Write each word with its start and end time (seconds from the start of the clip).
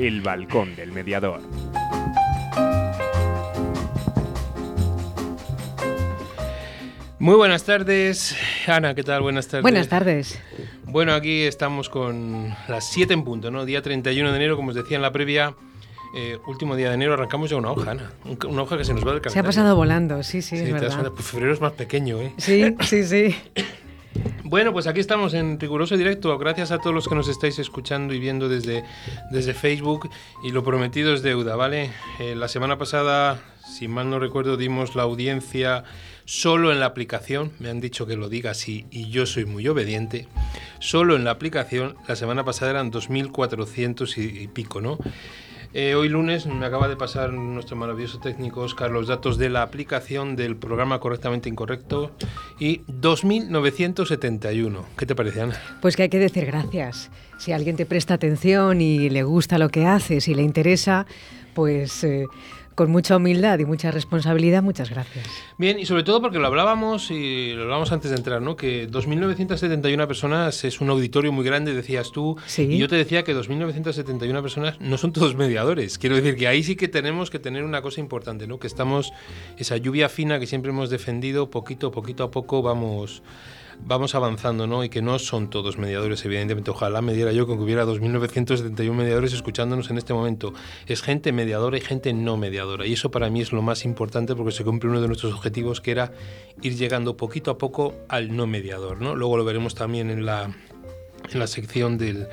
El 0.00 0.20
balcón 0.20 0.76
del 0.76 0.92
mediador. 0.92 1.40
Muy 7.18 7.34
buenas 7.34 7.64
tardes. 7.64 8.36
Ana, 8.68 8.94
¿qué 8.94 9.02
tal? 9.02 9.22
Buenas 9.22 9.48
tardes. 9.48 9.62
Buenas 9.62 9.88
tardes. 9.88 10.40
Bueno, 10.84 11.14
aquí 11.14 11.42
estamos 11.42 11.88
con 11.88 12.54
las 12.68 12.88
7 12.92 13.12
en 13.12 13.24
punto, 13.24 13.50
¿no? 13.50 13.64
Día 13.64 13.82
31 13.82 14.30
de 14.30 14.36
enero, 14.36 14.54
como 14.54 14.68
os 14.68 14.76
decía 14.76 14.94
en 14.94 15.02
la 15.02 15.10
previa, 15.10 15.56
eh, 16.14 16.38
último 16.46 16.76
día 16.76 16.90
de 16.90 16.94
enero, 16.94 17.14
arrancamos 17.14 17.50
ya 17.50 17.56
una 17.56 17.72
hoja, 17.72 17.90
Ana. 17.90 18.12
Una 18.48 18.62
hoja 18.62 18.78
que 18.78 18.84
se 18.84 18.94
nos 18.94 19.04
va 19.04 19.14
del 19.14 19.20
calendario. 19.20 19.32
Se 19.32 19.40
ha 19.40 19.42
pasado 19.42 19.74
volando, 19.74 20.22
sí, 20.22 20.42
sí, 20.42 20.58
es 20.58 20.72
verdad. 20.72 21.10
Pues 21.10 21.26
febrero 21.26 21.52
es 21.52 21.60
más 21.60 21.72
pequeño, 21.72 22.20
¿eh? 22.20 22.34
Sí, 22.36 22.76
sí, 22.82 23.02
sí. 23.02 23.34
Bueno, 24.48 24.72
pues 24.72 24.86
aquí 24.86 24.98
estamos 24.98 25.34
en 25.34 25.60
riguroso 25.60 25.94
directo. 25.98 26.38
Gracias 26.38 26.70
a 26.70 26.78
todos 26.78 26.94
los 26.94 27.06
que 27.06 27.14
nos 27.14 27.28
estáis 27.28 27.58
escuchando 27.58 28.14
y 28.14 28.18
viendo 28.18 28.48
desde, 28.48 28.82
desde 29.30 29.52
Facebook. 29.52 30.08
Y 30.42 30.52
lo 30.52 30.64
prometido 30.64 31.12
es 31.12 31.20
deuda, 31.20 31.54
¿vale? 31.54 31.90
Eh, 32.18 32.34
la 32.34 32.48
semana 32.48 32.78
pasada, 32.78 33.42
si 33.70 33.88
mal 33.88 34.08
no 34.08 34.18
recuerdo, 34.18 34.56
dimos 34.56 34.96
la 34.96 35.02
audiencia 35.02 35.84
solo 36.24 36.72
en 36.72 36.80
la 36.80 36.86
aplicación. 36.86 37.52
Me 37.58 37.68
han 37.68 37.82
dicho 37.82 38.06
que 38.06 38.16
lo 38.16 38.30
diga 38.30 38.52
así 38.52 38.86
y 38.90 39.10
yo 39.10 39.26
soy 39.26 39.44
muy 39.44 39.68
obediente. 39.68 40.28
Solo 40.78 41.14
en 41.14 41.24
la 41.24 41.32
aplicación, 41.32 41.96
la 42.08 42.16
semana 42.16 42.42
pasada 42.42 42.70
eran 42.70 42.90
2.400 42.90 44.16
y 44.16 44.48
pico, 44.48 44.80
¿no? 44.80 44.96
Eh, 45.74 45.94
hoy 45.94 46.08
lunes 46.08 46.46
me 46.46 46.64
acaba 46.64 46.88
de 46.88 46.96
pasar 46.96 47.32
nuestro 47.32 47.76
maravilloso 47.76 48.18
técnico 48.18 48.62
Oscar 48.62 48.90
los 48.90 49.06
datos 49.06 49.36
de 49.36 49.50
la 49.50 49.62
aplicación 49.62 50.34
del 50.34 50.56
programa 50.56 50.98
Correctamente 50.98 51.50
Incorrecto 51.50 52.10
y 52.58 52.80
2.971. 52.86 54.84
¿Qué 54.96 55.04
te 55.04 55.14
parece, 55.14 55.42
Ana? 55.42 55.60
Pues 55.82 55.94
que 55.94 56.04
hay 56.04 56.08
que 56.08 56.18
decir 56.18 56.46
gracias. 56.46 57.10
Si 57.38 57.52
alguien 57.52 57.76
te 57.76 57.84
presta 57.84 58.14
atención 58.14 58.80
y 58.80 59.10
le 59.10 59.22
gusta 59.24 59.58
lo 59.58 59.68
que 59.68 59.84
haces 59.84 60.26
y 60.28 60.34
le 60.34 60.42
interesa, 60.42 61.06
pues... 61.54 62.02
Eh, 62.02 62.26
con 62.78 62.92
mucha 62.92 63.16
humildad 63.16 63.58
y 63.58 63.64
mucha 63.64 63.90
responsabilidad, 63.90 64.62
muchas 64.62 64.88
gracias. 64.88 65.26
Bien, 65.56 65.80
y 65.80 65.84
sobre 65.84 66.04
todo 66.04 66.22
porque 66.22 66.38
lo 66.38 66.46
hablábamos 66.46 67.10
y 67.10 67.52
lo 67.52 67.62
hablábamos 67.62 67.90
antes 67.90 68.12
de 68.12 68.16
entrar, 68.16 68.40
¿no? 68.40 68.54
Que 68.54 68.88
2.971 68.88 70.06
personas 70.06 70.62
es 70.62 70.80
un 70.80 70.88
auditorio 70.88 71.32
muy 71.32 71.44
grande, 71.44 71.74
decías 71.74 72.12
tú. 72.12 72.36
Y 72.56 72.78
yo 72.78 72.86
te 72.86 72.94
decía 72.94 73.24
que 73.24 73.34
2.971 73.34 74.42
personas 74.42 74.80
no 74.80 74.96
son 74.96 75.12
todos 75.12 75.34
mediadores. 75.34 75.98
Quiero 75.98 76.14
decir 76.14 76.36
que 76.36 76.46
ahí 76.46 76.62
sí 76.62 76.76
que 76.76 76.86
tenemos 76.86 77.30
que 77.30 77.40
tener 77.40 77.64
una 77.64 77.82
cosa 77.82 77.98
importante, 77.98 78.46
¿no? 78.46 78.60
Que 78.60 78.68
estamos, 78.68 79.12
esa 79.56 79.76
lluvia 79.76 80.08
fina 80.08 80.38
que 80.38 80.46
siempre 80.46 80.70
hemos 80.70 80.88
defendido, 80.88 81.50
poquito, 81.50 81.90
poquito 81.90 82.22
a 82.22 82.30
poco 82.30 82.62
vamos 82.62 83.24
vamos 83.84 84.14
avanzando, 84.14 84.66
¿no? 84.66 84.84
Y 84.84 84.88
que 84.88 85.02
no 85.02 85.18
son 85.18 85.50
todos 85.50 85.78
mediadores, 85.78 86.24
evidentemente. 86.24 86.70
Ojalá 86.70 87.00
me 87.02 87.14
diera 87.14 87.32
yo 87.32 87.46
con 87.46 87.56
que 87.56 87.64
hubiera 87.64 87.84
2.971 87.84 88.92
mediadores 88.92 89.32
escuchándonos 89.32 89.90
en 89.90 89.98
este 89.98 90.14
momento. 90.14 90.52
Es 90.86 91.02
gente 91.02 91.32
mediadora 91.32 91.78
y 91.78 91.80
gente 91.80 92.12
no 92.12 92.36
mediadora. 92.36 92.86
Y 92.86 92.94
eso 92.94 93.10
para 93.10 93.30
mí 93.30 93.40
es 93.40 93.52
lo 93.52 93.62
más 93.62 93.84
importante 93.84 94.34
porque 94.34 94.52
se 94.52 94.64
cumple 94.64 94.90
uno 94.90 95.00
de 95.00 95.08
nuestros 95.08 95.32
objetivos, 95.34 95.80
que 95.80 95.90
era 95.90 96.12
ir 96.62 96.76
llegando 96.76 97.16
poquito 97.16 97.50
a 97.50 97.58
poco 97.58 97.94
al 98.08 98.36
no 98.36 98.46
mediador, 98.46 99.00
¿no? 99.00 99.14
Luego 99.14 99.36
lo 99.36 99.44
veremos 99.44 99.74
también 99.74 100.10
en 100.10 100.26
la, 100.26 100.50
en 101.30 101.38
la 101.38 101.46
sección 101.46 101.98
del 101.98 102.28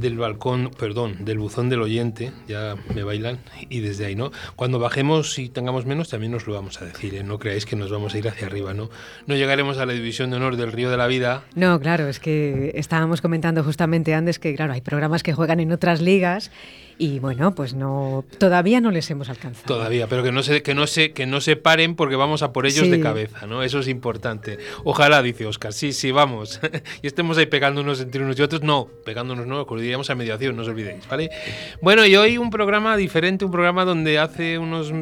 del 0.00 0.18
balcón, 0.18 0.70
perdón, 0.78 1.24
del 1.24 1.38
buzón 1.38 1.68
del 1.68 1.82
oyente, 1.82 2.32
ya 2.46 2.76
me 2.94 3.02
bailan, 3.02 3.38
y 3.68 3.80
desde 3.80 4.06
ahí, 4.06 4.16
¿no? 4.16 4.30
Cuando 4.56 4.78
bajemos 4.78 5.38
y 5.38 5.48
tengamos 5.48 5.86
menos, 5.86 6.08
también 6.08 6.32
nos 6.32 6.46
lo 6.46 6.54
vamos 6.54 6.80
a 6.80 6.84
decir, 6.84 7.14
¿eh? 7.14 7.22
No 7.22 7.38
creáis 7.38 7.66
que 7.66 7.76
nos 7.76 7.90
vamos 7.90 8.14
a 8.14 8.18
ir 8.18 8.28
hacia 8.28 8.46
arriba, 8.46 8.74
¿no? 8.74 8.90
No 9.26 9.34
llegaremos 9.34 9.78
a 9.78 9.86
la 9.86 9.92
división 9.92 10.30
de 10.30 10.36
honor 10.36 10.56
del 10.56 10.72
Río 10.72 10.90
de 10.90 10.96
la 10.96 11.06
Vida. 11.06 11.44
No, 11.54 11.80
claro, 11.80 12.08
es 12.08 12.20
que 12.20 12.72
estábamos 12.74 13.20
comentando 13.20 13.62
justamente 13.64 14.14
antes 14.14 14.38
que, 14.38 14.54
claro, 14.54 14.72
hay 14.72 14.80
programas 14.80 15.22
que 15.22 15.32
juegan 15.32 15.60
en 15.60 15.72
otras 15.72 16.00
ligas 16.00 16.50
y 16.98 17.20
bueno, 17.20 17.54
pues 17.54 17.74
no 17.74 18.24
todavía 18.38 18.80
no 18.80 18.90
les 18.90 19.08
hemos 19.10 19.28
alcanzado. 19.28 19.66
Todavía, 19.66 20.08
pero 20.08 20.24
que 20.24 20.32
no 20.32 20.42
se 20.42 20.62
que 20.62 20.74
no 20.74 20.86
se 20.88 21.12
que 21.12 21.26
no 21.26 21.40
se 21.40 21.54
paren 21.54 21.94
porque 21.94 22.16
vamos 22.16 22.42
a 22.42 22.52
por 22.52 22.66
ellos 22.66 22.90
de 22.90 23.00
cabeza, 23.00 23.46
¿no? 23.46 23.62
Eso 23.62 23.78
es 23.78 23.88
importante. 23.88 24.58
Ojalá 24.82 25.22
dice 25.22 25.46
Oscar. 25.46 25.72
Sí, 25.72 25.92
sí, 25.92 26.10
vamos. 26.10 26.60
y 27.02 27.06
estemos 27.06 27.38
ahí 27.38 27.46
pegándonos 27.46 28.00
entre 28.00 28.22
unos 28.22 28.38
y 28.38 28.42
otros, 28.42 28.62
no, 28.62 28.88
pegándonos 29.04 29.46
no, 29.46 29.64
acudiríamos 29.88 30.10
a 30.10 30.14
mediación, 30.14 30.56
no 30.56 30.62
os 30.62 30.68
olvidéis, 30.68 31.08
¿vale? 31.08 31.30
Bueno, 31.80 32.04
y 32.04 32.14
hoy 32.14 32.36
un 32.36 32.50
programa 32.50 32.96
diferente, 32.96 33.44
un 33.44 33.50
programa 33.50 33.84
donde 33.86 34.18
hace 34.18 34.58
unos 34.58 34.92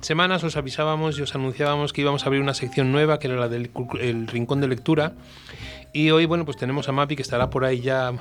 semanas 0.00 0.44
os 0.44 0.56
avisábamos 0.56 1.18
y 1.18 1.22
os 1.22 1.34
anunciábamos 1.34 1.92
que 1.92 2.02
íbamos 2.02 2.24
a 2.24 2.26
abrir 2.26 2.42
una 2.42 2.54
sección 2.54 2.92
nueva 2.92 3.18
que 3.18 3.28
era 3.28 3.36
la 3.36 3.48
del 3.48 3.70
el 4.00 4.26
rincón 4.26 4.60
de 4.60 4.68
lectura 4.68 5.12
y 5.94 6.10
hoy, 6.10 6.24
bueno, 6.24 6.46
pues 6.46 6.56
tenemos 6.56 6.88
a 6.88 6.92
Mapi 6.92 7.16
que 7.16 7.22
estará 7.22 7.50
por 7.50 7.66
ahí 7.66 7.80
ya 7.80 8.14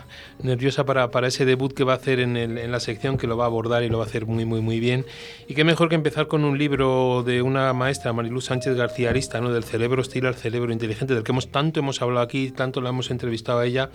nerviosa 0.43 0.85
para, 0.85 1.09
para 1.09 1.27
ese 1.27 1.45
debut 1.45 1.73
que 1.73 1.85
va 1.85 1.93
a 1.93 1.95
hacer 1.95 2.19
en, 2.19 2.35
el, 2.35 2.57
en, 2.57 2.69
la 2.69 2.81
sección, 2.81 3.17
que 3.17 3.27
lo 3.27 3.37
va 3.37 3.45
a 3.45 3.47
abordar 3.47 3.83
y 3.83 3.89
lo 3.89 3.97
va 3.97 4.03
a 4.03 4.07
hacer 4.07 4.25
muy, 4.25 4.43
muy, 4.43 4.59
muy 4.59 4.81
bien. 4.81 5.05
Y 5.47 5.53
qué 5.53 5.63
mejor 5.63 5.87
que 5.87 5.95
empezar 5.95 6.27
con 6.27 6.43
un 6.43 6.57
libro 6.57 7.23
de 7.23 7.41
una 7.41 7.71
maestra, 7.71 8.11
Mariluz 8.11 8.45
Sánchez 8.45 8.75
García 8.75 9.11
Arista, 9.11 9.39
¿no? 9.39 9.53
del 9.53 9.63
cerebro 9.63 10.01
hostil 10.01 10.25
al 10.25 10.35
cerebro 10.35 10.73
inteligente, 10.73 11.13
del 11.13 11.23
que 11.23 11.31
hemos, 11.31 11.49
tanto 11.49 11.79
hemos 11.79 12.01
hablado 12.01 12.25
aquí, 12.25 12.51
tanto 12.51 12.81
la 12.81 12.89
hemos 12.89 13.09
entrevistado 13.09 13.59
a 13.59 13.65
ella 13.65 13.89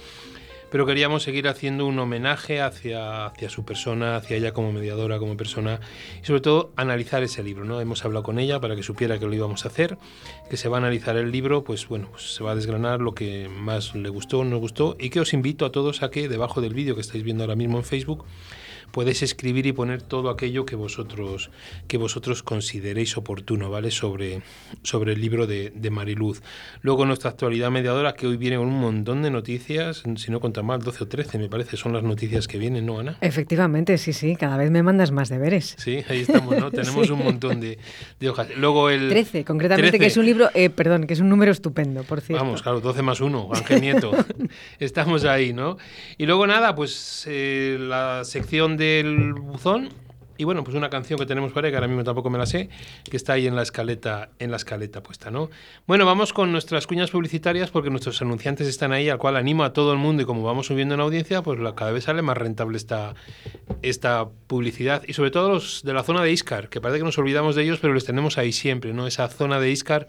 pero 0.71 0.87
queríamos 0.87 1.23
seguir 1.23 1.49
haciendo 1.49 1.87
un 1.87 1.99
homenaje 1.99 2.61
hacia, 2.61 3.27
hacia 3.27 3.49
su 3.51 3.65
persona, 3.65 4.17
hacia 4.17 4.37
ella 4.37 4.53
como 4.53 4.73
mediadora, 4.73 5.19
como 5.19 5.37
persona, 5.37 5.81
y 6.23 6.27
sobre 6.27 6.41
todo 6.41 6.73
analizar 6.77 7.23
ese 7.23 7.43
libro. 7.43 7.65
¿no? 7.65 7.81
Hemos 7.81 8.05
hablado 8.05 8.23
con 8.23 8.39
ella 8.39 8.61
para 8.61 8.77
que 8.77 8.83
supiera 8.83 9.19
que 9.19 9.27
lo 9.27 9.35
íbamos 9.35 9.65
a 9.65 9.69
hacer, 9.69 9.99
que 10.51 10.57
se 10.57 10.69
va 10.69 10.79
a 10.79 10.81
analizar 10.81 11.17
el 11.17 11.31
libro, 11.31 11.65
pues 11.65 11.89
bueno, 11.89 12.09
pues 12.11 12.35
se 12.35 12.43
va 12.43 12.53
a 12.53 12.55
desgranar 12.55 13.01
lo 13.01 13.15
que 13.15 13.49
más 13.49 13.95
le 13.95 14.09
gustó, 14.09 14.45
no 14.45 14.59
gustó, 14.59 14.97
y 14.99 15.11
que 15.11 15.21
os 15.21 15.33
invito 15.33 15.67
a 15.67 15.73
todos 15.73 16.03
a 16.03 16.11
que 16.11 16.29
debajo 16.29 16.61
del 16.61 16.75
vídeo 16.75 16.95
que 16.95 17.01
estáis 17.01 17.25
viendo 17.25 17.45
ahora 17.45 17.57
mismo 17.57 17.79
en 17.79 17.85
Facebook, 17.85 18.25
podéis 18.91 19.23
escribir 19.23 19.67
y 19.67 19.73
poner 19.73 20.03
todo 20.03 20.31
aquello 20.31 20.67
que 20.67 20.77
vosotros, 20.77 21.51
que 21.89 21.99
vosotros 21.99 22.43
consideréis 22.43 23.17
oportuno, 23.17 23.71
¿vale? 23.71 23.91
Sobre, 23.91 24.43
sobre 24.83 25.13
el 25.13 25.21
libro 25.21 25.47
de, 25.47 25.73
de 25.75 25.91
Mariluz. 25.91 26.43
Luego 26.83 27.07
nuestra 27.07 27.31
actualidad 27.31 27.71
mediadora, 27.71 28.15
que 28.15 28.27
hoy 28.27 28.37
viene 28.37 28.57
con 28.57 28.69
un 28.69 28.81
montón 28.81 29.23
de 29.23 29.31
noticias, 29.31 30.03
si 30.17 30.31
no 30.31 30.41
conta 30.41 30.63
mal, 30.63 30.83
12 30.83 31.05
o 31.05 31.09
13 31.09 31.39
me 31.39 31.49
parece, 31.49 31.77
son 31.77 31.93
las 31.93 32.03
noticias 32.03 32.49
que 32.49 32.59
vienen, 32.59 32.87
¿no, 32.87 32.99
Ana? 32.99 33.19
Efectivamente, 33.21 33.99
sí, 33.99 34.13
sí, 34.13 34.37
cada 34.37 34.57
vez 34.57 34.71
me 34.71 34.83
mandas 34.83 35.11
más 35.11 35.29
deberes. 35.29 35.75
Sí, 35.79 36.03
ahí 36.09 36.21
estamos, 36.21 36.57
¿no? 36.57 36.71
Tenemos 36.77 37.11
un 37.11 37.19
montón 37.25 37.61
de, 37.61 37.79
de, 38.21 38.31
hojas. 38.31 38.49
Luego 38.57 38.91
el... 38.91 39.09
13, 39.09 39.45
concretamente, 39.45 39.99
que 39.99 40.07
es 40.07 40.17
un 40.17 40.27
libro, 40.27 40.51
eh, 40.55 40.71
perdón, 40.71 41.07
que 41.07 41.15
es 41.15 41.21
un 41.21 41.29
número 41.29 41.53
estupendo, 41.53 42.03
por 42.05 42.21
cierto. 42.21 42.43
Vamos, 42.45 42.63
claro, 42.63 42.81
12 42.81 43.03
más 43.03 43.21
1, 43.21 43.51
Ángel 43.53 43.81
Nieto. 43.81 44.13
estamos 44.79 45.25
ahí, 45.25 45.53
¿no? 45.53 45.79
Y 46.19 46.27
luego 46.27 46.47
nada, 46.47 46.75
pues 46.75 47.25
eh, 47.29 47.77
la 47.81 48.25
sección 48.25 48.76
del 48.77 49.35
buzón 49.35 49.91
y 50.39 50.45
bueno, 50.45 50.65
pues 50.65 50.77
una 50.77 50.91
canción 50.91 51.19
que 51.19 51.27
tenemos 51.27 51.53
por 51.53 51.65
ahí, 51.65 51.71
que 51.71 51.77
ahora 51.77 51.89
mismo 51.89 52.05
tampoco 52.05 52.31
me 52.31 52.39
la 52.39 52.47
sé, 52.47 52.69
que 53.09 53.17
está 53.17 53.35
ahí 53.35 53.47
en 53.47 53.57
la 53.57 53.63
escaleta, 53.63 54.31
en 54.39 54.51
la 54.51 54.57
escaleta 54.57 55.03
puesta, 55.03 55.31
¿no? 55.31 55.51
Bueno, 55.87 56.05
vamos 56.05 56.33
con 56.33 56.53
nuestras 56.53 56.87
cuñas 56.87 57.11
publicitarias 57.11 57.71
porque 57.71 57.91
nuestros 57.91 58.21
anunciantes 58.21 58.67
están 58.67 58.93
ahí, 58.93 59.09
al 59.09 59.19
cual 59.19 59.37
animo 59.37 59.65
a 59.65 59.73
todo 59.73 59.93
el 59.93 59.99
mundo 59.99 60.23
y 60.23 60.27
como 60.27 60.43
vamos 60.43 60.67
subiendo 60.67 60.95
en 60.95 61.01
audiencia, 61.01 61.43
pues 61.43 61.59
cada 61.75 61.91
vez 61.91 62.05
sale 62.05 62.23
más 62.23 62.37
rentable 62.37 62.77
esta, 62.77 63.15
esta 63.83 64.29
publicidad. 64.47 65.03
Y 65.07 65.15
sobre 65.15 65.31
todo 65.31 65.49
los 65.49 65.83
de 65.83 65.95
la 65.95 66.03
zona 66.03 66.23
de 66.23 66.33
Iscar, 66.33 66.69
que 66.69 66.81
parece 66.81 66.99
que 66.99 67.05
nos 67.05 67.19
olvidamos 67.19 67.55
de 67.55 67.63
ellos, 67.63 67.79
pero 67.81 67.95
les 67.95 68.05
tenemos 68.05 68.37
ahí 68.39 68.53
siempre, 68.53 68.93
¿no? 68.93 69.07
Esa 69.07 69.29
zona 69.29 69.59
de 69.59 69.71
Iscar 69.71 70.07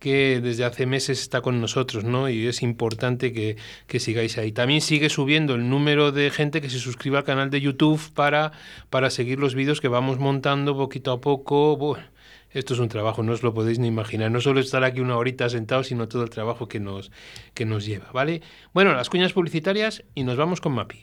que 0.00 0.40
desde 0.40 0.64
hace 0.64 0.86
meses 0.86 1.20
está 1.20 1.42
con 1.42 1.60
nosotros, 1.60 2.02
¿no? 2.04 2.28
Y 2.28 2.46
es 2.46 2.62
importante 2.62 3.32
que, 3.32 3.56
que, 3.86 4.00
sigáis 4.00 4.38
ahí. 4.38 4.50
También 4.50 4.80
sigue 4.80 5.10
subiendo 5.10 5.54
el 5.54 5.68
número 5.68 6.10
de 6.10 6.30
gente 6.30 6.60
que 6.60 6.70
se 6.70 6.78
suscribe 6.78 7.18
al 7.18 7.24
canal 7.24 7.50
de 7.50 7.60
YouTube 7.60 8.00
para, 8.14 8.52
para 8.88 9.10
seguir 9.10 9.38
los 9.38 9.54
vídeos 9.54 9.80
que 9.80 9.88
vamos 9.88 10.18
montando 10.18 10.76
poquito 10.76 11.12
a 11.12 11.20
poco. 11.20 11.76
Bueno, 11.76 12.02
esto 12.50 12.74
es 12.74 12.80
un 12.80 12.88
trabajo, 12.88 13.22
no 13.22 13.32
os 13.32 13.42
lo 13.42 13.54
podéis 13.54 13.78
ni 13.78 13.88
imaginar. 13.88 14.30
No 14.30 14.40
solo 14.40 14.60
estar 14.60 14.82
aquí 14.82 15.00
una 15.00 15.16
horita 15.16 15.48
sentado, 15.48 15.84
sino 15.84 16.08
todo 16.08 16.24
el 16.24 16.30
trabajo 16.30 16.66
que 16.66 16.80
nos, 16.80 17.12
que 17.54 17.66
nos 17.66 17.84
lleva, 17.84 18.10
¿vale? 18.12 18.40
Bueno, 18.72 18.94
las 18.94 19.10
cuñas 19.10 19.34
publicitarias 19.34 20.02
y 20.14 20.24
nos 20.24 20.36
vamos 20.36 20.60
con 20.60 20.72
Mapi. 20.72 21.02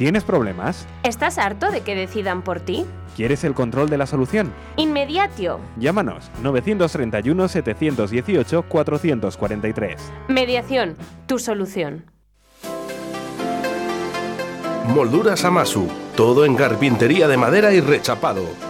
¿Tienes 0.00 0.24
problemas? 0.24 0.86
¿Estás 1.02 1.36
harto 1.36 1.70
de 1.70 1.82
que 1.82 1.94
decidan 1.94 2.40
por 2.40 2.58
ti? 2.58 2.86
¿Quieres 3.16 3.44
el 3.44 3.52
control 3.52 3.90
de 3.90 3.98
la 3.98 4.06
solución? 4.06 4.50
Inmediatio. 4.76 5.60
Llámanos 5.76 6.30
931 6.42 7.48
718 7.48 8.62
443. 8.62 10.00
Mediación, 10.28 10.96
tu 11.26 11.38
solución. 11.38 12.06
Molduras 14.86 15.44
Amasu, 15.44 15.86
todo 16.16 16.46
en 16.46 16.56
carpintería 16.56 17.28
de 17.28 17.36
madera 17.36 17.74
y 17.74 17.82
rechapado 17.82 18.69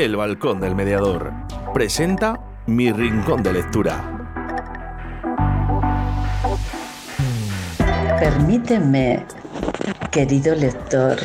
El 0.00 0.16
Balcón 0.16 0.62
del 0.62 0.74
Mediador 0.74 1.30
presenta 1.74 2.40
Mi 2.66 2.90
Rincón 2.90 3.42
de 3.42 3.52
Lectura. 3.52 4.02
Permíteme, 8.18 9.26
querido 10.10 10.54
lector, 10.54 11.18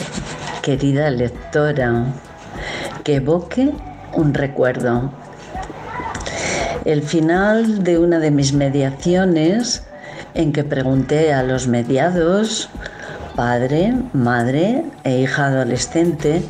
querida 0.62 1.10
lectora, 1.10 2.08
que 3.06 3.16
evoque 3.16 3.72
un 4.12 4.34
recuerdo. 4.34 5.10
El 6.84 7.02
final 7.02 7.82
de 7.82 7.98
una 7.98 8.20
de 8.20 8.32
mis 8.32 8.52
mediaciones 8.52 9.88
en 10.34 10.52
que 10.52 10.66
pregunté 10.66 11.32
a 11.32 11.44
los 11.44 11.70
mediados, 11.70 12.70
padre, 13.36 13.94
madre 14.14 14.86
e 15.04 15.20
hija 15.20 15.48
adolescente, 15.48 16.44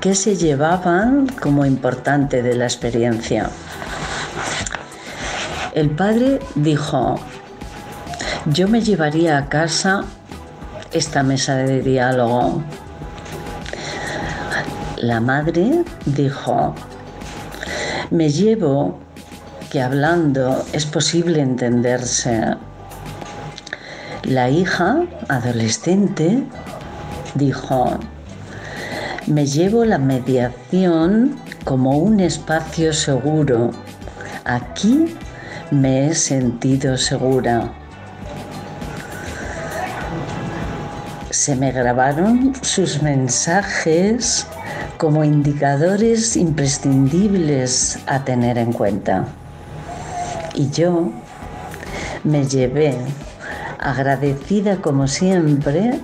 qué 0.00 0.14
se 0.14 0.36
llevaban 0.36 1.26
como 1.40 1.66
importante 1.66 2.42
de 2.42 2.54
la 2.54 2.64
experiencia. 2.64 3.50
El 5.74 5.90
padre 5.90 6.38
dijo, 6.54 7.18
yo 8.46 8.68
me 8.68 8.80
llevaría 8.80 9.38
a 9.38 9.48
casa 9.48 10.04
esta 10.92 11.22
mesa 11.22 11.56
de 11.56 11.80
diálogo. 11.80 12.62
La 14.96 15.20
madre 15.20 15.84
dijo, 16.06 16.74
me 18.10 18.30
llevo 18.30 18.98
que 19.70 19.80
hablando 19.80 20.64
es 20.72 20.84
posible 20.84 21.40
entenderse. 21.40 22.56
La 24.24 24.48
hija, 24.48 25.02
adolescente, 25.28 26.44
dijo, 27.34 27.98
me 29.26 29.46
llevo 29.46 29.84
la 29.84 29.98
mediación 29.98 31.36
como 31.64 31.98
un 31.98 32.20
espacio 32.20 32.92
seguro. 32.92 33.72
Aquí 34.44 35.16
me 35.70 36.06
he 36.06 36.14
sentido 36.14 36.96
segura. 36.96 37.72
Se 41.30 41.56
me 41.56 41.72
grabaron 41.72 42.52
sus 42.62 43.02
mensajes 43.02 44.46
como 44.98 45.24
indicadores 45.24 46.36
imprescindibles 46.36 47.98
a 48.06 48.24
tener 48.24 48.56
en 48.56 48.72
cuenta. 48.72 49.26
Y 50.54 50.70
yo 50.70 51.10
me 52.22 52.46
llevé, 52.46 52.96
agradecida 53.82 54.76
como 54.76 55.08
siempre, 55.08 56.00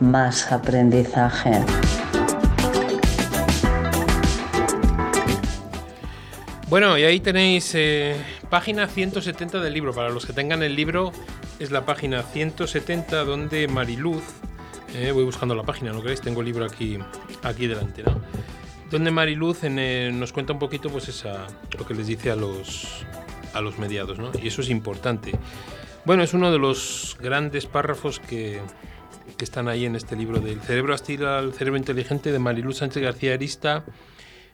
más 0.00 0.52
aprendizaje. 0.52 1.64
Bueno, 6.68 6.98
y 6.98 7.04
ahí 7.04 7.20
tenéis 7.20 7.72
eh, 7.74 8.16
página 8.50 8.88
170 8.88 9.60
del 9.60 9.72
libro. 9.72 9.94
Para 9.94 10.10
los 10.10 10.26
que 10.26 10.32
tengan 10.32 10.62
el 10.62 10.74
libro, 10.74 11.12
es 11.58 11.70
la 11.70 11.86
página 11.86 12.22
170 12.22 13.24
donde 13.24 13.68
Mariluz, 13.68 14.24
eh, 14.94 15.12
voy 15.12 15.24
buscando 15.24 15.54
la 15.54 15.62
página, 15.62 15.92
¿no 15.92 16.00
creéis? 16.00 16.20
Tengo 16.20 16.40
el 16.40 16.46
libro 16.46 16.64
aquí, 16.64 16.98
aquí 17.42 17.66
delante, 17.66 18.02
¿no? 18.02 18.20
Donde 18.90 19.10
Mariluz 19.10 19.58
eh, 19.62 20.10
nos 20.12 20.32
cuenta 20.32 20.52
un 20.52 20.58
poquito 20.58 20.90
pues 20.90 21.08
esa, 21.08 21.46
lo 21.78 21.86
que 21.86 21.94
les 21.94 22.06
dice 22.06 22.30
a 22.30 22.36
los, 22.36 23.04
a 23.52 23.60
los 23.60 23.78
mediados, 23.78 24.18
¿no? 24.18 24.30
Y 24.42 24.48
eso 24.48 24.60
es 24.60 24.68
importante. 24.68 25.32
Bueno, 26.06 26.22
es 26.22 26.34
uno 26.34 26.52
de 26.52 26.58
los 26.58 27.16
grandes 27.18 27.64
párrafos 27.64 28.20
que, 28.20 28.60
que 29.38 29.44
están 29.44 29.68
ahí 29.68 29.86
en 29.86 29.96
este 29.96 30.16
libro 30.16 30.38
del 30.38 30.60
cerebro 30.60 30.92
hostil 30.92 31.24
al 31.24 31.54
cerebro 31.54 31.78
inteligente 31.78 32.30
de 32.30 32.38
Mariluz 32.38 32.78
Sánchez 32.78 33.02
García 33.02 33.32
Arista, 33.32 33.84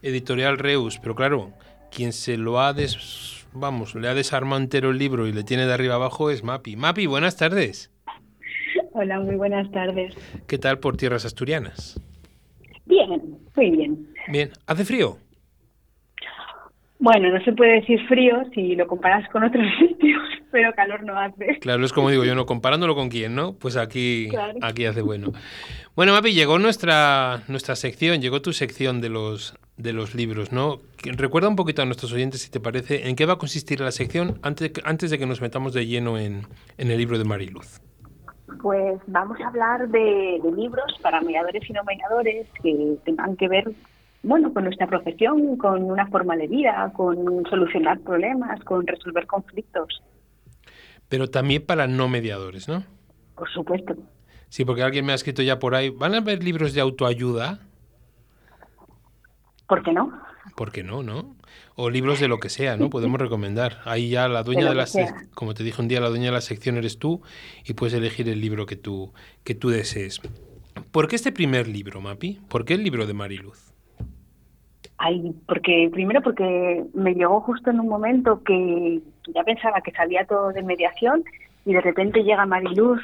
editorial 0.00 0.58
Reus. 0.58 1.00
Pero 1.00 1.16
claro, 1.16 1.52
quien 1.90 2.12
se 2.12 2.36
lo 2.36 2.60
ha 2.60 2.72
des, 2.72 3.46
vamos, 3.52 3.96
le 3.96 4.06
ha 4.06 4.14
desarmado 4.14 4.62
entero 4.62 4.90
el 4.90 4.98
libro 4.98 5.26
y 5.26 5.32
le 5.32 5.42
tiene 5.42 5.66
de 5.66 5.72
arriba 5.72 5.96
abajo 5.96 6.30
es 6.30 6.44
Mapi. 6.44 6.76
Mapi, 6.76 7.06
buenas 7.06 7.36
tardes. 7.36 7.90
Hola, 8.92 9.18
muy 9.18 9.34
buenas 9.34 9.68
tardes. 9.72 10.14
¿Qué 10.46 10.56
tal 10.56 10.78
por 10.78 10.96
tierras 10.96 11.24
asturianas? 11.24 12.00
Bien, 12.86 13.38
muy 13.56 13.70
bien. 13.70 14.08
Bien, 14.28 14.50
¿hace 14.66 14.84
frío? 14.84 15.18
Bueno, 17.02 17.30
no 17.30 17.42
se 17.42 17.52
puede 17.52 17.80
decir 17.80 17.98
frío 18.08 18.42
si 18.54 18.76
lo 18.76 18.86
comparas 18.86 19.26
con 19.30 19.42
otros 19.42 19.64
sitios, 19.78 20.22
pero 20.50 20.72
calor 20.74 21.02
no 21.02 21.18
hace. 21.18 21.58
Claro, 21.60 21.82
es 21.84 21.92
como 21.94 22.10
digo 22.10 22.24
yo, 22.24 22.34
no 22.34 22.44
comparándolo 22.44 22.94
con 22.94 23.08
quién, 23.08 23.34
¿no? 23.34 23.54
Pues 23.54 23.76
aquí, 23.78 24.28
Claro. 24.30 24.58
aquí 24.60 24.84
hace 24.84 25.00
bueno. 25.00 25.32
Bueno, 25.96 26.12
Mapi, 26.12 26.32
llegó 26.34 26.58
nuestra, 26.58 27.42
nuestra 27.48 27.74
sección, 27.74 28.20
llegó 28.20 28.42
tu 28.42 28.52
sección 28.52 29.00
de 29.00 29.08
los, 29.08 29.56
de 29.78 29.94
los 29.94 30.14
libros, 30.14 30.52
¿no? 30.52 30.80
Recuerda 31.02 31.48
un 31.48 31.56
poquito 31.56 31.80
a 31.80 31.86
nuestros 31.86 32.12
oyentes, 32.12 32.42
si 32.42 32.50
te 32.50 32.60
parece, 32.60 33.08
en 33.08 33.16
qué 33.16 33.24
va 33.24 33.32
a 33.34 33.38
consistir 33.38 33.80
la 33.80 33.92
sección 33.92 34.38
antes, 34.42 34.70
antes 34.84 35.10
de 35.10 35.18
que 35.18 35.24
nos 35.26 35.40
metamos 35.40 35.72
de 35.72 35.86
lleno 35.86 36.18
en, 36.18 36.42
en 36.76 36.90
el 36.90 36.98
libro 36.98 37.16
de 37.18 37.24
Mariluz. 37.24 37.80
Pues 38.60 39.00
vamos 39.06 39.40
a 39.40 39.48
hablar 39.48 39.88
de, 39.88 40.38
de 40.42 40.52
libros 40.52 40.92
para 41.00 41.20
mediadores 41.22 41.62
y 41.68 41.72
no 41.72 41.82
mediadores 41.84 42.46
que 42.62 42.96
tengan 43.06 43.36
que 43.36 43.48
ver, 43.48 43.64
bueno, 44.22 44.52
con 44.52 44.64
nuestra 44.64 44.86
profesión, 44.86 45.56
con 45.56 45.82
una 45.84 46.06
forma 46.08 46.36
de 46.36 46.46
vida, 46.46 46.92
con 46.94 47.44
solucionar 47.48 48.00
problemas, 48.00 48.62
con 48.64 48.86
resolver 48.86 49.26
conflictos, 49.26 50.02
Pero 51.08 51.28
también 51.28 51.64
para 51.64 51.86
no 51.86 52.08
mediadores, 52.08 52.68
¿no? 52.68 52.84
por 53.40 53.50
supuesto. 53.50 53.96
Sí, 54.50 54.66
porque 54.66 54.82
alguien 54.82 55.06
me 55.06 55.12
ha 55.12 55.14
escrito 55.14 55.40
ya 55.40 55.58
por 55.58 55.74
ahí, 55.74 55.88
¿van 55.88 56.14
a 56.14 56.18
haber 56.18 56.44
libros 56.44 56.74
de 56.74 56.82
autoayuda? 56.82 57.60
¿Por 59.66 59.82
qué 59.82 59.92
no? 59.92 60.12
¿Por 60.56 60.72
qué 60.72 60.82
no, 60.82 61.02
no? 61.02 61.36
O 61.74 61.88
libros 61.88 62.20
de 62.20 62.28
lo 62.28 62.38
que 62.38 62.50
sea, 62.50 62.76
¿no? 62.76 62.90
Podemos 62.90 63.18
recomendar. 63.18 63.78
Ahí 63.86 64.10
ya 64.10 64.28
la 64.28 64.42
dueña 64.42 64.64
lo 64.64 64.70
de, 64.70 64.74
la 64.74 64.86
como 65.32 65.54
te 65.54 65.64
dije 65.64 65.80
un 65.80 65.88
día, 65.88 66.00
la 66.00 66.10
dueña 66.10 66.26
de 66.26 66.32
la 66.32 66.42
sección 66.42 66.76
eres 66.76 66.98
tú 66.98 67.22
y 67.64 67.72
puedes 67.72 67.94
elegir 67.94 68.28
el 68.28 68.42
libro 68.42 68.66
que 68.66 68.76
tú, 68.76 69.14
que 69.42 69.54
tú 69.54 69.70
desees. 69.70 70.20
¿Por 70.90 71.08
qué 71.08 71.16
este 71.16 71.32
primer 71.32 71.66
libro, 71.66 72.02
Mapi? 72.02 72.40
¿Por 72.48 72.66
qué 72.66 72.74
el 72.74 72.82
libro 72.82 73.06
de 73.06 73.14
Mariluz? 73.14 73.69
Ay, 75.02 75.34
porque 75.46 75.88
primero 75.90 76.20
porque 76.20 76.84
me 76.92 77.14
llegó 77.14 77.40
justo 77.40 77.70
en 77.70 77.80
un 77.80 77.88
momento 77.88 78.42
que 78.44 79.00
ya 79.34 79.42
pensaba 79.44 79.80
que 79.80 79.92
sabía 79.92 80.26
todo 80.26 80.52
de 80.52 80.62
mediación 80.62 81.24
y 81.64 81.72
de 81.72 81.80
repente 81.80 82.22
llega 82.22 82.44
Mariluz 82.44 83.00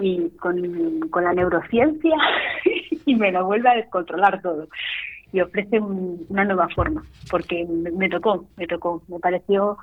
y 0.00 0.30
con, 0.40 1.08
con 1.08 1.22
la 1.22 1.32
neurociencia 1.34 2.16
y 3.06 3.14
me 3.14 3.30
lo 3.30 3.46
vuelve 3.46 3.68
a 3.70 3.76
descontrolar 3.76 4.42
todo 4.42 4.66
y 5.32 5.40
ofrece 5.40 5.78
un- 5.78 6.26
una 6.28 6.44
nueva 6.44 6.68
forma 6.74 7.04
porque 7.30 7.64
me, 7.64 7.92
me 7.92 8.08
tocó, 8.08 8.48
me 8.56 8.66
tocó, 8.66 9.04
me 9.06 9.20
pareció 9.20 9.78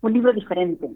un 0.00 0.12
libro 0.14 0.32
diferente, 0.32 0.88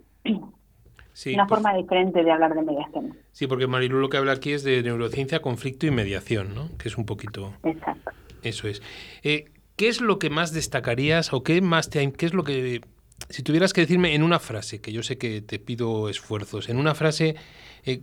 Sí, 1.12 1.34
una 1.34 1.46
pues- 1.46 1.60
forma 1.60 1.76
diferente 1.76 2.24
de 2.24 2.30
hablar 2.32 2.54
de 2.54 2.62
mediación. 2.62 3.16
sí, 3.32 3.46
porque 3.46 3.66
Mariluz 3.66 4.00
lo 4.00 4.08
que 4.08 4.16
habla 4.16 4.32
aquí 4.32 4.52
es 4.52 4.64
de 4.64 4.82
neurociencia, 4.82 5.40
conflicto 5.42 5.86
y 5.86 5.90
mediación, 5.90 6.54
¿no? 6.54 6.68
Que 6.78 6.88
es 6.88 6.96
un 6.96 7.04
poquito... 7.04 7.52
Exacto. 7.62 8.10
Eso 8.42 8.66
es. 8.68 8.82
Eh, 9.22 9.46
¿Qué 9.76 9.88
es 9.88 10.00
lo 10.00 10.18
que 10.18 10.30
más 10.30 10.52
destacarías 10.52 11.32
o 11.32 11.42
qué 11.42 11.60
más 11.60 11.90
te, 11.90 12.12
qué 12.12 12.26
es 12.26 12.34
lo 12.34 12.44
que 12.44 12.80
si 13.28 13.42
tuvieras 13.42 13.72
que 13.72 13.82
decirme 13.82 14.14
en 14.14 14.22
una 14.22 14.38
frase, 14.38 14.80
que 14.80 14.92
yo 14.92 15.02
sé 15.02 15.18
que 15.18 15.40
te 15.40 15.58
pido 15.58 16.08
esfuerzos, 16.08 16.68
en 16.68 16.76
una 16.76 16.94
frase, 16.94 17.36
eh, 17.84 18.02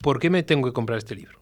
¿por 0.00 0.18
qué 0.18 0.30
me 0.30 0.42
tengo 0.42 0.68
que 0.68 0.72
comprar 0.72 0.98
este 0.98 1.14
libro? 1.14 1.38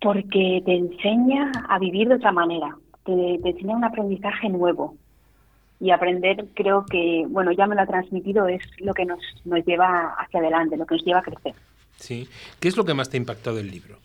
Porque 0.00 0.62
te 0.64 0.76
enseña 0.76 1.52
a 1.68 1.78
vivir 1.78 2.08
de 2.08 2.16
otra 2.16 2.32
manera, 2.32 2.76
te, 3.04 3.38
te 3.42 3.50
enseña 3.50 3.76
un 3.76 3.84
aprendizaje 3.84 4.48
nuevo. 4.48 4.96
Y 5.78 5.90
aprender, 5.90 6.46
creo 6.54 6.86
que, 6.86 7.24
bueno, 7.28 7.50
ya 7.50 7.66
me 7.66 7.74
lo 7.74 7.82
ha 7.82 7.86
transmitido, 7.86 8.46
es 8.46 8.62
lo 8.78 8.94
que 8.94 9.04
nos, 9.04 9.18
nos 9.44 9.64
lleva 9.64 10.14
hacia 10.16 10.38
adelante, 10.38 10.76
lo 10.76 10.86
que 10.86 10.94
nos 10.94 11.04
lleva 11.04 11.18
a 11.18 11.22
crecer. 11.22 11.54
Sí. 11.96 12.28
¿Qué 12.60 12.68
es 12.68 12.76
lo 12.76 12.84
que 12.84 12.94
más 12.94 13.10
te 13.10 13.16
ha 13.16 13.20
impactado 13.20 13.56
del 13.56 13.70
libro? 13.70 13.98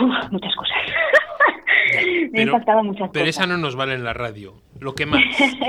Uf, 0.00 0.30
muchas 0.32 0.54
cosas. 0.56 0.76
me 1.94 1.98
ha 1.98 2.30
Pero- 2.32 2.52
impactado 2.52 2.82
muchas 2.84 3.10
Pero 3.12 3.24
cosas. 3.26 3.36
esa 3.36 3.46
no 3.46 3.56
nos 3.58 3.76
vale 3.76 3.94
en 3.94 4.04
la 4.04 4.12
radio. 4.12 4.54
Lo 4.80 4.94
que 4.94 5.06
más. 5.06 5.22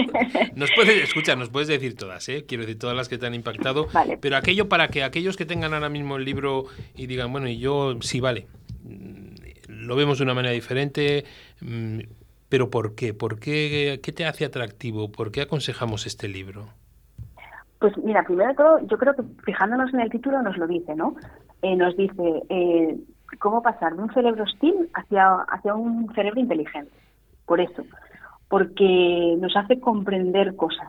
Nos 0.56 0.72
puedes, 0.72 1.04
escucha, 1.04 1.36
nos 1.36 1.50
puedes 1.50 1.68
decir 1.68 1.96
todas, 1.96 2.28
¿eh? 2.30 2.46
Quiero 2.48 2.64
decir 2.64 2.80
todas 2.80 2.96
las 2.96 3.08
que 3.10 3.18
te 3.18 3.26
han 3.28 3.34
impactado. 3.36 3.88
Vale. 3.94 4.18
Pero 4.18 4.36
aquello 4.38 4.68
para 4.70 4.88
que 4.88 5.04
aquellos 5.04 5.36
que 5.38 5.46
tengan 5.46 5.74
ahora 5.74 5.90
mismo 5.90 6.16
el 6.16 6.24
libro 6.26 6.66
y 6.96 7.08
digan, 7.08 7.32
bueno, 7.32 7.48
y 7.50 7.58
yo 7.60 7.96
sí, 8.02 8.20
vale. 8.20 8.48
mm, 8.84 9.26
lo 9.68 9.96
vemos 9.96 10.18
de 10.18 10.24
una 10.24 10.34
manera 10.34 10.54
diferente, 10.54 11.26
mm, 11.62 12.00
pero 12.50 12.70
¿por 12.70 12.96
qué? 12.96 13.14
¿Por 13.14 13.40
qué? 13.40 14.00
¿Qué 14.02 14.12
te 14.12 14.26
hace 14.26 14.46
atractivo? 14.46 15.12
¿Por 15.12 15.32
qué 15.32 15.42
aconsejamos 15.42 16.06
este 16.08 16.28
libro? 16.28 16.70
Pues 17.80 17.94
mira, 17.98 18.24
primero 18.24 18.50
de 18.50 18.56
todo, 18.56 18.80
yo 18.88 18.98
creo 18.98 19.14
que 19.16 19.22
fijándonos 19.44 19.94
en 19.94 20.00
el 20.00 20.10
título 20.10 20.42
nos 20.42 20.58
lo 20.58 20.66
dice, 20.68 20.96
¿no? 20.96 21.16
Eh, 21.62 21.76
nos 21.76 21.96
dice 21.98 22.24
eh, 22.50 22.96
cómo 23.40 23.62
pasar 23.62 23.96
de 23.96 24.04
un 24.04 24.14
cerebro 24.14 24.44
hostil 24.44 24.90
hacia, 24.94 25.36
hacia 25.50 25.76
un 25.76 26.14
cerebro 26.14 26.40
inteligente. 26.40 26.92
Por 27.46 27.62
eso, 27.62 27.84
porque 28.50 29.36
nos 29.40 29.56
hace 29.56 29.80
comprender 29.80 30.56
cosas. 30.56 30.88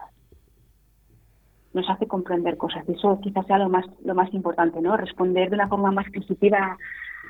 Nos 1.75 1.89
hace 1.91 2.07
comprender 2.07 2.57
cosas. 2.57 2.85
Y 2.89 2.93
eso 2.93 3.21
quizás 3.23 3.47
sea 3.47 3.59
lo 3.59 3.69
más, 3.69 3.85
lo 4.05 4.15
más 4.15 4.33
importante, 4.33 4.81
¿no? 4.81 4.97
Responder 4.97 5.51
de 5.51 5.57
una 5.57 5.69
forma 5.69 5.91
más 5.91 6.07
positiva 6.11 6.79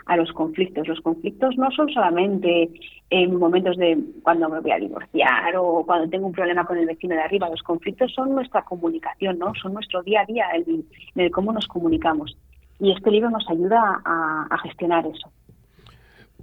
a 0.07 0.17
los 0.17 0.33
conflictos. 0.33 0.87
Los 0.87 1.01
conflictos 1.01 1.57
no 1.59 1.71
son 1.73 1.89
solamente 1.91 2.71
en 3.11 3.37
momentos 3.37 3.77
de 3.77 3.99
cuando 4.23 4.49
me 4.49 4.61
voy 4.61 4.71
a 4.71 4.79
divorciar 4.79 5.57
o 5.57 5.85
cuando 5.85 6.09
tengo 6.09 6.27
un 6.27 6.33
problema 6.33 6.65
con 6.65 6.79
el 6.79 6.87
vecino 6.87 7.17
de 7.17 7.23
arriba. 7.23 7.49
Los 7.49 7.63
conflictos 7.63 8.13
son 8.15 8.35
nuestra 8.35 8.63
comunicación, 8.63 9.39
¿no? 9.39 9.53
Son 9.61 9.75
nuestro 9.75 10.03
día 10.03 10.21
a 10.21 10.27
día, 10.27 10.47
el, 10.55 10.85
el 11.17 11.31
cómo 11.33 11.53
nos 11.53 11.67
comunicamos. 11.67 12.37
Y 12.79 12.93
este 12.93 13.11
libro 13.11 13.31
nos 13.31 13.49
ayuda 13.49 14.03
a, 14.05 14.47
a 14.51 14.59
gestionar 14.59 15.07
eso. 15.07 15.31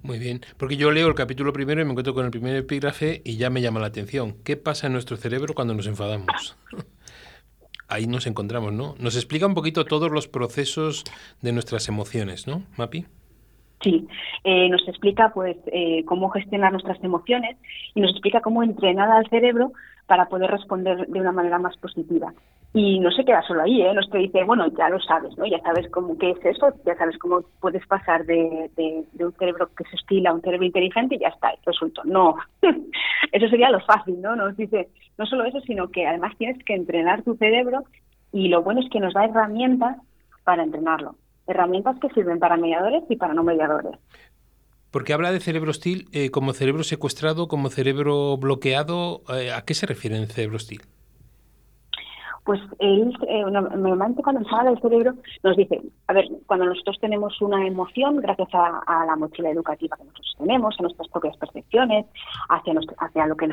Muy 0.02 0.20
bien, 0.20 0.42
porque 0.58 0.75
yo 0.75 0.92
leo 0.92 1.08
el 1.08 1.16
capítulo 1.16 1.54
primero 1.54 1.82
y 1.82 1.86
me 1.86 1.92
encuentro 1.92 2.13
con 2.13 2.25
el 2.25 2.32
primer 2.32 2.58
epígrafe 2.58 3.22
y 3.24 3.38
ya 3.38 3.50
me 3.50 3.62
llama 3.62 3.80
la 3.80 3.88
atención. 3.88 4.36
¿Qué 4.44 4.58
pasa 4.58 4.88
en 4.88 4.94
nuestro 4.94 5.16
cerebro 5.16 5.54
cuando 5.54 5.74
nos 5.74 5.88
enfadamos? 5.88 6.58
Ahí 7.88 8.08
nos 8.08 8.28
encontramos, 8.28 8.74
¿no? 8.74 8.96
Nos 9.00 9.16
explica 9.16 9.46
un 9.46 9.54
poquito 9.54 9.86
todos 9.86 10.12
los 10.12 10.28
procesos 10.28 11.04
de 11.42 11.54
nuestras 11.54 11.88
emociones, 11.88 12.48
¿no, 12.48 12.63
Mapi? 12.75 13.06
Sí, 13.82 14.08
eh, 14.44 14.70
nos 14.70 14.88
explica 14.88 15.32
pues 15.34 15.58
eh, 15.68 16.04
cómo 16.06 16.30
gestionar 16.30 16.72
nuestras 16.72 17.02
emociones 17.04 17.58
y 17.94 18.02
nos 18.02 18.12
explica 18.12 18.42
cómo 18.42 18.63
entrenar 18.63 19.10
al 19.12 19.30
cerebro 19.30 19.74
para 20.07 20.25
poder 20.27 20.51
responder 20.51 21.07
de 21.07 21.19
una 21.19 21.31
manera 21.31 21.60
más 21.60 21.75
positiva. 21.77 22.33
Y 22.75 23.00
no 23.00 23.12
se 23.12 23.24
queda 23.24 23.43
solo 23.43 23.62
ahí, 23.62 23.83
¿eh? 23.83 23.93
Nos 23.93 24.10
te 24.10 24.17
dice, 24.17 24.43
bueno, 24.43 24.65
ya 24.75 24.89
lo 24.89 25.00
sabes, 25.00 25.38
¿no? 25.38 25.45
Ya 25.45 25.60
sabes 25.60 25.89
cómo 25.91 26.17
qué 26.17 26.31
es 26.31 26.43
eso, 26.43 26.74
ya 26.86 26.95
sabes 26.95 27.17
cómo 27.19 27.41
puedes 27.60 27.86
pasar 27.86 28.25
de, 28.25 28.72
de, 28.75 29.25
un 29.25 29.33
cerebro 29.33 29.69
que 29.77 29.83
se 29.83 29.95
estila 29.95 30.31
a 30.31 30.33
un 30.33 30.41
cerebro 30.41 30.65
inteligente 30.65 31.15
y 31.15 31.19
ya 31.19 31.27
está, 31.27 31.53
resultó. 31.65 32.01
No, 32.03 32.36
eso 33.31 33.48
sería 33.48 33.69
lo 33.69 33.79
fácil, 33.81 34.19
¿no? 34.22 34.36
Nos 34.36 34.57
dice, 34.57 34.89
no 35.19 35.27
solo 35.27 35.45
eso, 35.45 35.62
sino 35.62 35.89
que 35.89 36.07
además 36.07 36.36
tienes 36.38 36.63
que 36.63 36.74
entrenar 36.74 37.22
tu 37.22 37.36
cerebro 37.36 37.83
y 38.31 38.48
lo 38.48 38.63
bueno 38.63 38.81
es 38.81 38.89
que 38.89 39.00
nos 39.00 39.13
da 39.13 39.25
herramientas 39.25 39.98
para 40.43 40.63
entrenarlo 40.63 41.15
herramientas 41.48 41.98
que 42.00 42.10
sirven 42.10 42.39
para 42.39 42.57
mediadores 42.57 43.03
y 43.10 43.15
para 43.15 43.33
no 43.33 43.43
mediadores. 43.43 43.98
Porque 44.93 45.12
habla 45.12 45.31
de 45.31 45.39
cerebro 45.39 45.71
hostil 45.71 46.07
eh, 46.12 46.29
como 46.29 46.53
cerebro 46.53 46.83
secuestrado, 46.83 47.47
como 47.47 47.69
cerebro 47.69 48.38
bloqueado. 48.38 49.23
Eh, 49.35 49.51
¿A 49.51 49.63
qué 49.65 49.73
se 49.73 49.88
refiere 49.88 50.15
en 50.17 50.27
cerebro 50.27 50.57
hostil? 50.57 50.81
pues 52.45 52.59
eh, 52.79 53.05
normalmente 53.50 54.21
cuando 54.21 54.41
nos 54.41 54.51
habla 54.51 54.71
del 54.71 54.81
cerebro 54.81 55.13
nos 55.43 55.55
dice, 55.55 55.81
a 56.07 56.13
ver, 56.13 56.25
cuando 56.45 56.65
nosotros 56.65 56.97
tenemos 57.00 57.41
una 57.41 57.65
emoción, 57.65 58.17
gracias 58.17 58.50
a, 58.51 59.05
la 59.05 59.15
mochila 59.15 59.50
educativa 59.50 59.95
que 59.95 60.03
nosotros 60.03 60.35
tenemos, 60.38 60.75
a 60.77 60.83
nuestras 60.83 61.07
propias 61.07 61.38
percepciones, 61.38 62.05
hacia, 62.50 62.73
hacia 62.97 63.27
lo 63.27 63.38
que 63.38 63.50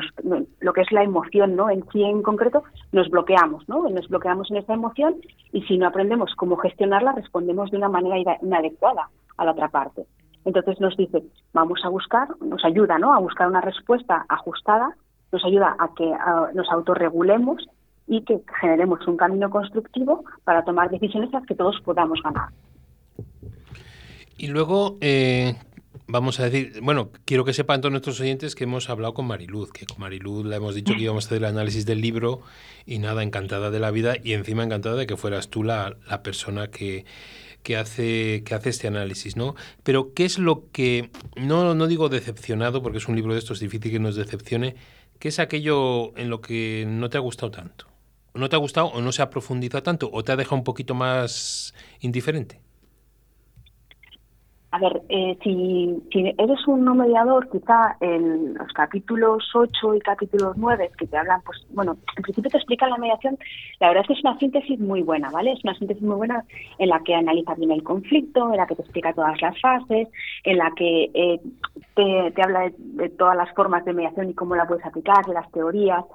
lo 0.59 0.73
que 0.73 0.81
es 0.81 0.91
la 0.91 1.03
emoción, 1.03 1.55
¿no? 1.55 1.69
En 1.69 1.85
sí 1.91 2.03
en 2.03 2.21
concreto, 2.21 2.63
nos 2.91 3.09
bloqueamos, 3.09 3.67
¿no? 3.69 3.87
Nos 3.89 4.09
bloqueamos 4.09 4.51
en 4.51 4.57
esa 4.57 4.73
emoción 4.73 5.15
y 5.53 5.61
si 5.63 5.77
no 5.77 5.87
aprendemos 5.87 6.35
cómo 6.35 6.57
gestionarla, 6.57 7.13
respondemos 7.13 7.71
de 7.71 7.77
una 7.77 7.87
manera 7.87 8.37
inadecuada 8.41 9.09
a 9.37 9.45
la 9.45 9.51
otra 9.51 9.69
parte. 9.69 10.05
Entonces 10.45 10.79
nos 10.79 10.97
dice, 10.97 11.23
vamos 11.53 11.81
a 11.83 11.89
buscar, 11.89 12.27
nos 12.41 12.63
ayuda, 12.65 12.97
¿no? 12.97 13.13
A 13.13 13.19
buscar 13.19 13.47
una 13.47 13.61
respuesta 13.61 14.25
ajustada, 14.27 14.95
nos 15.31 15.45
ayuda 15.45 15.75
a 15.79 15.93
que 15.95 16.11
nos 16.53 16.69
autorregulemos 16.69 17.67
y 18.07 18.21
que 18.23 18.41
generemos 18.59 19.07
un 19.07 19.17
camino 19.17 19.49
constructivo 19.49 20.25
para 20.43 20.63
tomar 20.63 20.89
decisiones 20.89 21.33
a 21.33 21.39
las 21.39 21.47
que 21.47 21.55
todos 21.55 21.79
podamos 21.81 22.21
ganar. 22.23 22.49
Y 24.37 24.47
luego, 24.47 24.97
eh, 25.01 25.55
vamos 26.07 26.39
a 26.39 26.49
decir, 26.49 26.81
bueno, 26.81 27.09
quiero 27.25 27.45
que 27.45 27.53
sepan 27.53 27.79
todos 27.79 27.91
nuestros 27.91 28.19
oyentes 28.19 28.55
que 28.55 28.63
hemos 28.63 28.89
hablado 28.89 29.13
con 29.13 29.27
Mariluz, 29.27 29.71
que 29.71 29.85
con 29.85 29.99
Mariluz 29.99 30.45
le 30.45 30.55
hemos 30.55 30.73
dicho 30.73 30.93
que 30.95 31.03
íbamos 31.03 31.25
a 31.25 31.27
hacer 31.27 31.37
el 31.37 31.45
análisis 31.45 31.85
del 31.85 32.01
libro 32.01 32.41
y 32.85 32.97
nada, 32.97 33.21
encantada 33.21 33.69
de 33.69 33.79
la 33.79 33.91
vida 33.91 34.15
y 34.21 34.33
encima 34.33 34.63
encantada 34.63 34.95
de 34.95 35.05
que 35.05 35.15
fueras 35.15 35.49
tú 35.49 35.63
la, 35.63 35.95
la 36.09 36.23
persona 36.23 36.67
que, 36.67 37.05
que 37.63 37.77
hace, 37.77 38.43
que 38.45 38.55
hace 38.55 38.69
este 38.69 38.87
análisis, 38.87 39.35
¿no? 39.35 39.55
Pero, 39.83 40.13
¿qué 40.13 40.25
es 40.25 40.39
lo 40.39 40.69
que, 40.71 41.11
no, 41.35 41.75
no 41.75 41.87
digo 41.87 42.09
decepcionado, 42.09 42.81
porque 42.81 42.97
es 42.99 43.07
un 43.07 43.15
libro 43.15 43.33
de 43.33 43.39
estos 43.39 43.59
difícil 43.59 43.91
que 43.91 43.99
nos 43.99 44.15
decepcione, 44.15 44.75
¿qué 45.19 45.29
es 45.29 45.39
aquello 45.39 46.15
en 46.17 46.29
lo 46.29 46.41
que 46.41 46.85
no 46.87 47.09
te 47.09 47.17
ha 47.17 47.21
gustado 47.21 47.51
tanto? 47.51 47.91
no 48.33 48.47
te 48.47 48.55
ha 48.55 48.59
gustado 48.59 48.87
o 48.87 49.01
no 49.01 49.11
se 49.11 49.21
ha 49.21 49.29
profundizado 49.29 49.83
tanto 49.83 50.09
o 50.11 50.23
te 50.23 50.31
ha 50.31 50.35
dejado 50.35 50.55
un 50.55 50.63
poquito 50.63 50.93
más 50.93 51.73
indiferente? 51.99 52.60
A 54.71 54.79
ver, 54.79 55.01
eh, 55.09 55.37
si, 55.43 56.01
eres 56.37 56.65
un 56.65 56.85
no 56.85 56.95
mediador, 56.95 57.49
quizá 57.49 57.97
en 57.99 58.53
los 58.53 58.71
capítulos 58.73 59.43
8 59.53 59.95
y 59.95 59.99
capítulos 59.99 60.55
9 60.55 60.91
que 60.97 61.07
te 61.07 61.17
hablan, 61.17 61.41
pues 61.41 61.59
bueno, 61.71 61.97
en 62.15 62.23
principio 62.23 62.49
te 62.49 62.57
explican 62.57 62.89
la 62.89 62.97
mediación, 62.97 63.37
la 63.81 63.89
verdad 63.89 64.03
es 64.03 64.07
que 64.07 64.13
es 64.13 64.23
una 64.23 64.39
síntesis 64.39 64.79
muy 64.79 65.01
buena, 65.01 65.29
¿vale? 65.29 65.51
Es 65.51 65.63
una 65.65 65.75
síntesis 65.75 66.01
muy 66.01 66.15
buena 66.15 66.45
en 66.77 66.87
la 66.87 67.01
que 67.03 67.13
analiza 67.13 67.55
bien 67.55 67.71
el 67.71 67.83
conflicto, 67.83 68.49
en 68.49 68.57
la 68.57 68.65
que 68.65 68.75
te 68.75 68.83
explica 68.83 69.13
todas 69.13 69.41
las 69.41 69.59
fases, 69.59 70.07
en 70.45 70.57
la 70.57 70.71
que 70.71 71.11
eh, 71.13 71.41
te, 71.95 72.41
habla 72.41 72.61
de, 72.61 72.73
de, 72.77 73.09
todas 73.09 73.35
las 73.35 73.53
formas 73.53 73.83
de 73.83 73.91
mediación 73.91 74.29
y 74.29 74.33
cómo 74.33 74.55
la 74.55 74.67
puedes 74.67 74.85
aplicar, 74.85 75.25
de 75.25 75.33
las 75.33 75.51
teorías, 75.51 76.05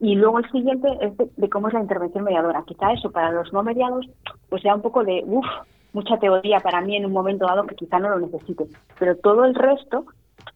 y 0.00 0.16
luego 0.16 0.38
el 0.38 0.50
siguiente 0.50 0.88
es 1.00 1.16
de, 1.36 1.48
cómo 1.48 1.68
es 1.68 1.74
la 1.74 1.80
intervención 1.80 2.24
mediadora. 2.24 2.64
Quizá 2.66 2.92
eso 2.92 3.10
para 3.10 3.30
los 3.30 3.52
no 3.52 3.62
mediados 3.62 4.06
pues 4.48 4.62
sea 4.62 4.74
un 4.74 4.82
poco 4.82 5.04
de, 5.04 5.22
uff, 5.24 5.46
mucha 5.94 6.18
teoría 6.18 6.60
para 6.60 6.80
mí 6.82 6.96
en 6.96 7.06
un 7.06 7.12
momento 7.12 7.46
dado 7.46 7.66
que 7.66 7.76
quizá 7.76 7.98
no 7.98 8.10
lo 8.10 8.18
necesite. 8.18 8.66
Pero 8.98 9.16
todo 9.16 9.44
el 9.44 9.54
resto 9.54 10.04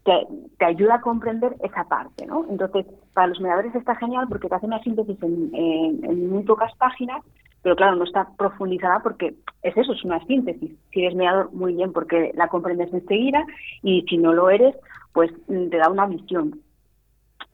te, 0.05 0.27
te, 0.59 0.65
ayuda 0.65 0.97
a 0.97 1.01
comprender 1.01 1.55
esa 1.63 1.85
parte, 1.85 2.27
¿no? 2.27 2.45
Entonces, 2.51 2.85
para 3.15 3.29
los 3.29 3.41
mediadores 3.41 3.75
está 3.75 3.95
genial 3.95 4.27
porque 4.29 4.49
te 4.49 4.55
hace 4.57 4.67
una 4.67 4.83
síntesis 4.83 5.17
en, 5.23 5.51
en, 5.55 6.31
muy 6.31 6.43
pocas 6.43 6.75
páginas, 6.77 7.23
pero 7.63 7.77
claro, 7.77 7.97
no 7.97 8.05
está 8.05 8.29
profundizada 8.37 9.01
porque 9.01 9.35
es 9.63 9.77
eso, 9.77 9.93
es 9.93 10.05
una 10.05 10.25
síntesis. 10.27 10.73
Si 10.93 11.01
eres 11.01 11.15
mediador, 11.15 11.53
muy 11.53 11.75
bien, 11.75 11.93
porque 11.93 12.33
la 12.35 12.49
comprendes 12.49 12.93
enseguida 12.93 13.45
y 13.83 14.03
si 14.09 14.19
no 14.19 14.33
lo 14.33 14.51
eres, 14.51 14.75
pues 15.13 15.31
te 15.47 15.77
da 15.77 15.89
una 15.89 16.07
visión. 16.07 16.61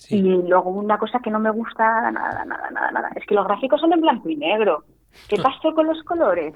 Y 0.09 0.23
luego 0.23 0.71
una 0.71 0.99
cosa 0.99 1.21
que 1.21 1.31
no 1.31 1.39
me 1.39 1.51
gusta 1.51 2.11
nada, 2.11 2.45
nada, 2.45 2.71
nada, 2.71 2.91
nada, 2.91 3.11
es 3.15 3.25
que 3.27 3.35
los 3.35 3.47
gráficos 3.47 3.81
son 3.81 3.93
en 3.93 4.01
blanco 4.01 4.29
y 4.29 4.37
negro. 4.37 4.85
¿Qué 5.29 5.37
pasó 5.37 5.73
con 5.75 5.87
los 5.87 6.03
colores? 6.03 6.55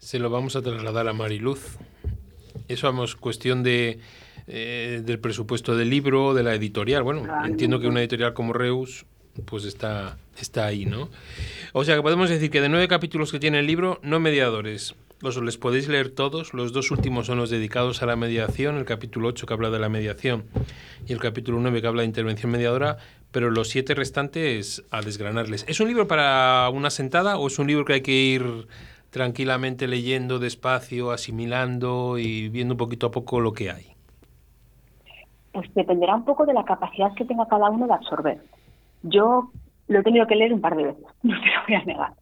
Se 0.00 0.18
lo 0.18 0.30
vamos 0.30 0.56
a 0.56 0.62
trasladar 0.62 1.06
a 1.08 1.12
Mariluz. 1.12 1.76
Eso 2.68 2.86
vamos, 2.86 3.16
cuestión 3.16 3.62
de 3.62 4.00
eh, 4.46 5.02
del 5.04 5.18
presupuesto 5.18 5.76
del 5.76 5.90
libro, 5.90 6.32
de 6.32 6.42
la 6.42 6.54
editorial. 6.54 7.02
Bueno, 7.02 7.22
entiendo 7.44 7.80
que 7.80 7.86
una 7.86 8.00
editorial 8.00 8.32
como 8.32 8.54
Reus 8.54 9.04
pues 9.44 9.64
está, 9.64 10.16
está 10.40 10.64
ahí, 10.64 10.86
¿no? 10.86 11.10
O 11.74 11.84
sea 11.84 11.96
que 11.96 12.02
podemos 12.02 12.30
decir 12.30 12.50
que 12.50 12.62
de 12.62 12.70
nueve 12.70 12.88
capítulos 12.88 13.30
que 13.30 13.38
tiene 13.38 13.58
el 13.58 13.66
libro, 13.66 14.00
no 14.02 14.20
mediadores, 14.20 14.94
los 15.20 15.36
les 15.36 15.58
podéis 15.58 15.86
leer 15.86 16.08
todos. 16.08 16.54
Los 16.54 16.72
dos 16.72 16.90
últimos 16.90 17.26
son 17.26 17.36
los 17.36 17.50
dedicados 17.50 18.02
a 18.02 18.06
la 18.06 18.16
mediación, 18.16 18.78
el 18.78 18.86
capítulo 18.86 19.28
8 19.28 19.46
que 19.46 19.52
habla 19.52 19.68
de 19.68 19.78
la 19.78 19.90
mediación 19.90 20.46
y 21.06 21.12
el 21.12 21.20
capítulo 21.20 21.60
9 21.60 21.82
que 21.82 21.86
habla 21.86 22.02
de 22.02 22.06
intervención 22.06 22.50
mediadora, 22.50 22.96
pero 23.32 23.50
los 23.50 23.68
siete 23.68 23.94
restantes 23.94 24.82
a 24.90 25.02
desgranarles. 25.02 25.66
¿Es 25.68 25.78
un 25.78 25.88
libro 25.88 26.08
para 26.08 26.70
una 26.70 26.88
sentada 26.88 27.36
o 27.36 27.48
es 27.48 27.58
un 27.58 27.66
libro 27.66 27.84
que 27.84 27.92
hay 27.92 28.00
que 28.00 28.12
ir 28.12 28.66
tranquilamente 29.10 29.86
leyendo 29.86 30.38
despacio, 30.38 31.10
asimilando 31.10 32.18
y 32.18 32.48
viendo 32.48 32.76
poquito 32.76 33.06
a 33.06 33.10
poco 33.10 33.40
lo 33.40 33.52
que 33.52 33.70
hay? 33.70 33.86
Pues 35.52 35.72
dependerá 35.74 36.14
un 36.14 36.24
poco 36.24 36.46
de 36.46 36.54
la 36.54 36.64
capacidad 36.64 37.12
que 37.14 37.24
tenga 37.24 37.46
cada 37.46 37.70
uno 37.70 37.86
de 37.86 37.94
absorber. 37.94 38.42
Yo 39.02 39.50
lo 39.88 39.98
he 39.98 40.02
tenido 40.02 40.26
que 40.26 40.36
leer 40.36 40.52
un 40.52 40.60
par 40.60 40.76
de 40.76 40.84
veces, 40.84 41.04
no 41.22 41.34
te 41.40 41.46
lo 41.46 41.66
voy 41.66 41.74
a 41.74 41.84
negar 41.84 42.12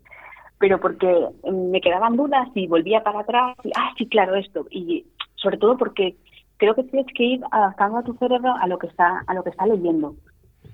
pero 0.59 0.81
porque 0.81 1.29
me 1.51 1.81
quedaban 1.81 2.17
dudas 2.17 2.49
y 2.55 2.67
volvía 2.67 3.03
para 3.03 3.21
atrás 3.21 3.57
y, 3.65 3.71
ah, 3.77 3.93
sí, 3.97 4.07
claro, 4.07 4.35
esto. 4.35 4.67
Y 4.71 5.07
sobre 5.37 5.57
todo 5.57 5.77
porque 5.77 6.17
creo 6.57 6.75
que 6.75 6.83
tienes 6.85 7.07
que 7.15 7.25
ir 7.25 7.41
adaptando 7.51 7.99
a 7.99 8.03
tu 8.03 8.15
cerebro 8.15 8.55
a 8.61 8.67
lo 8.67 8.79
que 8.79 8.89
está, 8.89 9.23
a 9.27 9.35
lo 9.35 9.45
que 9.45 9.51
está 9.51 9.67
leyendo. 9.67 10.17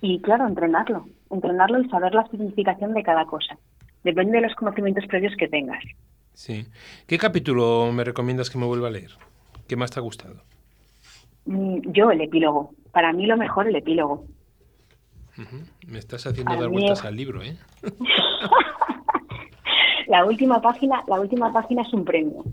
Y 0.01 0.21
claro, 0.21 0.47
entrenarlo, 0.47 1.05
entrenarlo 1.31 1.81
y 1.81 1.89
saber 1.89 2.15
la 2.15 2.27
significación 2.29 2.95
de 2.95 3.03
cada 3.03 3.27
cosa. 3.27 3.59
Depende 4.05 4.37
de 4.37 4.43
los 4.43 4.55
conocimientos 4.55 5.07
previos 5.07 5.35
que 5.37 5.49
tengas. 5.49 5.83
Sí. 6.35 6.67
¿Qué 7.07 7.19
capítulo 7.19 7.91
me 7.93 8.05
recomiendas 8.05 8.51
que 8.51 8.59
me 8.59 8.67
vuelva 8.67 8.89
a 8.89 8.91
leer? 8.91 9.13
¿Qué 9.67 9.77
más 9.77 9.91
te 9.91 9.99
ha 9.99 10.03
gustado? 10.03 10.43
Mm, 11.47 11.93
yo, 11.93 12.11
el 12.11 12.21
epílogo. 12.21 12.75
Para 12.93 13.13
mí 13.13 13.27
lo 13.27 13.37
mejor, 13.37 13.67
el 13.67 13.77
epílogo. 13.77 14.27
Me 15.87 15.99
estás 15.99 16.27
haciendo 16.27 16.57
dar 16.57 16.69
vueltas 16.69 17.05
al 17.05 17.17
libro, 17.17 17.43
¿eh? 17.43 17.57
la 20.07 20.25
última 20.25 20.63
página, 20.63 21.03
la 21.09 21.19
última 21.19 21.53
página 21.53 21.83
es 21.83 21.93
un 21.93 22.05
premio. 22.05 22.45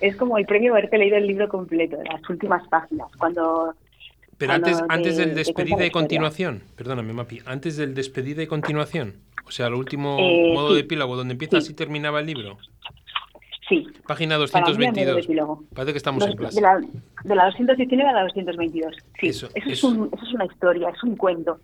es 0.00 0.16
como 0.16 0.36
el 0.36 0.44
premio 0.44 0.72
haberte 0.72 0.98
leído 0.98 1.16
el 1.16 1.26
libro 1.26 1.48
completo, 1.48 1.96
las 2.02 2.28
últimas 2.28 2.66
páginas, 2.68 3.10
cuando... 3.16 3.74
Pero 4.36 4.52
antes, 4.52 4.82
antes 4.90 5.16
del 5.16 5.34
despedida 5.34 5.86
y 5.86 5.90
continuación, 5.90 6.62
perdóname, 6.76 7.14
Mapi, 7.14 7.40
antes 7.46 7.78
del 7.78 7.94
despedida 7.94 8.42
y 8.42 8.46
continuación, 8.46 9.14
o 9.46 9.50
sea, 9.50 9.68
el 9.68 9.74
último 9.74 10.16
eh, 10.18 10.52
modo 10.52 10.74
de 10.74 10.80
epílogo, 10.80 11.16
donde 11.16 11.32
empieza 11.32 11.58
así 11.58 11.72
terminaba 11.72 12.20
el 12.20 12.26
libro. 12.26 12.58
Sí. 13.68 13.86
Página 14.06 14.36
222. 14.36 15.26
Parece 15.74 15.92
que 15.92 15.98
estamos 15.98 16.24
en 16.26 16.36
clase. 16.36 16.56
De 16.56 16.62
la, 16.62 16.80
de 17.24 17.34
la 17.34 17.46
219 17.46 18.08
a 18.08 18.12
la 18.12 18.22
222. 18.22 18.94
Sí. 19.20 19.28
Eso, 19.28 19.48
eso, 19.54 19.68
Es 19.68 19.84
un, 19.84 20.10
eso 20.12 20.24
es 20.24 20.34
una 20.34 20.46
historia, 20.46 20.88
es 20.90 21.02
un 21.02 21.16
cuento. 21.16 21.58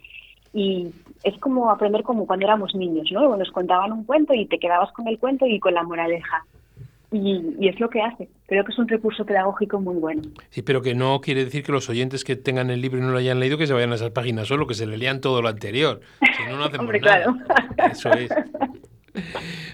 Y 0.52 0.88
es 1.22 1.38
como 1.38 1.70
aprender 1.70 2.02
como 2.02 2.26
cuando 2.26 2.46
éramos 2.46 2.74
niños, 2.74 3.10
¿no? 3.12 3.36
Nos 3.36 3.50
contaban 3.52 3.92
un 3.92 4.04
cuento 4.04 4.34
y 4.34 4.46
te 4.46 4.58
quedabas 4.58 4.92
con 4.92 5.06
el 5.08 5.18
cuento 5.18 5.46
y 5.46 5.58
con 5.60 5.74
la 5.74 5.82
moraleja. 5.82 6.44
Y, 7.12 7.68
es 7.68 7.78
lo 7.78 7.90
que 7.90 8.00
hace. 8.00 8.28
Creo 8.46 8.64
que 8.64 8.72
es 8.72 8.78
un 8.78 8.88
recurso 8.88 9.24
pedagógico 9.26 9.80
muy 9.80 9.96
bueno. 9.96 10.22
Sí, 10.48 10.62
pero 10.62 10.80
que 10.80 10.94
no 10.94 11.20
quiere 11.20 11.44
decir 11.44 11.62
que 11.62 11.72
los 11.72 11.88
oyentes 11.90 12.24
que 12.24 12.36
tengan 12.36 12.70
el 12.70 12.80
libro 12.80 12.98
y 12.98 13.02
no 13.02 13.10
lo 13.10 13.18
hayan 13.18 13.38
leído 13.38 13.58
que 13.58 13.66
se 13.66 13.74
vayan 13.74 13.92
a 13.92 13.96
esas 13.96 14.10
páginas 14.10 14.48
solo, 14.48 14.66
que 14.66 14.74
se 14.74 14.86
le 14.86 14.96
lean 14.96 15.20
todo 15.20 15.42
lo 15.42 15.48
anterior. 15.48 16.00
Si 16.20 16.50
no, 16.50 16.56
no 16.56 16.64
hacemos 16.64 16.80
Hombre, 16.84 17.00
Claro. 17.00 17.36
Eso 17.90 18.10
es. 18.12 18.30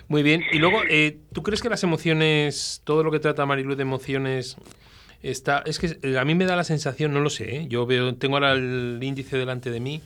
Muy 0.09 0.23
bien. 0.23 0.43
Y 0.53 0.59
luego, 0.59 0.81
eh, 0.89 1.19
¿tú 1.33 1.43
crees 1.43 1.63
que 1.63 1.69
las 1.69 1.85
emociones, 1.85 2.83
todo 2.85 3.05
lo 3.05 3.13
que 3.13 3.21
trata 3.21 3.47
Marilu 3.47 3.77
de 3.77 3.83
emociones, 3.83 4.57
está. 5.23 5.63
Es 5.65 5.79
que 5.79 5.97
eh, 6.03 6.19
a 6.19 6.25
mí 6.25 6.35
me 6.35 6.45
da 6.45 6.57
la 6.57 6.65
sensación, 6.65 7.13
no 7.13 7.21
lo 7.21 7.31
sé, 7.31 7.57
¿eh? 7.57 7.67
yo 7.69 7.87
veo, 7.87 8.15
tengo 8.17 8.37
ahora 8.37 8.53
el 8.53 8.99
índice 9.01 9.37
delante 9.37 9.71
de 9.71 9.81
mí. 9.81 10.03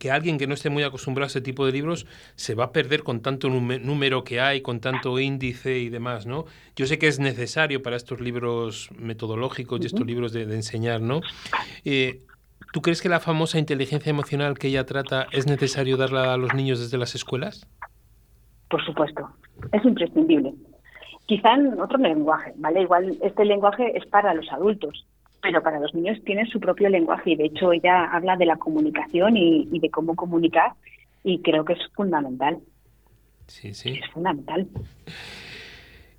Que 0.00 0.10
alguien 0.10 0.38
que 0.38 0.48
no 0.48 0.54
esté 0.54 0.70
muy 0.70 0.82
acostumbrado 0.82 1.26
a 1.26 1.28
ese 1.28 1.40
tipo 1.40 1.64
de 1.64 1.70
libros 1.70 2.06
se 2.34 2.56
va 2.56 2.64
a 2.64 2.72
perder 2.72 3.04
con 3.04 3.20
tanto 3.20 3.48
número 3.48 4.24
que 4.24 4.40
hay, 4.40 4.62
con 4.62 4.80
tanto 4.80 5.20
índice 5.20 5.78
y 5.78 5.90
demás, 5.90 6.26
¿no? 6.26 6.46
Yo 6.74 6.86
sé 6.86 6.98
que 6.98 7.06
es 7.06 7.20
necesario 7.20 7.82
para 7.82 7.96
estos 7.96 8.20
libros 8.20 8.90
metodológicos 8.98 9.80
y 9.82 9.86
estos 9.86 10.04
libros 10.04 10.32
de, 10.32 10.42
enseñar, 10.42 11.00
¿no? 11.00 11.20
¿Tú 12.72 12.82
crees 12.82 13.02
que 13.02 13.08
la 13.08 13.20
famosa 13.20 13.58
inteligencia 13.58 14.10
emocional 14.10 14.56
que 14.58 14.68
ella 14.68 14.86
trata 14.86 15.26
es 15.32 15.46
necesario 15.46 15.96
darla 15.96 16.34
a 16.34 16.36
los 16.36 16.54
niños 16.54 16.78
desde 16.78 16.98
las 16.98 17.14
escuelas? 17.14 17.66
Por 18.68 18.84
supuesto, 18.84 19.28
es 19.72 19.84
imprescindible. 19.84 20.54
Quizá 21.26 21.54
en 21.54 21.80
otro 21.80 21.98
lenguaje, 21.98 22.52
¿vale? 22.56 22.82
Igual 22.82 23.18
este 23.22 23.44
lenguaje 23.44 23.96
es 23.96 24.06
para 24.06 24.34
los 24.34 24.50
adultos, 24.52 25.04
pero 25.42 25.62
para 25.62 25.80
los 25.80 25.94
niños 25.94 26.18
tienen 26.24 26.46
su 26.46 26.60
propio 26.60 26.88
lenguaje 26.88 27.30
y 27.30 27.36
de 27.36 27.46
hecho 27.46 27.72
ella 27.72 28.04
habla 28.12 28.36
de 28.36 28.46
la 28.46 28.56
comunicación 28.56 29.36
y, 29.36 29.68
y 29.72 29.78
de 29.80 29.90
cómo 29.90 30.14
comunicar 30.16 30.72
y 31.24 31.40
creo 31.42 31.64
que 31.64 31.74
es 31.74 31.80
fundamental. 31.94 32.58
Sí, 33.46 33.74
sí. 33.74 33.98
Es 34.02 34.10
fundamental. 34.10 34.68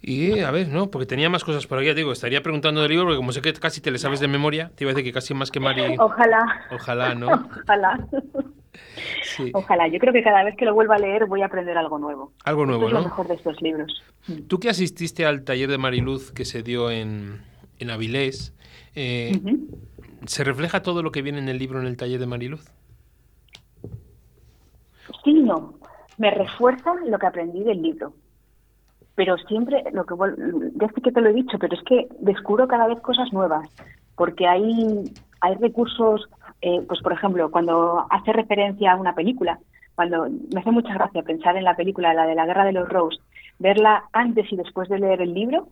Y 0.01 0.39
a 0.39 0.49
ver, 0.49 0.67
¿no? 0.67 0.89
Porque 0.89 1.05
tenía 1.05 1.29
más 1.29 1.43
cosas 1.43 1.67
por 1.67 1.77
aquí, 1.77 1.93
digo, 1.93 2.11
estaría 2.11 2.41
preguntando 2.41 2.81
del 2.81 2.89
libro, 2.89 3.05
porque 3.05 3.17
como 3.17 3.31
sé 3.31 3.41
que 3.41 3.53
casi 3.53 3.81
te 3.81 3.91
le 3.91 3.99
sabes 3.99 4.19
de 4.19 4.27
memoria, 4.27 4.71
te 4.75 4.83
iba 4.83 4.91
a 4.91 4.93
decir 4.95 5.05
que 5.05 5.13
casi 5.13 5.33
más 5.33 5.51
que 5.51 5.59
Mari. 5.59 5.95
Ojalá. 5.99 6.43
Ojalá, 6.71 7.13
¿no? 7.13 7.27
Ojalá. 7.63 8.07
Sí. 9.23 9.51
Ojalá. 9.53 9.87
Yo 9.87 9.99
creo 9.99 10.11
que 10.11 10.23
cada 10.23 10.43
vez 10.43 10.55
que 10.57 10.65
lo 10.65 10.73
vuelva 10.73 10.95
a 10.95 10.99
leer 10.99 11.27
voy 11.27 11.43
a 11.43 11.45
aprender 11.45 11.77
algo 11.77 11.99
nuevo. 11.99 12.33
Algo 12.43 12.65
nuevo, 12.65 12.87
es 12.87 12.93
lo 12.93 13.03
mejor 13.03 13.27
de 13.27 13.35
estos 13.35 13.61
libros. 13.61 14.03
Tú 14.47 14.59
que 14.59 14.69
asististe 14.69 15.25
al 15.25 15.43
taller 15.43 15.69
de 15.69 15.77
Mariluz 15.77 16.31
que 16.31 16.45
se 16.45 16.63
dio 16.63 16.89
en, 16.89 17.41
en 17.77 17.89
Avilés, 17.91 18.55
eh, 18.95 19.39
¿se 20.25 20.43
refleja 20.43 20.81
todo 20.81 21.03
lo 21.03 21.11
que 21.11 21.21
viene 21.21 21.39
en 21.39 21.49
el 21.49 21.57
libro 21.57 21.79
en 21.79 21.87
el 21.87 21.97
taller 21.97 22.19
de 22.19 22.25
Mariluz? 22.25 22.65
Sí, 25.23 25.33
no. 25.33 25.75
Me 26.17 26.31
refuerza 26.31 26.93
lo 27.05 27.17
que 27.17 27.25
aprendí 27.25 27.63
del 27.63 27.81
libro 27.81 28.13
pero 29.15 29.37
siempre, 29.37 29.83
lo 29.93 30.05
que 30.05 30.15
ya 30.75 30.87
sé 30.87 31.01
que 31.01 31.11
te 31.11 31.21
lo 31.21 31.29
he 31.29 31.33
dicho, 31.33 31.59
pero 31.59 31.75
es 31.75 31.83
que 31.83 32.07
descubro 32.19 32.67
cada 32.67 32.87
vez 32.87 32.99
cosas 33.01 33.31
nuevas, 33.33 33.69
porque 34.15 34.47
hay, 34.47 35.03
hay 35.41 35.55
recursos, 35.55 36.27
eh, 36.61 36.81
pues 36.87 37.01
por 37.01 37.13
ejemplo, 37.13 37.51
cuando 37.51 38.05
hace 38.09 38.33
referencia 38.33 38.93
a 38.93 38.95
una 38.95 39.13
película, 39.13 39.59
cuando 39.95 40.27
me 40.53 40.61
hace 40.61 40.71
mucha 40.71 40.93
gracia 40.93 41.23
pensar 41.23 41.57
en 41.57 41.65
la 41.65 41.75
película, 41.75 42.13
la 42.13 42.25
de 42.25 42.35
la 42.35 42.45
Guerra 42.45 42.65
de 42.65 42.71
los 42.71 42.89
Rose, 42.89 43.19
verla 43.59 44.05
antes 44.13 44.51
y 44.51 44.55
después 44.55 44.89
de 44.89 44.99
leer 44.99 45.21
el 45.21 45.33
libro, 45.33 45.67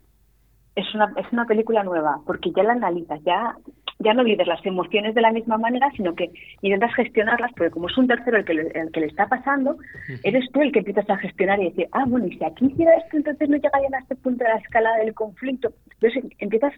es 0.76 0.94
una, 0.96 1.14
es 1.18 1.32
una 1.32 1.46
película 1.46 1.84
nueva, 1.84 2.20
porque 2.26 2.52
ya 2.56 2.64
la 2.64 2.74
analizas, 2.74 3.22
ya 3.24 3.56
ya 4.00 4.14
no 4.14 4.24
vives 4.24 4.48
las 4.48 4.66
emociones 4.66 5.14
de 5.14 5.22
la 5.22 5.32
misma 5.32 5.58
manera, 5.58 5.92
sino 5.92 6.16
que 6.16 6.32
intentas 6.62 6.96
gestionarlas, 6.96 7.52
porque 7.52 7.72
como 7.72 7.90
es 7.90 7.98
un 7.98 8.08
tercero 8.08 8.38
el 8.38 8.46
que 8.46 8.54
le, 8.54 8.68
el 8.74 8.92
que 8.92 9.02
le 9.02 9.08
está 9.08 9.28
pasando, 9.28 9.78
eres 10.24 10.50
tú 10.54 10.62
el 10.62 10.72
que 10.72 10.80
empiezas 10.80 11.10
a 11.10 11.18
gestionar 11.18 11.60
y 11.60 11.66
decir, 11.66 11.90
ah, 11.92 12.06
bueno, 12.08 12.28
y 12.28 12.38
si 12.38 12.44
aquí 12.44 12.68
hiciera 12.68 12.96
esto, 12.96 13.18
entonces 13.18 13.50
no 13.50 13.58
llegarían 13.58 13.94
a 13.94 14.00
este 14.00 14.16
punto 14.16 14.46
de 14.46 14.52
la 14.52 14.60
escala 14.60 14.96
del 14.96 15.14
conflicto. 15.14 15.74
Entonces 16.00 16.32
empiezas 16.40 16.74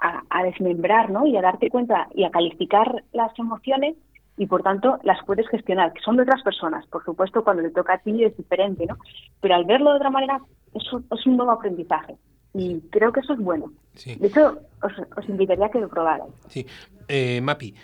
a, 0.00 0.42
desmembrar, 0.42 1.08
¿no? 1.08 1.24
Y 1.24 1.34
a 1.36 1.40
darte 1.40 1.70
cuenta 1.70 2.08
y 2.14 2.24
a 2.24 2.30
calificar 2.30 3.04
las 3.12 3.30
emociones 3.38 3.96
y 4.36 4.46
por 4.46 4.62
tanto 4.62 4.98
las 5.02 5.24
puedes 5.24 5.48
gestionar, 5.48 5.94
que 5.94 6.02
son 6.02 6.16
de 6.16 6.24
otras 6.24 6.42
personas. 6.42 6.84
Por 6.88 7.02
supuesto, 7.04 7.42
cuando 7.42 7.62
le 7.62 7.70
toca 7.70 7.94
a 7.94 7.98
ti 7.98 8.22
es 8.22 8.36
diferente, 8.36 8.84
¿no? 8.86 8.96
Pero 9.40 9.54
al 9.54 9.64
verlo 9.64 9.90
de 9.90 9.96
otra 9.96 10.10
manera 10.10 10.40
es 10.74 10.92
un, 10.92 11.06
es 11.10 11.26
un 11.26 11.36
nuevo 11.36 11.52
aprendizaje 11.52 12.16
y 12.54 12.80
creo 12.90 13.12
que 13.12 13.20
eso 13.20 13.34
es 13.34 13.40
bueno. 13.40 13.72
De 14.04 14.26
hecho, 14.26 14.60
os, 14.80 15.28
invitaría 15.28 15.66
a 15.66 15.70
que 15.70 15.80
lo 15.80 15.88
probarais. 15.88 16.32
Sí. 16.48 16.66
Eh, 17.08 17.40
Mapi, 17.40 17.74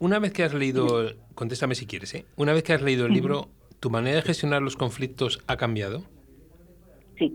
una 0.00 0.18
vez 0.18 0.32
que 0.32 0.42
has 0.42 0.52
leído, 0.52 1.12
contéstame 1.34 1.74
si 1.74 1.86
quieres, 1.86 2.14
¿eh? 2.14 2.26
Una 2.36 2.52
vez 2.52 2.62
que 2.62 2.72
has 2.72 2.82
leído 2.82 3.06
el 3.06 3.12
libro, 3.12 3.48
¿tu 3.80 3.88
manera 3.88 4.16
de 4.16 4.22
gestionar 4.22 4.62
los 4.62 4.76
conflictos 4.76 5.42
ha 5.46 5.56
cambiado? 5.56 6.02
Sí, 7.18 7.32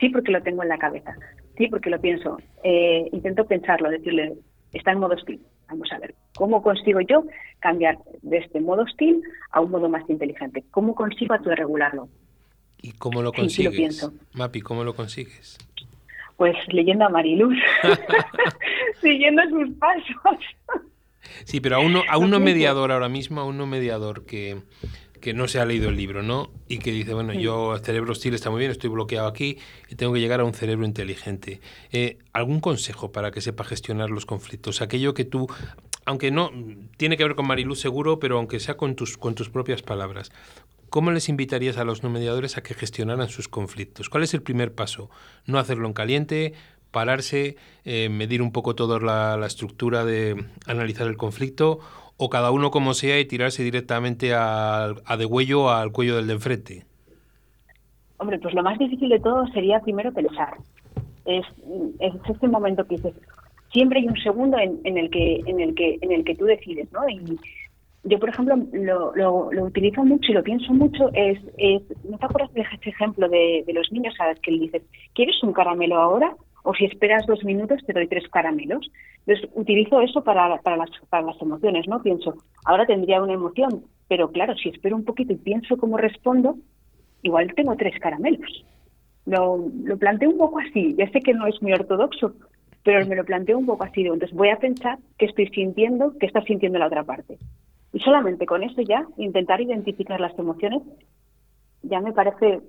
sí, 0.00 0.08
porque 0.08 0.32
lo 0.32 0.42
tengo 0.42 0.62
en 0.62 0.70
la 0.70 0.78
cabeza. 0.78 1.14
Sí, 1.56 1.68
porque 1.68 1.90
lo 1.90 2.00
pienso. 2.00 2.38
Eh, 2.64 3.08
intento 3.12 3.46
pensarlo, 3.46 3.90
decirle, 3.90 4.34
está 4.72 4.92
en 4.92 4.98
modo 4.98 5.14
hostil. 5.14 5.40
Vamos 5.68 5.90
a 5.92 5.98
ver, 5.98 6.14
¿cómo 6.36 6.62
consigo 6.62 7.00
yo 7.00 7.24
cambiar 7.60 7.98
de 8.22 8.38
este 8.38 8.60
modo 8.60 8.82
hostil 8.82 9.22
a 9.50 9.60
un 9.60 9.70
modo 9.70 9.88
más 9.88 10.08
inteligente? 10.08 10.64
¿Cómo 10.70 10.94
consigo 10.94 11.36
regularlo? 11.36 12.08
¿Y 12.80 12.92
cómo 12.92 13.22
lo 13.22 13.32
consigues? 13.32 14.08
Mapi, 14.32 14.60
¿cómo 14.60 14.84
lo 14.84 14.94
consigues? 14.94 15.58
Pues 16.36 16.56
leyendo 16.68 17.06
a 17.06 17.08
Mariluz, 17.08 17.56
siguiendo 19.00 19.42
sus 19.50 19.70
pasos. 19.78 20.38
Sí, 21.44 21.60
pero 21.60 21.76
a 21.76 21.78
uno, 21.80 22.02
a 22.08 22.18
uno 22.18 22.40
mediador 22.40 22.92
ahora 22.92 23.08
mismo, 23.08 23.40
a 23.40 23.44
uno 23.44 23.66
mediador 23.66 24.26
que, 24.26 24.62
que 25.20 25.34
no 25.34 25.48
se 25.48 25.58
ha 25.58 25.64
leído 25.64 25.88
el 25.88 25.96
libro, 25.96 26.22
¿no? 26.22 26.50
Y 26.68 26.78
que 26.78 26.92
dice, 26.92 27.14
bueno, 27.14 27.32
yo, 27.32 27.76
cerebro 27.78 28.12
hostil 28.12 28.34
está 28.34 28.50
muy 28.50 28.60
bien, 28.60 28.70
estoy 28.70 28.90
bloqueado 28.90 29.26
aquí 29.26 29.58
y 29.88 29.96
tengo 29.96 30.12
que 30.12 30.20
llegar 30.20 30.40
a 30.40 30.44
un 30.44 30.54
cerebro 30.54 30.86
inteligente. 30.86 31.60
Eh, 31.92 32.18
¿Algún 32.32 32.60
consejo 32.60 33.12
para 33.12 33.30
que 33.30 33.40
sepa 33.40 33.64
gestionar 33.64 34.10
los 34.10 34.26
conflictos? 34.26 34.82
Aquello 34.82 35.14
que 35.14 35.24
tú, 35.24 35.48
aunque 36.04 36.30
no, 36.30 36.50
tiene 36.96 37.16
que 37.16 37.24
ver 37.24 37.34
con 37.34 37.46
Mariluz 37.46 37.80
seguro, 37.80 38.18
pero 38.18 38.38
aunque 38.38 38.60
sea 38.60 38.76
con 38.76 38.94
tus, 38.94 39.16
con 39.18 39.34
tus 39.34 39.50
propias 39.50 39.82
palabras. 39.82 40.30
¿Cómo 40.90 41.10
les 41.10 41.28
invitarías 41.28 41.78
a 41.78 41.84
los 41.84 42.02
no 42.02 42.10
mediadores 42.10 42.56
a 42.56 42.62
que 42.62 42.74
gestionaran 42.74 43.28
sus 43.28 43.48
conflictos? 43.48 44.08
¿Cuál 44.08 44.22
es 44.22 44.34
el 44.34 44.42
primer 44.42 44.74
paso? 44.74 45.10
No 45.46 45.58
hacerlo 45.58 45.86
en 45.86 45.92
caliente, 45.92 46.54
pararse, 46.90 47.56
eh, 47.84 48.08
medir 48.08 48.40
un 48.42 48.52
poco 48.52 48.74
toda 48.74 48.98
la, 49.00 49.44
estructura 49.46 50.04
de 50.04 50.44
analizar 50.66 51.06
el 51.06 51.16
conflicto, 51.16 51.80
o 52.16 52.30
cada 52.30 52.50
uno 52.50 52.70
como 52.70 52.94
sea 52.94 53.20
y 53.20 53.26
tirarse 53.26 53.62
directamente 53.62 54.32
a, 54.34 54.94
a 55.04 55.16
de 55.16 55.26
huello 55.26 55.70
al 55.70 55.92
cuello 55.92 56.16
del 56.16 56.28
de 56.28 56.32
enfrente. 56.32 56.86
Hombre, 58.18 58.38
pues 58.38 58.54
lo 58.54 58.62
más 58.62 58.78
difícil 58.78 59.10
de 59.10 59.20
todo 59.20 59.46
sería 59.48 59.80
primero 59.80 60.12
pensar. 60.12 60.56
Es, 61.26 61.44
es 61.98 62.14
este 62.28 62.48
momento 62.48 62.86
que 62.86 62.96
dices, 62.96 63.14
siempre 63.72 64.00
hay 64.00 64.06
un 64.06 64.16
segundo 64.16 64.58
en, 64.58 64.80
en, 64.84 64.96
el 64.96 65.10
que 65.10 65.42
en 65.44 65.60
el 65.60 65.74
que 65.74 65.98
en 66.00 66.12
el 66.12 66.24
que 66.24 66.34
tú 66.34 66.46
decides, 66.46 66.90
¿no? 66.92 67.00
Yo, 68.06 68.20
por 68.20 68.28
ejemplo, 68.28 68.56
lo, 68.72 69.14
lo, 69.14 69.64
utilizo 69.64 70.04
mucho 70.04 70.30
y 70.30 70.34
lo 70.34 70.42
pienso 70.42 70.72
mucho, 70.72 71.10
es, 71.12 71.38
es 71.58 71.82
¿no 72.08 72.16
te 72.18 72.26
acuerdas 72.26 72.52
de 72.54 72.60
ese 72.60 72.90
ejemplo 72.90 73.28
de, 73.28 73.64
los 73.74 73.90
niños, 73.90 74.14
sabes, 74.16 74.38
que 74.40 74.52
le 74.52 74.60
dices, 74.60 74.82
¿quieres 75.12 75.42
un 75.42 75.52
caramelo 75.52 75.96
ahora? 75.96 76.34
O 76.62 76.72
si 76.74 76.84
esperas 76.84 77.26
dos 77.26 77.42
minutos, 77.44 77.80
te 77.84 77.92
doy 77.92 78.06
tres 78.06 78.28
caramelos. 78.28 78.88
Entonces, 79.26 79.50
utilizo 79.54 80.00
eso 80.02 80.22
para, 80.22 80.56
para, 80.62 80.76
las, 80.76 80.90
para 81.10 81.26
las 81.26 81.40
emociones, 81.42 81.88
¿no? 81.88 82.00
Pienso, 82.00 82.34
ahora 82.64 82.86
tendría 82.86 83.20
una 83.20 83.32
emoción, 83.32 83.82
pero 84.06 84.30
claro, 84.30 84.54
si 84.54 84.68
espero 84.68 84.94
un 84.94 85.04
poquito 85.04 85.32
y 85.32 85.36
pienso 85.36 85.76
cómo 85.76 85.96
respondo, 85.96 86.56
igual 87.22 87.52
tengo 87.54 87.74
tres 87.76 87.98
caramelos. 88.00 88.64
Lo, 89.24 89.68
lo 89.82 89.96
planteo 89.98 90.30
un 90.30 90.38
poco 90.38 90.60
así, 90.60 90.94
ya 90.96 91.10
sé 91.10 91.20
que 91.20 91.34
no 91.34 91.48
es 91.48 91.60
muy 91.60 91.72
ortodoxo, 91.72 92.34
pero 92.84 93.04
me 93.04 93.16
lo 93.16 93.24
planteo 93.24 93.58
un 93.58 93.66
poco 93.66 93.82
así. 93.82 94.02
Entonces 94.02 94.32
voy 94.32 94.50
a 94.50 94.58
pensar 94.58 94.98
qué 95.18 95.26
estoy 95.26 95.48
sintiendo, 95.48 96.14
qué 96.20 96.26
está 96.26 96.40
sintiendo 96.42 96.78
la 96.78 96.86
otra 96.86 97.02
parte. 97.02 97.36
Y 97.96 98.00
solamente 98.00 98.44
con 98.44 98.62
eso 98.62 98.82
ya, 98.82 99.06
intentar 99.16 99.58
identificar 99.62 100.20
las 100.20 100.38
emociones, 100.38 100.82
ya 101.82 101.98
me 102.00 102.12
parece 102.12 102.60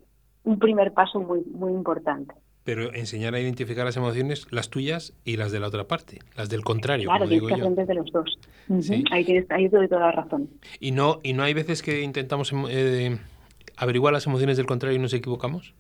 un 0.46 0.58
primer 0.58 0.94
paso 0.94 1.20
muy, 1.20 1.42
muy 1.52 1.74
importante. 1.74 2.34
Pero 2.64 2.94
enseñar 2.94 3.36
a 3.36 3.40
identificar 3.42 3.84
las 3.84 3.98
emociones, 3.98 4.48
las 4.52 4.70
tuyas 4.70 5.14
y 5.26 5.36
las 5.36 5.52
de 5.52 5.60
la 5.60 5.68
otra 5.68 5.84
parte, 5.84 6.20
las 6.38 6.48
del 6.48 6.64
contrario. 6.64 7.10
Claro, 7.10 7.26
como 7.26 7.32
digo 7.32 7.48
que 7.48 7.56
aprender 7.56 7.86
de 7.86 7.96
los 7.96 8.10
dos. 8.14 8.40
Ahí 9.12 9.26
tienes, 9.26 9.52
ahí 9.52 9.68
doy 9.68 9.90
toda 9.90 10.00
la 10.00 10.12
razón. 10.14 10.48
¿Y 10.80 10.92
no, 10.92 11.20
y 11.24 11.34
no 11.34 11.44
hay 11.44 11.54
veces 11.54 11.82
que 11.82 12.04
intentamos 12.04 12.54
eh, 12.70 13.18
averiguar 13.76 14.14
las 14.14 14.28
emociones 14.28 14.56
del 14.56 14.66
contrario 14.66 14.98
y 14.98 15.02
nos 15.02 15.14
equivocamos? 15.14 15.74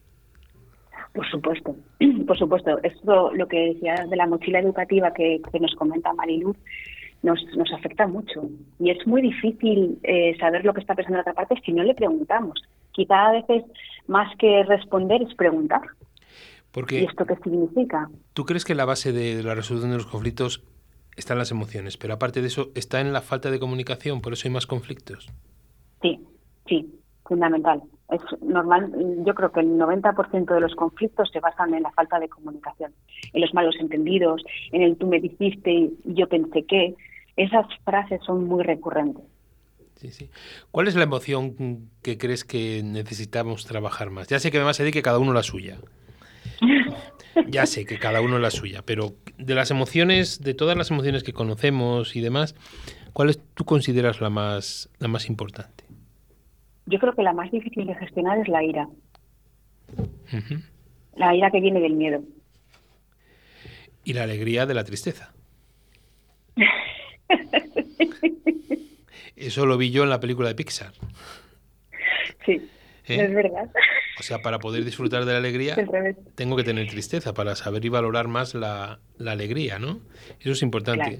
Por 1.14 1.26
supuesto, 1.32 1.74
por 2.28 2.38
supuesto. 2.38 2.80
Esto, 2.84 3.34
lo 3.34 3.48
que 3.48 3.74
decía 3.74 3.96
de 4.10 4.16
la 4.18 4.28
mochila 4.28 4.60
educativa 4.60 5.14
que, 5.14 5.40
nos 5.58 5.74
comenta 5.76 6.12
Mariluz, 6.12 6.58
nos, 7.24 7.44
nos 7.56 7.72
afecta 7.74 8.08
mucho. 8.08 8.50
Y 8.80 8.92
es 8.92 9.06
muy 9.08 9.22
difícil 9.22 10.00
eh, 10.04 10.36
saber 10.40 10.66
lo 10.66 10.74
que 10.74 10.82
está 10.82 10.96
pensando 10.96 11.18
la 11.18 11.22
otra 11.22 11.34
parte 11.34 11.62
si 11.66 11.74
no 11.74 11.84
le 11.84 11.96
preguntamos. 11.96 12.62
Quizá 12.92 13.28
a 13.28 13.32
veces 13.34 13.64
más 14.08 14.36
que 14.38 14.64
responder 14.64 15.22
es 15.22 15.34
preguntar. 15.36 15.82
Porque 16.72 17.02
¿Y 17.02 17.06
esto 17.06 17.26
qué 17.26 17.36
significa? 17.38 18.10
¿Tú 18.34 18.46
crees 18.46 18.66
que 18.66 18.76
la 18.76 18.86
base 18.86 19.12
de 19.12 19.42
la 19.44 19.56
resolución 19.56 19.92
de 19.92 19.98
los 19.98 20.06
conflictos 20.06 20.64
está 21.16 21.34
en 21.34 21.40
las 21.40 21.52
emociones, 21.52 21.98
pero 21.98 22.14
aparte 22.14 22.42
de 22.42 22.48
eso 22.48 22.70
está 22.76 23.02
en 23.02 23.12
la 23.12 23.22
falta 23.22 23.50
de 23.50 23.60
comunicación, 23.60 24.22
por 24.22 24.34
eso 24.34 24.48
hay 24.48 24.54
más 24.54 24.68
conflictos? 24.68 25.28
Sí, 26.02 26.20
sí, 26.68 26.88
fundamental. 27.26 27.82
Es 28.12 28.22
normal, 28.42 28.94
yo 29.26 29.34
creo 29.34 29.52
que 29.52 29.60
el 29.60 29.78
90% 29.78 30.54
de 30.54 30.62
los 30.62 30.76
conflictos 30.76 31.30
se 31.34 31.42
basan 31.42 31.74
en 31.74 31.84
la 31.84 31.92
falta 31.92 32.20
de 32.20 32.30
comunicación, 32.30 32.94
en 33.34 33.42
los 33.42 33.54
malos 33.54 33.76
entendidos, 33.80 34.44
en 34.72 34.82
el 34.84 34.98
tú 34.98 35.08
me 35.08 35.20
dijiste 35.20 35.72
y 35.72 35.92
yo 36.06 36.28
pensé 36.28 36.64
que. 36.64 36.96
Esas 37.38 37.66
frases 37.86 38.20
son 38.26 38.46
muy 38.46 38.64
recurrentes. 38.64 39.24
Sí, 39.96 40.12
sí. 40.12 40.30
¿Cuál 40.72 40.88
es 40.88 40.96
la 40.96 41.04
emoción 41.04 41.90
que 42.04 42.18
crees 42.18 42.44
que 42.44 42.82
necesitamos 42.84 43.66
trabajar 43.66 44.10
más? 44.10 44.28
Ya 44.28 44.40
sé 44.40 44.52
que 44.52 44.60
me 44.60 44.64
vas 44.64 44.80
a 44.80 44.84
decir 44.84 44.94
que 44.94 45.02
cada 45.02 45.20
uno 45.20 45.34
la 45.34 45.44
suya. 45.44 45.78
Ya 47.50 47.68
sé 47.68 47.86
que 47.86 48.00
cada 48.00 48.20
uno 48.20 48.40
la 48.40 48.50
suya, 48.50 48.82
pero 48.84 49.14
de 49.38 49.54
las 49.54 49.70
emociones, 49.70 50.42
de 50.42 50.56
todas 50.56 50.76
las 50.76 50.90
emociones 50.90 51.22
que 51.24 51.34
conocemos 51.34 52.16
y 52.16 52.22
demás, 52.22 52.56
¿cuál 53.14 53.30
es, 53.30 53.40
tú 53.54 53.64
consideras 53.64 54.22
la 54.22 54.32
más, 54.32 54.90
la 54.98 55.08
más 55.08 55.30
importante? 55.30 55.84
Yo 56.88 56.98
creo 56.98 57.14
que 57.14 57.22
la 57.22 57.34
más 57.34 57.52
difícil 57.52 57.86
de 57.86 57.94
gestionar 57.94 58.40
es 58.40 58.48
la 58.48 58.64
ira. 58.64 58.90
La 61.16 61.36
ira 61.36 61.52
que 61.52 61.62
viene 61.62 61.80
del 61.80 61.94
miedo. 61.94 62.24
Y 64.04 64.14
la 64.14 64.24
alegría 64.24 64.66
de 64.66 64.74
la 64.74 64.84
tristeza. 64.84 65.32
Eso 69.36 69.66
lo 69.66 69.78
vi 69.78 69.92
yo 69.92 70.04
en 70.04 70.10
la 70.10 70.20
película 70.20 70.50
de 70.50 70.56
Pixar. 70.56 70.94
Sí, 72.46 72.70
¿Eh? 73.06 73.24
es 73.24 73.34
verdad. 73.34 73.70
O 74.20 74.24
sea, 74.24 74.40
para 74.40 74.60
poder 74.60 74.84
disfrutar 74.84 75.26
de 75.26 75.34
la 75.34 75.38
alegría, 75.38 75.76
tengo 76.36 76.56
que 76.56 76.64
tener 76.64 76.88
tristeza 76.88 77.34
para 77.34 77.56
saber 77.56 77.86
y 77.86 77.90
valorar 77.90 78.28
más 78.28 78.56
la, 78.56 79.00
alegría, 79.26 79.78
¿no? 79.78 80.00
Eso 80.40 80.52
es 80.52 80.62
importante. 80.64 81.20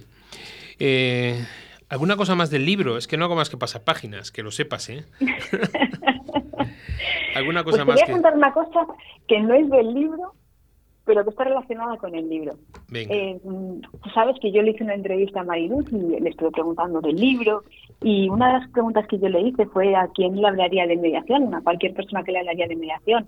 Eh, 0.80 1.46
¿Alguna 1.90 2.18
cosa 2.18 2.36
más 2.36 2.50
del 2.50 2.66
libro? 2.66 2.98
Es 2.98 3.08
que 3.08 3.18
no 3.18 3.26
hago 3.26 3.36
más 3.36 3.50
que 3.50 3.58
pasar 3.58 3.84
páginas, 3.84 4.32
que 4.32 4.44
lo 4.44 4.52
sepas, 4.52 4.90
¿eh? 4.90 5.06
¿Alguna 7.36 7.64
cosa 7.64 7.86
pues 7.86 8.00
más? 8.00 8.06
Voy 8.08 8.10
a 8.10 8.14
contar 8.14 8.36
una 8.36 8.54
cosa 8.54 8.88
que 9.28 9.40
no 9.40 9.54
es 9.54 9.70
del 9.70 9.94
libro, 9.94 10.34
pero 11.08 11.24
que 11.24 11.30
está 11.30 11.46
relacionada 11.46 11.96
con 11.98 12.14
el 12.14 12.30
libro. 12.30 12.54
Eh, 12.94 13.40
sabes 14.14 14.36
que 14.42 14.52
yo 14.52 14.62
le 14.62 14.72
hice 14.72 14.84
una 14.84 14.94
entrevista 14.94 15.40
a 15.40 15.44
Mariluz 15.46 15.86
y 15.92 16.20
le 16.20 16.30
estuve 16.30 16.52
preguntando 16.52 17.00
del 17.00 17.16
libro 17.16 17.64
y 18.04 18.28
una 18.30 18.48
de 18.48 18.60
las 18.60 18.70
preguntas 18.72 19.08
que 19.08 19.18
yo 19.18 19.30
le 19.30 19.40
hice 19.42 19.66
fue 19.68 19.96
a 19.96 20.10
quién 20.14 20.36
le 20.36 20.46
hablaría 20.46 20.86
de 20.86 20.98
mediación, 20.98 21.56
a 21.56 21.62
cualquier 21.62 21.94
persona 21.94 22.24
que 22.24 22.34
le 22.34 22.40
hablaría 22.40 22.68
de 22.68 22.76
mediación. 22.76 23.26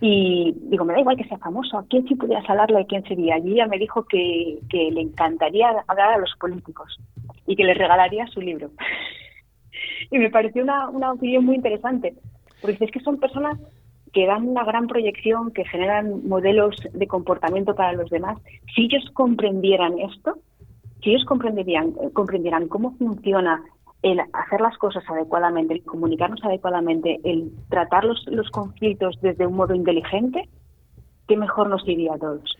Y 0.00 0.54
digo, 0.70 0.84
me 0.84 0.94
da 0.94 1.00
igual 1.00 1.16
que 1.16 1.28
sea 1.28 1.38
famoso, 1.38 1.78
¿a 1.78 1.86
quién 1.88 2.06
sí 2.06 2.14
pudieras 2.14 2.48
hablarle 2.48 2.82
y 2.82 2.86
quién 2.86 3.02
sería? 3.02 3.38
Y 3.38 3.54
ella 3.54 3.66
me 3.66 3.78
dijo 3.78 4.04
que, 4.04 4.60
que 4.70 4.90
le 4.92 5.00
encantaría 5.00 5.68
hablar 5.88 6.12
a 6.12 6.18
los 6.18 6.32
políticos 6.40 6.96
y 7.46 7.56
que 7.56 7.64
le 7.64 7.74
regalaría 7.74 8.26
su 8.28 8.40
libro. 8.40 8.70
y 10.12 10.18
me 10.18 10.30
pareció 10.30 10.62
una, 10.62 10.88
una 10.90 11.12
opinión 11.12 11.44
muy 11.44 11.56
interesante, 11.56 12.14
porque 12.62 12.84
es 12.84 12.90
que 12.92 13.00
son 13.00 13.18
personas 13.18 13.58
que 14.16 14.24
dan 14.24 14.48
una 14.48 14.64
gran 14.64 14.86
proyección, 14.86 15.52
que 15.52 15.66
generan 15.66 16.26
modelos 16.26 16.74
de 16.90 17.06
comportamiento 17.06 17.74
para 17.74 17.92
los 17.92 18.08
demás, 18.08 18.38
si 18.74 18.84
ellos 18.84 19.04
comprendieran 19.12 19.98
esto, 19.98 20.38
si 21.02 21.10
ellos 21.10 21.26
comprenderían, 21.26 21.92
comprendieran 22.14 22.66
cómo 22.66 22.96
funciona 22.96 23.62
el 24.00 24.18
hacer 24.20 24.62
las 24.62 24.78
cosas 24.78 25.04
adecuadamente, 25.06 25.74
el 25.74 25.82
comunicarnos 25.82 26.42
adecuadamente, 26.42 27.20
el 27.24 27.52
tratar 27.68 28.06
los, 28.06 28.24
los 28.28 28.48
conflictos 28.48 29.18
desde 29.20 29.46
un 29.46 29.54
modo 29.54 29.74
inteligente, 29.74 30.48
qué 31.28 31.36
mejor 31.36 31.68
nos 31.68 31.86
iría 31.86 32.14
a 32.14 32.18
todos. 32.18 32.56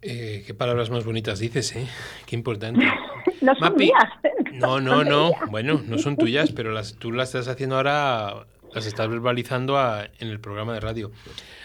Eh, 0.00 0.42
qué 0.44 0.54
palabras 0.54 0.90
más 0.90 1.04
bonitas 1.04 1.38
dices, 1.38 1.76
¿eh? 1.76 1.86
Qué 2.26 2.34
importante. 2.34 2.84
no 3.42 3.54
son 3.54 3.76
mías. 3.76 4.10
No, 4.54 4.80
no, 4.80 5.04
no. 5.04 5.30
Bueno, 5.52 5.80
no 5.86 5.98
son 5.98 6.16
tuyas, 6.16 6.50
pero 6.50 6.72
las, 6.72 6.96
tú 6.96 7.12
las 7.12 7.28
estás 7.28 7.46
haciendo 7.46 7.76
ahora 7.76 8.44
las 8.74 8.86
estás 8.86 9.08
verbalizando 9.08 9.78
en 10.18 10.28
el 10.28 10.40
programa 10.40 10.74
de 10.74 10.80
radio. 10.80 11.10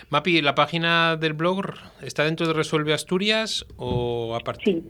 Mapi, 0.09 0.41
¿la 0.41 0.55
página 0.55 1.17
del 1.17 1.33
blog 1.33 1.73
está 2.01 2.23
dentro 2.23 2.47
de 2.47 2.53
Resuelve 2.53 2.93
Asturias 2.93 3.65
o 3.77 4.35
aparte? 4.35 4.63
Sí, 4.65 4.83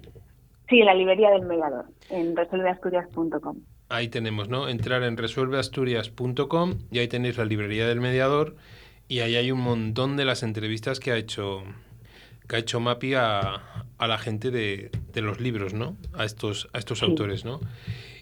sí, 0.70 0.80
en 0.80 0.86
la 0.86 0.94
librería 0.94 1.32
del 1.32 1.44
mediador, 1.44 1.86
en 2.10 2.36
resuelveasturias.com. 2.36 3.58
Ahí 3.90 4.10
tenemos, 4.10 4.50
¿no? 4.50 4.68
Entrar 4.68 5.04
en 5.04 5.18
resuelveasturias.com 5.18 6.74
y 6.92 7.00
ahí 7.00 7.08
tenéis 7.08 7.38
la 7.38 7.46
librería 7.46 7.88
del 7.88 8.02
mediador 8.02 8.56
y 9.08 9.20
ahí 9.20 9.36
hay 9.36 9.52
un 9.52 9.62
montón 9.62 10.18
de 10.18 10.26
las 10.26 10.44
entrevistas 10.44 11.00
que 11.00 11.12
ha 11.12 11.18
hecho 11.18 11.64
que 12.48 12.56
ha 12.56 12.60
hecho 12.60 12.80
Mapi 12.80 13.14
a, 13.14 13.86
la 14.00 14.18
gente 14.18 14.52
de, 14.52 14.90
los 15.16 15.40
libros, 15.42 15.74
¿no? 15.74 15.98
A 16.14 16.24
estos, 16.24 16.70
a 16.74 16.78
estos 16.78 17.04
autores, 17.04 17.44
¿no? 17.44 17.60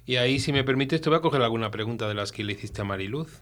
Y 0.05 0.15
ahí, 0.17 0.39
si 0.39 0.51
me 0.51 0.63
permites, 0.63 1.01
te 1.01 1.10
voy 1.10 1.17
a 1.19 1.21
coger 1.21 1.41
alguna 1.41 1.71
pregunta 1.71 2.08
de 2.08 2.15
las 2.15 2.31
que 2.31 2.43
le 2.43 2.53
hiciste 2.53 2.81
a 2.81 2.86
Mariluz. 2.86 3.41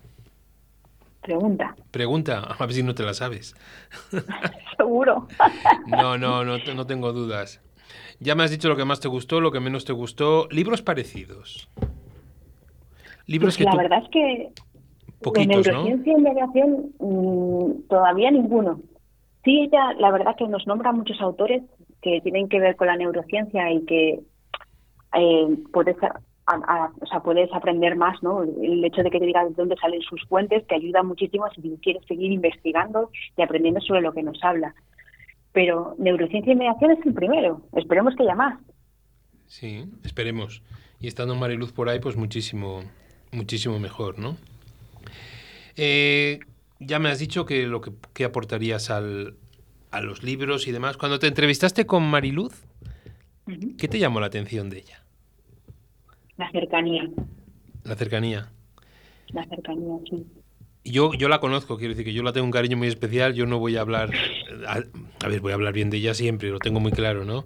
Pregunta. 1.23 1.75
Pregunta, 1.91 2.39
a 2.59 2.65
ver 2.65 2.73
si 2.73 2.83
no 2.83 2.93
te 2.93 3.03
la 3.03 3.13
sabes. 3.13 3.55
Seguro. 4.77 5.27
no, 5.87 6.17
no, 6.17 6.43
no, 6.43 6.57
no 6.57 6.85
tengo 6.85 7.13
dudas. 7.13 7.61
Ya 8.19 8.35
me 8.35 8.43
has 8.43 8.51
dicho 8.51 8.69
lo 8.69 8.75
que 8.75 8.85
más 8.85 8.99
te 8.99 9.07
gustó, 9.07 9.39
lo 9.39 9.51
que 9.51 9.59
menos 9.59 9.85
te 9.85 9.93
gustó. 9.93 10.47
Libros 10.51 10.81
parecidos. 10.81 11.69
Libros 13.25 13.55
pues 13.55 13.57
que 13.57 13.63
la 13.63 13.75
verdad 13.75 14.03
es 14.03 14.09
que 14.09 14.49
Poquitos, 15.21 15.65
de 15.65 15.71
neurociencia 15.71 16.13
y 16.13 16.21
mediación 16.21 16.91
mm, 16.99 17.87
todavía 17.87 18.31
ninguno. 18.31 18.81
Sí, 19.43 19.61
ella, 19.61 19.93
la 19.97 20.11
verdad 20.11 20.35
que 20.37 20.47
nos 20.47 20.67
nombra 20.67 20.91
muchos 20.91 21.19
autores 21.21 21.63
que 22.01 22.19
tienen 22.21 22.49
que 22.49 22.59
ver 22.59 22.75
con 22.75 22.87
la 22.87 22.97
neurociencia 22.97 23.71
y 23.71 23.85
que 23.85 24.19
eh, 25.15 25.57
o 26.55 27.05
sea, 27.05 27.19
puedes 27.21 27.51
aprender 27.53 27.95
más, 27.95 28.21
¿no? 28.21 28.43
El 28.43 28.83
hecho 28.83 29.03
de 29.03 29.09
que 29.09 29.19
te 29.19 29.25
diga 29.25 29.43
de 29.43 29.53
dónde 29.53 29.75
salen 29.77 30.01
sus 30.01 30.23
fuentes 30.27 30.65
te 30.67 30.75
ayuda 30.75 31.03
muchísimo 31.03 31.45
si 31.55 31.61
quieres 31.81 32.05
seguir 32.07 32.31
investigando 32.31 33.09
y 33.37 33.41
aprendiendo 33.41 33.81
sobre 33.81 34.01
lo 34.01 34.13
que 34.13 34.23
nos 34.23 34.43
habla. 34.43 34.75
Pero 35.51 35.95
neurociencia 35.97 36.53
y 36.53 36.55
mediación 36.55 36.91
es 36.91 37.05
el 37.05 37.13
primero. 37.13 37.61
Esperemos 37.75 38.15
que 38.15 38.23
haya 38.23 38.35
más. 38.35 38.59
Sí, 39.47 39.85
esperemos. 40.03 40.63
Y 40.99 41.07
estando 41.07 41.35
Mariluz 41.35 41.71
por 41.71 41.89
ahí, 41.89 41.99
pues 41.99 42.15
muchísimo, 42.15 42.81
muchísimo 43.31 43.79
mejor, 43.79 44.17
¿no? 44.17 44.37
Eh, 45.75 46.39
ya 46.79 46.99
me 46.99 47.09
has 47.09 47.19
dicho 47.19 47.45
que 47.45 47.67
lo 47.67 47.81
que, 47.81 48.25
aportarías 48.25 48.89
al, 48.89 49.35
a 49.91 50.01
los 50.01 50.23
libros 50.23 50.67
y 50.67 50.71
demás. 50.71 50.97
Cuando 50.97 51.19
te 51.19 51.27
entrevistaste 51.27 51.85
con 51.85 52.09
Mariluz, 52.09 52.65
¿qué 53.77 53.87
te 53.87 53.99
llamó 53.99 54.19
la 54.19 54.27
atención 54.27 54.69
de 54.69 54.79
ella? 54.79 55.02
La 56.37 56.49
cercanía. 56.51 57.09
La 57.83 57.95
cercanía. 57.95 58.51
La 59.29 59.45
cercanía, 59.45 59.97
sí. 60.09 60.25
Yo, 60.85 61.13
yo 61.13 61.29
la 61.29 61.39
conozco, 61.39 61.77
quiero 61.77 61.93
decir 61.93 62.05
que 62.05 62.13
yo 62.13 62.23
la 62.23 62.33
tengo 62.33 62.45
un 62.45 62.51
cariño 62.51 62.75
muy 62.75 62.89
especial, 62.89 63.33
yo 63.33 63.45
no 63.45 63.57
voy 63.57 63.77
a 63.77 63.81
hablar, 63.81 64.09
a, 64.67 65.27
ver, 65.29 65.39
voy 65.39 65.51
a 65.51 65.55
hablar 65.55 65.73
bien 65.73 65.89
de 65.89 65.97
ella 65.97 66.13
siempre, 66.13 66.49
lo 66.49 66.59
tengo 66.59 66.81
muy 66.81 66.91
claro, 66.91 67.23
¿no? 67.23 67.43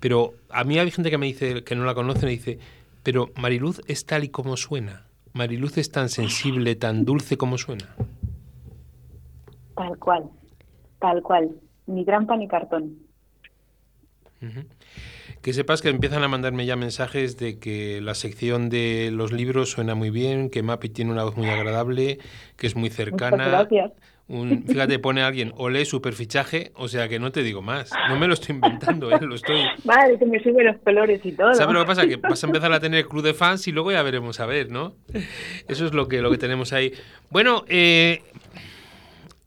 Pero 0.00 0.34
a 0.48 0.64
mí 0.64 0.76
hay 0.76 0.90
gente 0.90 1.08
que 1.08 1.18
me 1.18 1.26
dice, 1.26 1.62
que 1.62 1.76
no 1.76 1.84
la 1.84 1.94
conoce, 1.94 2.26
me 2.26 2.32
dice, 2.32 2.58
pero 3.04 3.30
Mariluz 3.36 3.80
es 3.86 4.06
tal 4.06 4.24
y 4.24 4.28
como 4.28 4.56
suena, 4.56 5.06
Mariluz 5.34 5.78
es 5.78 5.92
tan 5.92 6.08
sensible, 6.08 6.74
tan 6.74 7.04
dulce 7.04 7.36
como 7.36 7.58
suena. 7.58 7.94
Tal 9.76 9.96
cual, 9.98 10.24
tal 10.98 11.22
cual, 11.22 11.48
ni 11.86 12.04
trampa 12.04 12.36
ni 12.36 12.48
cartón 12.48 12.98
que 15.42 15.52
sepas 15.52 15.80
que 15.80 15.88
empiezan 15.88 16.22
a 16.22 16.28
mandarme 16.28 16.66
ya 16.66 16.76
mensajes 16.76 17.38
de 17.38 17.58
que 17.58 18.00
la 18.00 18.14
sección 18.14 18.68
de 18.68 19.10
los 19.12 19.32
libros 19.32 19.70
suena 19.70 19.94
muy 19.94 20.10
bien, 20.10 20.50
que 20.50 20.62
Mapi 20.62 20.90
tiene 20.90 21.12
una 21.12 21.24
voz 21.24 21.36
muy 21.36 21.48
agradable, 21.48 22.18
que 22.56 22.66
es 22.66 22.76
muy 22.76 22.90
cercana. 22.90 23.48
gracias. 23.48 23.92
Un, 24.28 24.62
fíjate, 24.64 25.00
pone 25.00 25.22
alguien, 25.22 25.52
ole 25.56 25.84
superfichaje, 25.84 26.70
o 26.76 26.86
sea 26.86 27.08
que 27.08 27.18
no 27.18 27.32
te 27.32 27.42
digo 27.42 27.62
más. 27.62 27.90
No 28.08 28.16
me 28.16 28.28
lo 28.28 28.34
estoy 28.34 28.54
inventando, 28.54 29.10
¿eh? 29.10 29.18
lo 29.20 29.34
estoy. 29.34 29.58
Vale, 29.84 30.18
que 30.20 30.24
me 30.24 30.40
suben 30.40 30.66
los 30.66 30.76
colores 30.84 31.20
y 31.24 31.32
todo. 31.32 31.52
¿Sabes 31.52 31.74
lo 31.74 31.80
que 31.80 31.86
pasa? 31.86 32.06
Que 32.06 32.14
vas 32.14 32.44
a 32.44 32.46
empezar 32.46 32.72
a 32.72 32.78
tener 32.78 33.06
club 33.06 33.24
de 33.24 33.34
fans 33.34 33.66
y 33.66 33.72
luego 33.72 33.90
ya 33.90 34.04
veremos 34.04 34.38
a 34.38 34.46
ver, 34.46 34.70
¿no? 34.70 34.94
Eso 35.66 35.84
es 35.84 35.94
lo 35.94 36.06
que, 36.06 36.20
lo 36.22 36.30
que 36.30 36.38
tenemos 36.38 36.72
ahí. 36.72 36.92
Bueno, 37.28 37.64
eh, 37.66 38.22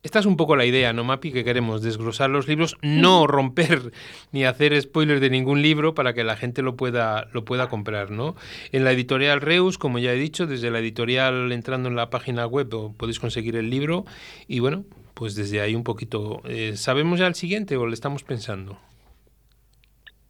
esta 0.04 0.20
es 0.20 0.26
un 0.26 0.36
poco 0.36 0.58
la 0.58 0.66
idea, 0.66 0.92
¿no, 0.92 1.06
Mapi? 1.06 1.32
Que 1.32 1.46
queremos 1.46 1.82
desglosar 1.82 2.30
los 2.30 2.48
libros, 2.48 2.78
no 2.82 3.26
romper 3.26 3.94
ni 4.34 4.44
hacer 4.44 4.80
spoilers 4.82 5.22
de 5.22 5.30
ningún 5.30 5.62
libro 5.62 5.96
para 5.96 6.14
que 6.14 6.26
la 6.26 6.36
gente 6.36 6.62
lo 6.62 6.76
pueda, 6.76 7.30
lo 7.32 7.46
pueda 7.46 7.70
comprar, 7.70 8.12
¿no? 8.12 8.36
En 8.74 8.84
la 8.84 8.92
editorial 8.92 9.40
Reus, 9.40 9.78
como 9.78 10.00
ya 10.00 10.12
he 10.12 10.18
dicho, 10.18 10.46
desde 10.46 10.72
la 10.72 10.80
editorial 10.80 11.54
entrando 11.54 11.88
en 11.88 11.96
la 11.96 12.10
página 12.10 12.46
web 12.46 12.70
podéis 12.98 13.20
conseguir 13.20 13.56
el 13.56 13.70
libro 13.70 14.04
y 14.46 14.60
bueno, 14.60 14.84
pues 15.14 15.36
desde 15.36 15.62
ahí 15.62 15.74
un 15.74 15.84
poquito. 15.84 16.42
Eh, 16.44 16.74
¿Sabemos 16.76 17.20
ya 17.20 17.28
el 17.28 17.36
siguiente 17.36 17.78
o 17.78 17.88
le 17.88 17.94
estamos 17.94 18.24
pensando? 18.24 18.78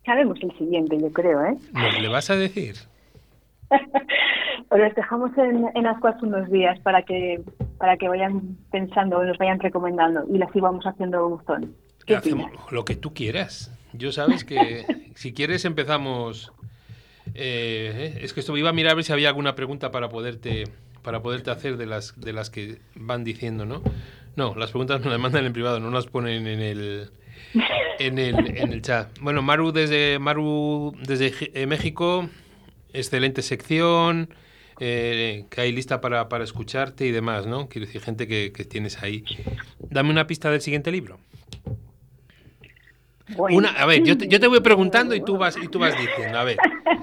Sabemos 0.05 0.37
el 0.43 0.55
siguiente, 0.55 0.99
yo 1.01 1.11
creo, 1.11 1.45
¿eh? 1.45 1.57
¿Nos 1.71 1.99
le 1.99 2.07
vas 2.09 2.29
a 2.29 2.35
decir? 2.35 2.75
Os 4.69 4.79
los 4.79 4.95
dejamos 4.95 5.31
en, 5.37 5.69
en 5.75 5.87
ascuas 5.87 6.21
unos 6.21 6.49
días 6.49 6.79
para 6.79 7.03
que 7.03 7.41
para 7.77 7.97
que 7.97 8.07
vayan 8.07 8.57
pensando 8.71 9.23
nos 9.23 9.37
vayan 9.37 9.59
recomendando 9.59 10.23
y 10.31 10.41
así 10.41 10.59
vamos 10.59 10.85
haciendo 10.85 11.27
un 11.27 11.37
buzón. 11.37 11.75
¿Qué 12.05 12.15
Hacemos 12.15 12.51
lo 12.71 12.85
que 12.85 12.95
tú 12.95 13.13
quieras. 13.13 13.77
Yo 13.93 14.11
sabes 14.11 14.43
que 14.43 14.85
si 15.15 15.33
quieres 15.33 15.65
empezamos. 15.65 16.53
eh, 17.35 18.19
es 18.21 18.33
que 18.33 18.39
esto 18.39 18.55
iba 18.57 18.69
a 18.69 18.73
mirar 18.73 18.93
a 18.93 18.95
ver 18.95 19.03
si 19.03 19.13
había 19.13 19.29
alguna 19.29 19.55
pregunta 19.55 19.91
para 19.91 20.09
poderte 20.09 20.65
para 21.03 21.21
poderte 21.21 21.51
hacer 21.51 21.77
de 21.77 21.85
las 21.85 22.19
de 22.19 22.33
las 22.33 22.49
que 22.49 22.79
van 22.95 23.23
diciendo, 23.23 23.65
¿no? 23.65 23.81
No, 24.35 24.55
las 24.55 24.71
preguntas 24.71 24.99
nos 25.01 25.11
las 25.11 25.19
mandan 25.19 25.45
en 25.45 25.53
privado, 25.53 25.79
no 25.79 25.91
las 25.91 26.07
ponen 26.07 26.47
en 26.47 26.59
el 26.59 27.09
en 27.99 28.17
el, 28.17 28.57
en 28.57 28.73
el 28.73 28.81
chat. 28.81 29.09
Bueno, 29.19 29.41
Maru 29.41 29.71
desde 29.71 30.17
Maru 30.19 30.93
desde 31.05 31.33
eh, 31.53 31.67
México, 31.67 32.27
excelente 32.93 33.41
sección. 33.41 34.29
eh, 34.79 35.45
que 35.49 35.61
hay 35.61 35.71
lista 35.71 36.01
para, 36.01 36.29
para 36.29 36.43
escucharte 36.43 37.05
y 37.05 37.11
demás, 37.11 37.45
¿no? 37.45 37.69
Quiero 37.69 37.85
decir, 37.85 38.01
gente 38.01 38.27
que, 38.27 38.51
que 38.51 38.65
tienes 38.65 39.01
ahí. 39.03 39.23
Dame 39.79 40.09
una 40.09 40.25
pista 40.25 40.49
del 40.49 40.61
siguiente 40.61 40.91
libro. 40.91 41.19
Bueno. 43.37 43.57
Una, 43.57 43.69
a 43.69 43.85
ver, 43.85 44.03
yo 44.03 44.17
te, 44.17 44.27
yo 44.27 44.39
te 44.39 44.47
voy 44.47 44.59
preguntando 44.61 45.15
y 45.15 45.23
tú 45.23 45.37
vas 45.37 45.55
y 45.57 45.67
tú 45.67 45.79
vas 45.79 45.97
diciendo. 45.97 46.37
A 46.37 46.43
ver, 46.43 46.57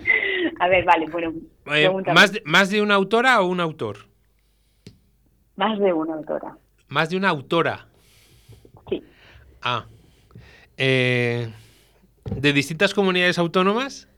A 0.60 0.68
ver, 0.68 0.84
vale, 0.84 1.06
bueno, 1.10 1.32
eh. 1.74 1.88
¿más, 2.12 2.32
de, 2.32 2.42
¿más 2.44 2.68
de 2.68 2.82
una 2.82 2.94
autora 2.94 3.40
o 3.40 3.46
un 3.46 3.60
autor? 3.60 4.06
más 5.56 5.78
de 5.78 5.92
una 5.92 6.14
autora. 6.14 6.56
Más 6.88 7.08
de 7.08 7.16
una 7.16 7.28
autora. 7.30 7.86
Sí. 8.90 9.02
Ah. 9.62 9.86
Eh, 10.76 11.48
¿De 12.36 12.52
distintas 12.52 12.92
comunidades 12.94 13.38
autónomas? 13.38 14.08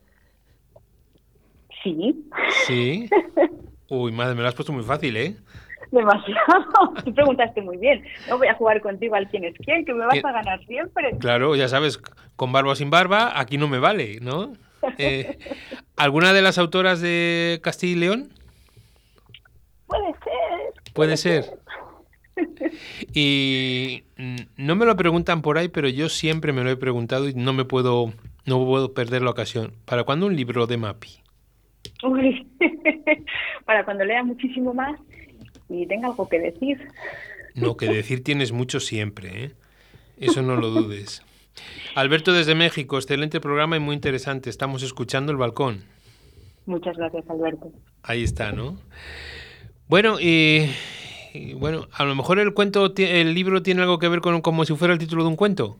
Sí, 1.83 2.25
Sí. 2.65 3.09
Uy, 3.89 4.11
madre, 4.11 4.35
me 4.35 4.41
lo 4.41 4.47
has 4.47 4.55
puesto 4.55 4.73
muy 4.73 4.83
fácil, 4.83 5.15
¿eh? 5.17 5.35
demasiado. 5.93 6.93
Tú 7.05 7.13
preguntaste 7.13 7.61
muy 7.61 7.77
bien. 7.77 8.03
No 8.27 8.37
voy 8.37 8.47
a 8.47 8.55
jugar 8.55 8.81
contigo 8.81 9.15
al 9.15 9.29
quién 9.29 9.45
es 9.45 9.55
quién, 9.63 9.85
que 9.85 9.93
me 9.93 10.05
vas 10.05 10.23
a 10.23 10.31
ganar 10.31 10.65
siempre. 10.65 11.17
Claro, 11.19 11.55
ya 11.55 11.67
sabes, 11.67 11.99
con 12.35 12.51
barba 12.51 12.71
o 12.71 12.75
sin 12.75 12.89
barba, 12.89 13.39
aquí 13.39 13.57
no 13.57 13.67
me 13.67 13.79
vale, 13.79 14.19
¿no? 14.21 14.53
Eh, 14.97 15.37
¿Alguna 15.95 16.33
de 16.33 16.41
las 16.41 16.57
autoras 16.57 16.99
de 16.99 17.59
Castilla 17.63 17.93
y 17.93 17.99
León? 17.99 18.33
Puede 19.87 20.13
ser. 20.13 20.93
Puede 20.93 21.17
ser. 21.17 21.45
Y 23.13 24.03
no 24.57 24.75
me 24.75 24.85
lo 24.85 24.95
preguntan 24.95 25.41
por 25.41 25.57
ahí, 25.57 25.69
pero 25.69 25.87
yo 25.87 26.09
siempre 26.09 26.51
me 26.51 26.63
lo 26.63 26.71
he 26.71 26.75
preguntado 26.75 27.29
y 27.29 27.33
no 27.33 27.53
me 27.53 27.63
puedo, 27.63 28.11
no 28.45 28.65
puedo 28.65 28.93
perder 28.93 29.21
la 29.21 29.29
ocasión. 29.29 29.73
¿Para 29.85 30.03
cuándo 30.03 30.25
un 30.25 30.35
libro 30.35 30.65
de 30.67 30.77
Mapi? 30.77 31.22
Para 33.65 33.85
cuando 33.85 34.05
lea 34.05 34.23
muchísimo 34.23 34.73
más 34.73 34.99
y 35.69 35.85
tenga 35.87 36.07
algo 36.07 36.27
que 36.27 36.39
decir. 36.39 36.87
No, 37.55 37.77
que 37.77 37.87
decir 37.87 38.23
tienes 38.23 38.51
mucho 38.51 38.79
siempre, 38.79 39.45
¿eh? 39.45 39.51
Eso 40.17 40.41
no 40.41 40.55
lo 40.55 40.69
dudes. 40.69 41.23
Alberto 41.95 42.33
desde 42.33 42.55
México, 42.55 42.97
excelente 42.97 43.39
programa 43.39 43.77
y 43.77 43.79
muy 43.79 43.95
interesante. 43.95 44.49
Estamos 44.49 44.83
escuchando 44.83 45.31
el 45.31 45.37
balcón. 45.37 45.83
Muchas 46.65 46.97
gracias, 46.97 47.29
Alberto. 47.29 47.71
Ahí 48.03 48.23
está, 48.23 48.51
¿no? 48.51 48.77
Bueno, 49.87 50.19
y, 50.19 50.69
y 51.33 51.53
bueno, 51.53 51.87
a 51.91 52.05
lo 52.05 52.15
mejor 52.15 52.39
el 52.39 52.53
cuento, 52.53 52.93
el 52.95 53.33
libro 53.33 53.61
tiene 53.61 53.81
algo 53.81 53.99
que 53.99 54.07
ver 54.07 54.21
con 54.21 54.41
como 54.41 54.65
si 54.65 54.75
fuera 54.75 54.93
el 54.93 54.99
título 54.99 55.23
de 55.23 55.29
un 55.29 55.35
cuento. 55.35 55.77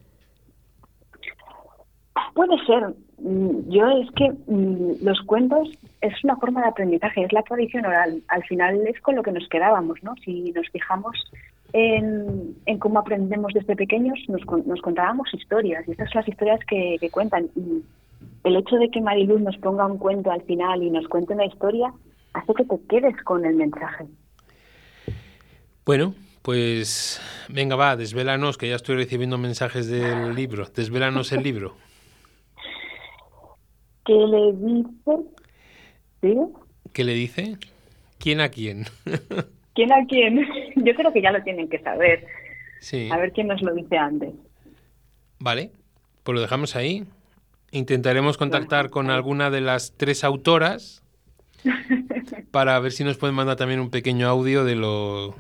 Puede 2.34 2.58
ser. 2.66 2.94
Mm, 3.24 3.70
Yo 3.70 3.88
es 3.90 4.12
que 4.12 4.32
mm, 4.48 5.04
los 5.04 5.22
cuentos 5.22 5.70
es 6.02 6.14
una 6.24 6.36
forma 6.36 6.62
de 6.62 6.68
aprendizaje, 6.68 7.24
es 7.24 7.32
la 7.32 7.42
tradición 7.44 7.86
oral. 7.86 8.22
Al 8.28 8.44
final 8.44 8.86
es 8.86 9.00
con 9.02 9.16
lo 9.16 9.24
que 9.24 9.32
nos 9.32 9.48
quedábamos, 9.48 10.04
¿no? 10.04 10.14
Si 10.24 10.52
nos 10.52 10.68
fijamos 10.70 11.16
en, 11.72 12.56
en 12.66 12.80
cómo 12.80 13.00
aprendemos 13.00 13.54
desde 13.54 13.76
pequeños, 13.78 14.20
nos, 14.28 14.42
nos 14.66 14.82
contábamos 14.82 15.34
historias 15.34 15.88
y 15.88 15.92
estas 15.92 16.12
son 16.12 16.20
las 16.20 16.28
historias 16.28 16.60
que, 16.68 16.98
que 17.00 17.10
cuentan. 17.10 17.50
Y 17.56 17.84
el 18.44 18.58
hecho 18.58 18.76
de 18.76 18.90
que 18.90 19.00
Mariluz 19.00 19.40
nos 19.40 19.58
ponga 19.58 19.86
un 19.86 19.98
cuento 19.98 20.30
al 20.30 20.42
final 20.42 20.84
y 20.84 20.90
nos 20.90 21.08
cuente 21.08 21.34
una 21.34 21.46
historia 21.46 21.94
hace 22.34 22.54
que 22.54 22.66
te 22.66 22.80
quedes 22.90 23.16
con 23.24 23.46
el 23.46 23.56
mensaje. 23.56 24.06
Bueno, 25.86 26.14
pues 26.42 27.22
venga, 27.48 27.78
va, 27.78 27.96
desvélanos, 27.96 28.58
que 28.58 28.68
ya 28.68 28.76
estoy 28.76 28.98
recibiendo 28.98 29.38
mensajes 29.38 29.88
del 29.88 30.36
libro. 30.36 30.66
Desvélanos 30.76 31.32
el 31.32 31.42
libro. 31.42 31.76
¿Qué 34.06 34.13
le 34.13 34.54
dice? 34.54 35.24
¿Sí? 36.22 36.38
¿Qué 36.92 37.04
le 37.04 37.13
dice? 37.13 37.58
¿Quién 38.20 38.42
a 38.42 38.50
quién? 38.50 38.86
¿Quién 39.74 39.92
a 39.92 40.06
quién? 40.06 40.46
Yo 40.76 40.94
creo 40.96 41.12
que 41.12 41.22
ya 41.22 41.32
lo 41.32 41.44
tienen 41.44 41.70
que 41.70 41.80
saber. 41.80 42.26
sí. 42.80 43.10
A 43.12 43.18
ver 43.18 43.32
quién 43.32 43.48
nos 43.48 43.62
lo 43.62 43.74
dice 43.74 43.98
antes. 43.98 44.34
Vale, 45.39 45.72
pues 46.24 46.36
lo 46.36 46.42
dejamos 46.42 46.76
ahí. 46.76 47.06
Intentaremos 47.72 48.38
contactar 48.38 48.89
con 48.89 49.10
alguna 49.10 49.50
de 49.50 49.62
las 49.62 49.94
tres 49.98 50.24
autoras 50.24 51.04
para 52.52 52.80
ver 52.80 52.92
si 52.92 53.04
nos 53.04 53.18
pueden 53.18 53.36
mandar 53.36 53.56
también 53.56 53.80
un 53.80 53.89
pequeño 53.89 54.28
audio 54.28 54.63
de 54.63 54.76
lo 54.76 55.36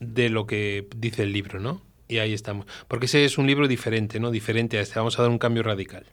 de 0.00 0.28
lo 0.28 0.46
que 0.46 0.86
dice 0.96 1.24
el 1.24 1.32
libro, 1.32 1.58
¿no? 1.58 1.82
Y 2.08 2.18
ahí 2.18 2.32
estamos. 2.32 2.66
Porque 2.86 3.06
ese 3.06 3.24
es 3.24 3.36
un 3.36 3.46
libro 3.46 3.66
diferente, 3.66 4.20
¿no? 4.20 4.30
Diferente 4.30 4.78
a 4.78 4.80
este. 4.80 4.98
Vamos 4.98 5.18
a 5.18 5.22
dar 5.22 5.30
un 5.30 5.38
cambio 5.38 5.62
radical. 5.64 6.06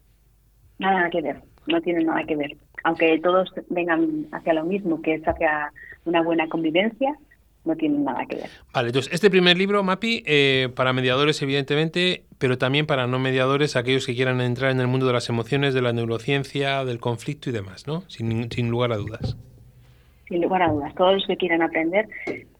Nada 0.79 1.09
que 1.09 1.21
ver, 1.21 1.41
no 1.67 1.81
tiene 1.81 2.03
nada 2.03 2.23
que 2.23 2.35
ver. 2.35 2.57
Aunque 2.83 3.19
todos 3.19 3.49
vengan 3.69 4.27
hacia 4.31 4.53
lo 4.53 4.65
mismo, 4.65 5.01
que 5.01 5.15
es 5.15 5.27
hacia 5.27 5.71
una 6.05 6.21
buena 6.21 6.47
convivencia, 6.49 7.15
no 7.65 7.75
tienen 7.75 8.03
nada 8.03 8.25
que 8.25 8.37
ver. 8.37 8.49
Vale, 8.73 8.89
entonces 8.89 9.13
este 9.13 9.29
primer 9.29 9.57
libro, 9.57 9.83
Mapi, 9.83 10.23
eh, 10.25 10.69
para 10.75 10.91
mediadores 10.91 11.41
evidentemente, 11.41 12.25
pero 12.37 12.57
también 12.57 12.85
para 12.85 13.07
no 13.07 13.19
mediadores, 13.19 13.75
aquellos 13.75 14.05
que 14.05 14.15
quieran 14.15 14.41
entrar 14.41 14.71
en 14.71 14.79
el 14.79 14.87
mundo 14.87 15.07
de 15.07 15.13
las 15.13 15.29
emociones, 15.29 15.73
de 15.73 15.81
la 15.81 15.93
neurociencia, 15.93 16.83
del 16.83 16.99
conflicto 16.99 17.49
y 17.49 17.53
demás, 17.53 17.87
¿no? 17.87 18.01
Sin, 18.09 18.51
sin 18.51 18.69
lugar 18.69 18.91
a 18.91 18.97
dudas. 18.97 19.37
Sin 20.27 20.41
lugar 20.41 20.63
a 20.63 20.71
dudas, 20.71 20.93
todos 20.95 21.13
los 21.13 21.27
que 21.27 21.37
quieran 21.37 21.61
aprender, 21.61 22.07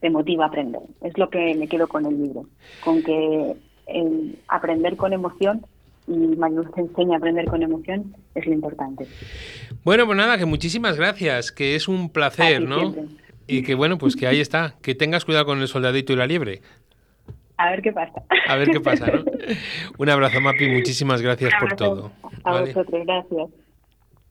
te 0.00 0.10
motiva 0.10 0.44
a 0.44 0.48
aprender. 0.48 0.82
Es 1.02 1.16
lo 1.18 1.28
que 1.28 1.54
me 1.54 1.68
quedo 1.68 1.86
con 1.88 2.06
el 2.06 2.22
libro, 2.22 2.46
con 2.82 3.02
que 3.02 3.54
el 3.86 4.38
aprender 4.48 4.96
con 4.96 5.12
emoción 5.12 5.66
y 6.06 6.36
Mariluz 6.36 6.70
te 6.72 6.82
enseña 6.82 7.14
a 7.14 7.18
aprender 7.18 7.46
con 7.46 7.62
emoción 7.62 8.14
es 8.34 8.46
lo 8.46 8.52
importante. 8.52 9.06
Bueno, 9.84 10.06
pues 10.06 10.16
nada, 10.16 10.38
que 10.38 10.46
muchísimas 10.46 10.96
gracias, 10.96 11.52
que 11.52 11.74
es 11.76 11.88
un 11.88 12.10
placer, 12.10 12.62
¿no? 12.62 12.92
siempre. 12.92 13.24
Y 13.46 13.62
que 13.62 13.74
bueno, 13.74 13.98
pues 13.98 14.16
que 14.16 14.26
ahí 14.26 14.40
está, 14.40 14.74
que 14.82 14.94
tengas 14.94 15.24
cuidado 15.24 15.44
con 15.44 15.60
el 15.60 15.68
soldadito 15.68 16.12
y 16.12 16.16
la 16.16 16.26
liebre. 16.26 16.62
A 17.56 17.70
ver 17.70 17.82
qué 17.82 17.92
pasa. 17.92 18.22
A 18.48 18.56
ver 18.56 18.70
qué 18.70 18.80
pasa, 18.80 19.06
¿no? 19.06 19.24
Un 19.98 20.08
abrazo, 20.08 20.40
Mapi, 20.40 20.68
muchísimas 20.70 21.22
gracias 21.22 21.52
por 21.60 21.76
todo. 21.76 22.10
A 22.42 22.52
¿vale? 22.52 22.72
vosotros, 22.72 23.02
gracias. 23.04 23.63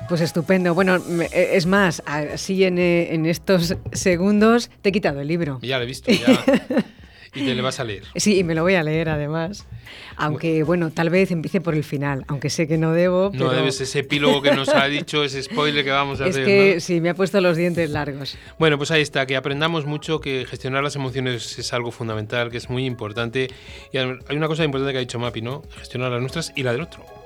Pues 0.10 0.22
estupendo. 0.22 0.74
Bueno, 0.74 0.98
e, 1.32 1.52
es 1.54 1.66
más, 1.68 2.02
así 2.06 2.64
en, 2.64 2.80
eh, 2.80 3.14
en 3.14 3.26
estos 3.26 3.78
segundos 3.94 4.70
te 4.82 4.90
he 4.90 4.92
quitado 4.92 5.22
el 5.22 5.28
libro. 5.28 5.60
Ya 5.62 5.78
lo 5.78 5.84
he 5.84 5.88
visto, 5.88 6.12
ya. 6.12 6.44
Y 7.34 7.46
te 7.46 7.54
le 7.54 7.62
vas 7.62 7.80
a 7.80 7.84
leer. 7.84 8.04
Sí, 8.16 8.40
y 8.40 8.44
me 8.44 8.56
lo 8.56 8.64
voy 8.64 8.76
a 8.76 8.84
leer 8.84 9.10
además. 9.10 9.68
Aunque, 10.16 10.64
bueno, 10.64 10.92
tal 10.92 11.10
vez 11.10 11.32
empiece 11.32 11.62
por 11.62 11.76
el 11.76 11.84
final, 11.84 12.26
aunque 12.28 12.50
sé 12.50 12.68
que 12.68 12.78
no 12.78 12.92
debo. 12.92 13.32
No 13.34 13.52
debes 13.52 13.80
ese 13.82 14.00
epílogo 14.00 14.42
que 14.42 14.52
nos 14.52 14.70
ha 14.70 14.86
dicho, 14.88 15.24
ese 15.24 15.44
spoiler 15.44 15.84
que 15.84 15.92
vamos 15.92 16.22
a 16.22 16.26
hacer. 16.26 16.42
Es 16.42 16.48
que 16.48 16.80
sí, 16.82 17.02
me 17.02 17.10
ha 17.10 17.14
puesto 17.14 17.40
los 17.40 17.56
dientes 17.56 17.90
largos. 17.90 18.38
Bueno, 18.58 18.78
pues 18.78 18.92
ahí 18.92 19.02
está, 19.02 19.26
que 19.26 19.36
aprendamos 19.36 19.86
mucho, 19.86 20.20
que 20.20 20.46
gestionar 20.50 20.84
las 20.84 20.96
emociones 20.96 21.60
es 21.60 21.74
algo 21.74 21.92
fundamental, 21.92 22.50
que 22.50 22.58
es 22.58 22.70
muy 22.70 22.86
importante. 22.86 23.50
Y 23.94 23.98
hay 23.98 24.18
una 24.36 24.48
cosa 24.48 24.64
importante 24.64 24.92
que 24.92 24.98
ha 24.98 25.02
dicho 25.02 25.20
Mapi, 25.20 25.42
¿no? 25.42 25.62
Gestionar 25.78 26.12
las 26.12 26.22
nuestras 26.22 26.52
y 26.56 26.64
la 26.64 26.72
del 26.72 26.82
otro 26.82 27.19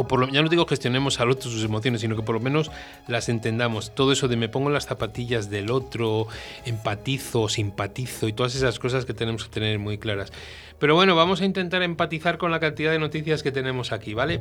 o 0.00 0.08
por 0.08 0.20
lo, 0.20 0.28
ya 0.28 0.42
no 0.42 0.48
digo 0.48 0.66
gestionemos 0.66 1.20
al 1.20 1.30
otro 1.30 1.50
sus 1.50 1.64
emociones, 1.64 2.00
sino 2.00 2.16
que 2.16 2.22
por 2.22 2.34
lo 2.34 2.40
menos 2.40 2.70
las 3.06 3.28
entendamos. 3.28 3.94
Todo 3.94 4.12
eso 4.12 4.28
de 4.28 4.36
me 4.36 4.48
pongo 4.48 4.70
las 4.70 4.86
zapatillas 4.86 5.50
del 5.50 5.70
otro, 5.70 6.26
empatizo, 6.64 7.48
simpatizo 7.48 8.28
y 8.28 8.32
todas 8.32 8.54
esas 8.54 8.78
cosas 8.78 9.04
que 9.04 9.14
tenemos 9.14 9.44
que 9.44 9.50
tener 9.50 9.78
muy 9.78 9.98
claras. 9.98 10.32
Pero 10.78 10.94
bueno, 10.94 11.14
vamos 11.14 11.42
a 11.42 11.44
intentar 11.44 11.82
empatizar 11.82 12.38
con 12.38 12.50
la 12.50 12.60
cantidad 12.60 12.90
de 12.90 12.98
noticias 12.98 13.42
que 13.42 13.52
tenemos 13.52 13.92
aquí, 13.92 14.14
¿vale? 14.14 14.40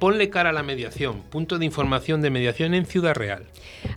Ponle 0.00 0.30
cara 0.30 0.48
a 0.48 0.52
la 0.54 0.62
mediación, 0.62 1.20
punto 1.28 1.58
de 1.58 1.66
información 1.66 2.22
de 2.22 2.30
mediación 2.30 2.72
en 2.72 2.86
Ciudad 2.86 3.14
Real. 3.14 3.44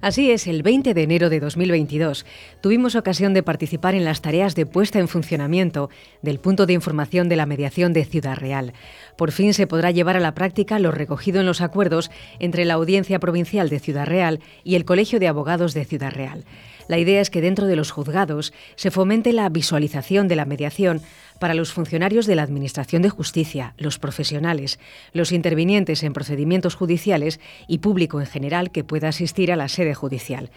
Así 0.01 0.31
es, 0.31 0.47
el 0.47 0.61
20 0.61 0.93
de 0.93 1.01
enero 1.01 1.29
de 1.29 1.39
2022 1.39 2.25
tuvimos 2.59 2.95
ocasión 2.95 3.33
de 3.33 3.41
participar 3.41 3.95
en 3.95 4.03
las 4.03 4.21
tareas 4.21 4.53
de 4.53 4.65
puesta 4.65 4.99
en 4.99 5.07
funcionamiento 5.07 5.89
del 6.21 6.41
punto 6.41 6.65
de 6.65 6.73
información 6.73 7.29
de 7.29 7.37
la 7.37 7.45
mediación 7.45 7.93
de 7.93 8.03
Ciudad 8.03 8.35
Real. 8.35 8.73
Por 9.15 9.31
fin 9.31 9.53
se 9.53 9.65
podrá 9.65 9.91
llevar 9.91 10.17
a 10.17 10.19
la 10.19 10.35
práctica 10.35 10.77
lo 10.77 10.91
recogido 10.91 11.39
en 11.39 11.45
los 11.45 11.61
acuerdos 11.61 12.11
entre 12.39 12.65
la 12.65 12.73
Audiencia 12.73 13.19
Provincial 13.19 13.69
de 13.69 13.79
Ciudad 13.79 14.05
Real 14.05 14.41
y 14.65 14.75
el 14.75 14.83
Colegio 14.83 15.21
de 15.21 15.29
Abogados 15.29 15.73
de 15.73 15.85
Ciudad 15.85 16.11
Real. 16.11 16.43
La 16.89 16.97
idea 16.97 17.21
es 17.21 17.29
que 17.29 17.39
dentro 17.39 17.65
de 17.65 17.77
los 17.77 17.91
juzgados 17.91 18.53
se 18.75 18.91
fomente 18.91 19.31
la 19.31 19.47
visualización 19.47 20.27
de 20.27 20.35
la 20.35 20.43
mediación 20.43 21.01
para 21.43 21.55
los 21.55 21.73
funcionarios 21.73 22.25
de 22.25 22.37
la 22.37 22.43
Administración 22.43 23.01
de 23.01 23.09
Justicia, 23.09 23.73
los 23.77 23.99
profesionales, 23.99 24.79
los 25.11 25.33
intervinientes 25.33 26.01
en 26.03 26.13
procedimientos 26.13 26.75
judiciales 26.75 27.41
y 27.67 27.79
público 27.79 28.21
en 28.21 28.27
general 28.27 28.71
que 28.71 28.85
pueda 28.85 29.09
asistir 29.09 29.51
a 29.51 29.57
la 29.57 29.67
sede 29.67 29.93
judicial. 29.93 30.51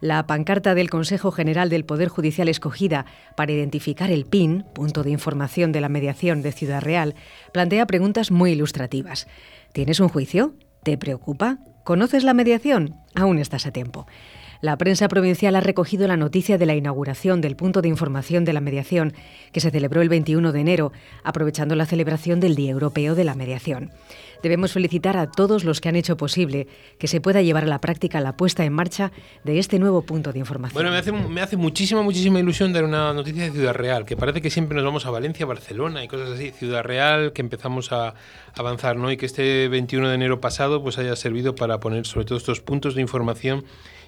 La 0.00 0.26
pancarta 0.26 0.74
del 0.74 0.90
Consejo 0.90 1.30
General 1.30 1.68
del 1.68 1.84
Poder 1.84 2.08
Judicial 2.08 2.48
escogida 2.48 3.06
para 3.36 3.52
identificar 3.52 4.10
el 4.10 4.26
PIN, 4.26 4.64
punto 4.74 5.04
de 5.04 5.12
información 5.12 5.70
de 5.70 5.80
la 5.80 5.88
mediación 5.88 6.42
de 6.42 6.50
Ciudad 6.50 6.82
Real, 6.82 7.14
plantea 7.52 7.86
preguntas 7.86 8.32
muy 8.32 8.50
ilustrativas. 8.50 9.28
¿Tienes 9.72 10.00
un 10.00 10.08
juicio? 10.08 10.56
¿Te 10.82 10.98
preocupa? 10.98 11.58
¿Conoces 11.84 12.24
la 12.24 12.34
mediación? 12.34 12.96
Aún 13.14 13.38
estás 13.38 13.64
a 13.66 13.70
tiempo. 13.70 14.08
La 14.62 14.78
prensa 14.78 15.08
provincial 15.08 15.56
ha 15.56 15.60
recogido 15.60 16.06
la 16.06 16.16
noticia 16.16 16.56
de 16.56 16.66
la 16.66 16.76
inauguración 16.76 17.40
del 17.40 17.56
punto 17.56 17.82
de 17.82 17.88
información 17.88 18.44
de 18.44 18.52
la 18.52 18.60
mediación, 18.60 19.12
que 19.50 19.58
se 19.58 19.72
celebró 19.72 20.02
el 20.02 20.08
21 20.08 20.52
de 20.52 20.60
enero, 20.60 20.92
aprovechando 21.24 21.74
la 21.74 21.84
celebración 21.84 22.38
del 22.38 22.54
Día 22.54 22.70
Europeo 22.70 23.16
de 23.16 23.24
la 23.24 23.34
Mediación. 23.34 23.90
Debemos 24.40 24.72
felicitar 24.72 25.16
a 25.16 25.28
todos 25.28 25.64
los 25.64 25.80
que 25.80 25.88
han 25.88 25.96
hecho 25.96 26.16
posible 26.16 26.68
que 27.00 27.08
se 27.08 27.20
pueda 27.20 27.42
llevar 27.42 27.64
a 27.64 27.66
la 27.66 27.80
práctica 27.80 28.20
la 28.20 28.36
puesta 28.36 28.64
en 28.64 28.72
marcha 28.72 29.10
de 29.42 29.58
este 29.58 29.80
nuevo 29.80 30.02
punto 30.02 30.32
de 30.32 30.38
información. 30.38 30.74
Bueno, 30.74 30.90
me 30.92 30.98
hace, 30.98 31.10
me 31.10 31.56
muchísima, 31.56 32.02
muchísima 32.02 32.38
ilusión 32.38 32.72
dar 32.72 32.84
una 32.84 33.12
noticia 33.12 33.42
de 33.42 33.50
Ciudad 33.50 33.74
Real, 33.74 34.04
que 34.04 34.16
parece 34.16 34.40
que 34.40 34.50
siempre 34.50 34.76
nos 34.76 34.84
vamos 34.84 35.06
a 35.06 35.10
Valencia, 35.10 35.44
Barcelona 35.44 36.04
y 36.04 36.08
cosas 36.08 36.30
así. 36.30 36.52
Ciudad 36.52 36.84
Real, 36.84 37.32
que 37.32 37.42
empezamos 37.42 37.90
a 37.90 38.14
avanzar, 38.54 38.96
¿no? 38.96 39.10
Y 39.10 39.16
que 39.16 39.26
este 39.26 39.66
21 39.66 40.08
de 40.08 40.14
enero 40.14 40.40
pasado 40.40 40.84
pues 40.84 40.98
haya 40.98 41.16
servido 41.16 41.56
para 41.56 41.80
poner 41.80 42.06
sobre 42.06 42.26
todo 42.26 42.38
estos 42.38 42.60
puntos 42.60 42.94
de 42.94 43.00
información 43.00 43.64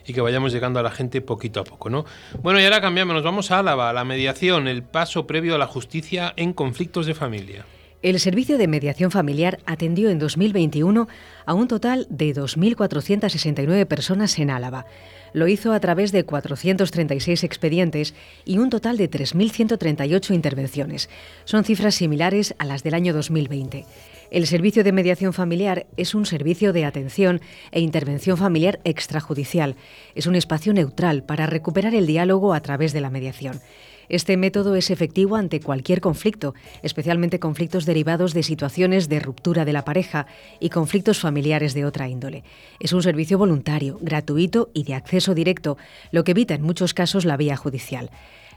y 0.07 0.13
que 0.13 0.21
vayamos 0.21 0.53
llegando 0.53 0.81
a 0.81 0.83
la 0.83 0.91
gente 0.91 1.21
poquito 1.21 1.61
a 1.61 1.65
poco, 1.65 1.91
¿no? 1.91 2.05
Bueno, 2.43 2.61
y 2.61 2.65
ahora 2.65 2.81
cambiamos, 2.81 3.15
nos 3.15 3.25
vamos 3.25 3.51
a 3.51 3.59
Álava, 3.59 3.93
la 3.93 4.05
mediación, 4.05 4.69
el 4.69 4.83
paso 4.83 5.27
previo 5.27 5.55
a 5.55 5.59
la 5.59 5.67
justicia 5.67 6.33
en 6.37 6.53
conflictos 6.53 7.07
de 7.07 7.15
familia. 7.15 7.67
El 8.05 8.21
Servicio 8.21 8.59
de 8.59 8.69
Mediación 8.69 9.11
Familiar 9.11 9.61
atendió 9.65 10.11
en 10.11 10.19
2021 10.19 11.09
a 11.47 11.55
un 11.55 11.69
total 11.69 12.07
de 12.11 12.35
2.469 12.35 13.87
personas 13.87 14.39
en 14.39 14.51
Álava. 14.51 14.85
Lo 15.33 15.49
hizo 15.49 15.73
a 15.73 15.81
través 15.81 16.13
de 16.13 16.25
436 16.25 17.45
expedientes 17.45 18.15
y 18.45 18.59
un 18.59 18.69
total 18.69 18.99
de 18.99 19.11
3.138 19.11 20.35
intervenciones. 20.35 21.09
Son 21.47 21.65
cifras 21.65 21.95
similares 21.95 22.55
a 22.59 22.67
las 22.67 22.83
del 22.83 22.93
año 22.93 23.15
2020. 23.15 23.87
El 24.31 24.47
Servicio 24.47 24.85
de 24.85 24.93
Mediación 24.93 25.33
Familiar 25.33 25.87
es 25.97 26.15
un 26.15 26.27
servicio 26.27 26.73
de 26.73 26.85
atención 26.85 27.41
e 27.73 27.81
intervención 27.81 28.37
familiar 28.37 28.81
extrajudicial. 28.85 29.77
Es 30.15 30.27
un 30.27 30.35
espacio 30.35 30.73
neutral 30.73 31.23
para 31.25 31.47
recuperar 31.47 31.95
el 31.95 32.07
diálogo 32.07 32.55
a 32.55 32.61
través 32.61 32.93
de 32.93 33.01
la 33.01 33.11
mediación. 33.11 33.61
Este 34.09 34.37
método 34.37 34.77
es 34.77 34.91
efectivo 34.91 35.37
ante 35.37 35.61
cualquier 35.61 36.01
conflicto, 36.01 36.55
especialmente 36.83 37.39
conflictos 37.39 37.87
derivados 37.87 38.35
de 38.35 38.43
situaciones 38.43 39.09
de 39.09 39.21
ruptura 39.21 39.65
de 39.65 39.73
la 39.73 39.85
pareja 39.85 40.27
y 40.61 40.69
conflictos 40.69 41.21
familiares 41.21 41.75
de 41.75 41.85
otra 41.85 42.09
índole. 42.09 42.45
Es 42.81 42.93
un 42.93 43.03
servicio 43.03 43.39
voluntario, 43.39 43.99
gratuito 44.03 44.71
y 44.75 44.85
de 44.85 44.95
acceso 44.95 45.35
directo, 45.35 45.79
lo 46.11 46.25
que 46.25 46.33
evita 46.33 46.55
en 46.55 46.63
muchos 46.63 46.93
casos 46.93 47.25
la 47.25 47.37
vía 47.37 47.57
judicial. 47.57 48.11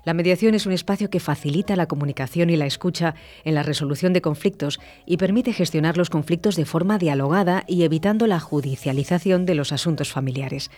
La 0.08 0.14
mediación 0.14 0.56
es 0.56 0.66
un 0.66 0.72
espacio 0.72 1.10
que 1.10 1.20
facilita 1.20 1.76
la 1.76 1.90
comunicación 1.90 2.50
y 2.50 2.56
la 2.56 2.66
escucha 2.66 3.14
en 3.44 3.56
la 3.56 3.62
resolución 3.62 4.14
de 4.14 4.22
conflictos 4.22 4.80
y 5.06 5.18
permite 5.18 5.52
gestionar 5.52 5.98
los 5.98 6.10
conflictos 6.10 6.56
de 6.56 6.64
forma 6.64 6.98
dialogada 6.98 7.66
y 7.68 7.84
evitando 7.84 8.26
la 8.26 8.40
judicialización 8.40 9.46
de 9.46 9.56
los 9.56 9.74
asuntos 9.74 10.14
familiares. 10.14 10.72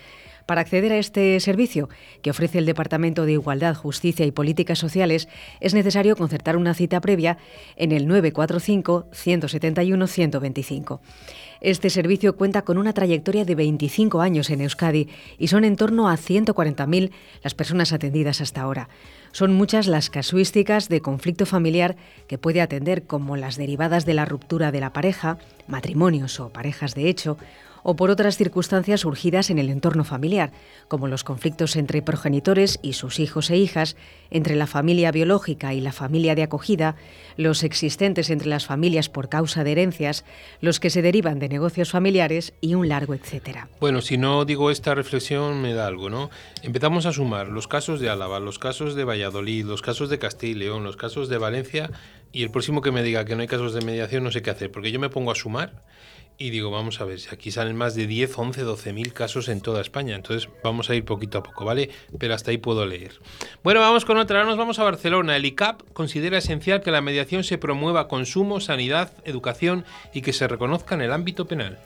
Para 0.50 0.62
acceder 0.62 0.92
a 0.92 0.98
este 0.98 1.40
servicio, 1.42 1.90
que 2.24 2.32
ofrece 2.32 2.58
el 2.58 2.66
Departamento 2.66 3.28
de 3.28 3.34
Igualdad, 3.34 3.76
Justicia 3.76 4.26
y 4.26 4.32
Políticas 4.32 4.80
Sociales, 4.80 5.28
es 5.60 5.76
necesario 5.76 6.16
concertar 6.16 6.58
una 6.58 6.74
cita 6.74 7.00
previa 7.02 7.38
en 7.76 7.92
el 7.92 8.08
945-171-125. 8.08 11.02
Este 11.62 11.92
servicio 11.92 12.36
cuenta 12.36 12.64
con 12.64 12.80
una 12.80 12.94
trayectoria 12.94 13.46
de 13.46 13.54
25 13.54 14.22
años 14.22 14.50
en 14.50 14.62
Euskadi 14.62 15.08
y 15.38 15.50
son 15.50 15.66
en 15.66 15.76
torno 15.76 16.10
a 16.10 16.16
140.000 16.16 17.12
las 17.44 17.54
personas 17.54 17.94
atendidas 17.94 18.42
hasta 18.42 18.62
ahora. 18.62 18.90
Son 19.32 19.54
muchas 19.54 19.86
las 19.86 20.10
casuísticas 20.10 20.90
de 20.90 21.02
conflicto 21.02 21.46
familiar 21.46 21.96
que 22.28 22.40
puede 22.40 22.62
atender, 22.62 23.04
como 23.04 23.38
las 23.38 23.56
derivadas 23.56 24.08
de 24.08 24.16
la 24.16 24.26
ruptura 24.26 24.72
de 24.72 24.80
la 24.80 24.94
pareja, 24.94 25.38
matrimonios 25.68 26.40
o 26.40 26.50
parejas 26.50 26.96
de 26.96 27.08
hecho, 27.08 27.38
o 27.84 27.96
por 27.96 28.10
otras 28.10 28.38
circunstancias 28.38 29.02
surgidas 29.02 29.50
en 29.50 29.60
el 29.60 29.70
entorno 29.70 30.04
familiar, 30.04 30.52
como 30.88 31.08
los 31.08 31.24
conflictos 31.24 31.76
entre 31.76 32.02
progenitores 32.02 32.80
y 32.82 32.94
sus 32.94 33.20
hijos 33.20 33.50
e 33.50 33.58
hijas, 33.58 33.96
entre 34.32 34.56
la 34.56 34.68
familia 34.68 35.12
biológica 35.12 35.74
y 35.74 35.82
la 35.82 35.92
familia 35.92 36.36
de 36.36 36.44
acogida, 36.44 36.96
los 37.38 37.64
existentes 37.64 38.30
entre 38.30 38.50
las 38.50 38.66
familias 38.66 39.10
por 39.10 39.30
causa 39.30 39.64
de 39.64 39.72
herencias, 39.72 40.26
los 40.62 40.80
que 40.80 40.90
se 40.90 41.02
derivan 41.02 41.40
de 41.40 41.50
negocios 41.50 41.92
familiares 41.92 42.54
y 42.62 42.76
un 42.76 42.90
largo 42.90 43.14
etcétera. 43.14 43.70
Bueno, 43.80 44.02
si 44.02 44.18
no 44.18 44.46
digo 44.46 44.72
esta 44.72 44.96
reflexión 44.96 45.62
me 45.62 45.74
da 45.74 45.88
algo, 45.88 46.10
¿no? 46.10 46.30
Empezamos 46.64 47.06
a 47.06 47.14
sumar 47.14 47.48
los 47.48 47.68
casos 47.68 48.00
de 48.00 48.10
Álava, 48.10 48.40
los 48.40 48.60
casos 48.60 48.96
de 48.96 49.04
Valladolid, 49.04 49.66
los 49.66 49.82
casos 49.82 50.10
de 50.10 50.20
Castilla 50.20 50.52
y 50.52 50.56
León, 50.56 50.84
los 50.84 50.98
casos 50.98 51.30
de 51.30 51.38
Valencia 51.38 51.92
y 52.32 52.44
el 52.44 52.52
próximo 52.52 52.82
que 52.82 52.92
me 52.92 53.04
diga 53.04 53.26
que 53.26 53.36
no 53.36 53.42
hay 53.42 53.48
casos 53.48 53.74
de 53.74 53.82
mediación 53.82 54.24
no 54.24 54.32
sé 54.32 54.42
qué 54.42 54.50
hacer, 54.52 54.72
porque 54.72 54.92
yo 54.92 55.00
me 55.00 55.10
pongo 55.10 55.32
a 55.32 55.36
sumar 55.36 55.84
y 56.42 56.52
digo, 56.52 56.72
vamos 56.72 57.02
a 57.02 57.06
ver, 57.06 57.20
si 57.20 57.28
aquí 57.36 57.52
salen 57.52 57.76
más 57.76 57.96
de 57.96 58.08
10, 58.08 58.38
11, 58.38 58.62
12 58.62 58.94
mil 58.94 59.12
casos 59.12 59.50
en 59.50 59.60
toda 59.60 59.82
España. 59.82 60.16
Entonces 60.16 60.50
vamos 60.64 60.90
a 60.90 60.96
ir 60.96 61.04
poquito 61.04 61.38
a 61.38 61.44
poco, 61.44 61.66
¿vale? 61.66 61.90
Pero 62.18 62.34
hasta 62.34 62.52
ahí 62.52 62.58
puedo 62.58 62.86
leer. 62.86 63.12
Bueno, 63.62 63.82
vamos 63.82 64.06
con 64.06 64.18
otra. 64.18 64.40
Ahora 64.40 64.50
nos 64.50 64.58
vamos 64.58 64.80
a 64.80 64.86
Barcelona. 64.86 65.36
El 65.36 65.44
ICAP 65.44 65.82
considera 65.92 66.38
esencial 66.38 66.82
que 66.82 66.92
la 66.92 67.02
mediación 67.02 67.44
se 67.44 67.58
promueva 67.58 68.08
consumo, 68.08 68.62
sanidad, 68.62 69.12
educación 69.26 69.84
y 70.14 70.22
que 70.22 70.32
se 70.32 70.48
reconozca 70.48 70.96
en 70.96 71.02
el 71.02 71.12
ámbito 71.12 71.46
penal. 71.46 71.78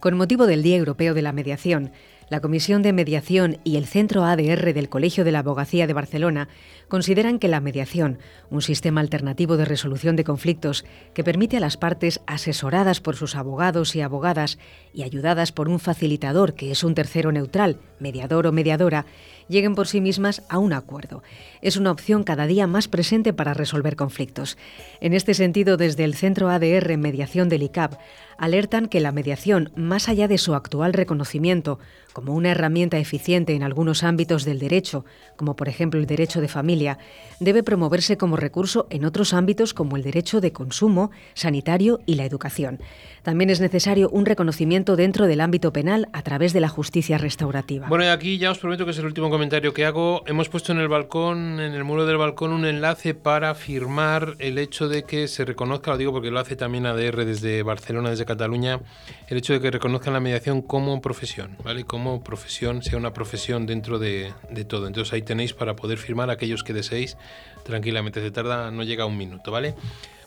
Con 0.00 0.16
motivo 0.16 0.46
del 0.46 0.62
Día 0.62 0.78
Europeo 0.78 1.12
de 1.12 1.20
la 1.20 1.32
Mediación, 1.32 1.92
la 2.30 2.40
Comisión 2.40 2.82
de 2.82 2.92
Mediación 2.92 3.58
y 3.64 3.76
el 3.76 3.86
Centro 3.86 4.24
ADR 4.24 4.72
del 4.72 4.88
Colegio 4.88 5.24
de 5.24 5.32
la 5.32 5.40
Abogacía 5.40 5.88
de 5.88 5.92
Barcelona 5.92 6.48
consideran 6.86 7.40
que 7.40 7.48
la 7.48 7.60
mediación, 7.60 8.18
un 8.50 8.62
sistema 8.62 9.00
alternativo 9.00 9.56
de 9.56 9.64
resolución 9.64 10.14
de 10.14 10.22
conflictos 10.22 10.84
que 11.12 11.24
permite 11.24 11.56
a 11.56 11.60
las 11.60 11.76
partes 11.76 12.20
asesoradas 12.26 13.00
por 13.00 13.16
sus 13.16 13.34
abogados 13.34 13.96
y 13.96 14.00
abogadas 14.00 14.58
y 14.94 15.02
ayudadas 15.02 15.50
por 15.50 15.68
un 15.68 15.80
facilitador 15.80 16.54
que 16.54 16.70
es 16.70 16.84
un 16.84 16.94
tercero 16.94 17.32
neutral, 17.32 17.78
mediador 17.98 18.46
o 18.46 18.52
mediadora, 18.52 19.06
lleguen 19.48 19.74
por 19.74 19.88
sí 19.88 20.00
mismas 20.00 20.42
a 20.48 20.58
un 20.58 20.72
acuerdo. 20.72 21.24
Es 21.62 21.76
una 21.76 21.90
opción 21.90 22.22
cada 22.22 22.46
día 22.46 22.68
más 22.68 22.86
presente 22.86 23.32
para 23.32 23.54
resolver 23.54 23.96
conflictos. 23.96 24.56
En 25.00 25.14
este 25.14 25.34
sentido, 25.34 25.76
desde 25.76 26.04
el 26.04 26.14
Centro 26.14 26.48
ADR 26.48 26.96
Mediación 26.96 27.48
del 27.48 27.64
ICAP, 27.64 27.94
alertan 28.40 28.88
que 28.88 29.00
la 29.00 29.12
mediación, 29.12 29.70
más 29.76 30.08
allá 30.08 30.26
de 30.26 30.38
su 30.38 30.54
actual 30.54 30.94
reconocimiento 30.94 31.78
como 32.14 32.34
una 32.34 32.50
herramienta 32.50 32.96
eficiente 32.96 33.54
en 33.54 33.62
algunos 33.62 34.02
ámbitos 34.02 34.46
del 34.46 34.58
derecho, 34.58 35.04
como 35.36 35.56
por 35.56 35.68
ejemplo 35.68 36.00
el 36.00 36.06
derecho 36.06 36.40
de 36.40 36.48
familia, 36.48 36.98
debe 37.38 37.62
promoverse 37.62 38.16
como 38.16 38.38
recurso 38.38 38.86
en 38.88 39.04
otros 39.04 39.34
ámbitos 39.34 39.74
como 39.74 39.98
el 39.98 40.02
derecho 40.02 40.40
de 40.40 40.52
consumo, 40.52 41.10
sanitario 41.34 42.00
y 42.06 42.14
la 42.14 42.24
educación. 42.24 42.80
También 43.22 43.50
es 43.50 43.60
necesario 43.60 44.08
un 44.10 44.24
reconocimiento 44.24 44.96
dentro 44.96 45.26
del 45.26 45.40
ámbito 45.40 45.72
penal 45.72 46.08
a 46.12 46.22
través 46.22 46.52
de 46.52 46.60
la 46.60 46.68
justicia 46.68 47.18
restaurativa. 47.18 47.88
Bueno, 47.88 48.04
y 48.04 48.08
aquí 48.08 48.38
ya 48.38 48.50
os 48.50 48.58
prometo 48.58 48.84
que 48.84 48.92
es 48.92 48.98
el 48.98 49.04
último 49.04 49.30
comentario 49.30 49.74
que 49.74 49.84
hago. 49.84 50.22
Hemos 50.26 50.48
puesto 50.48 50.72
en 50.72 50.78
el 50.78 50.88
balcón, 50.88 51.60
en 51.60 51.74
el 51.74 51.84
muro 51.84 52.06
del 52.06 52.16
balcón, 52.16 52.52
un 52.52 52.64
enlace 52.64 53.14
para 53.14 53.54
firmar 53.54 54.36
el 54.38 54.58
hecho 54.58 54.88
de 54.88 55.04
que 55.04 55.28
se 55.28 55.44
reconozca, 55.44 55.90
lo 55.90 55.98
digo 55.98 56.12
porque 56.12 56.30
lo 56.30 56.40
hace 56.40 56.56
también 56.56 56.86
ADR 56.86 57.24
desde 57.24 57.62
Barcelona, 57.62 58.10
desde 58.10 58.24
Cataluña, 58.24 58.80
el 59.28 59.36
hecho 59.36 59.52
de 59.52 59.60
que 59.60 59.70
reconozcan 59.70 60.14
la 60.14 60.20
mediación 60.20 60.62
como 60.62 61.00
profesión, 61.00 61.56
¿vale? 61.62 61.84
Como 61.84 62.22
profesión, 62.24 62.82
sea 62.82 62.98
una 62.98 63.12
profesión 63.12 63.66
dentro 63.66 63.98
de, 63.98 64.32
de 64.50 64.64
todo. 64.64 64.86
Entonces 64.86 65.12
ahí 65.12 65.22
tenéis 65.22 65.52
para 65.52 65.76
poder 65.76 65.98
firmar 65.98 66.30
aquellos 66.30 66.64
que 66.64 66.72
deseéis 66.72 67.16
tranquilamente. 67.64 68.20
Se 68.20 68.30
tarda, 68.30 68.70
no 68.70 68.82
llega 68.82 69.04
a 69.04 69.06
un 69.06 69.16
minuto, 69.16 69.50
¿vale? 69.50 69.74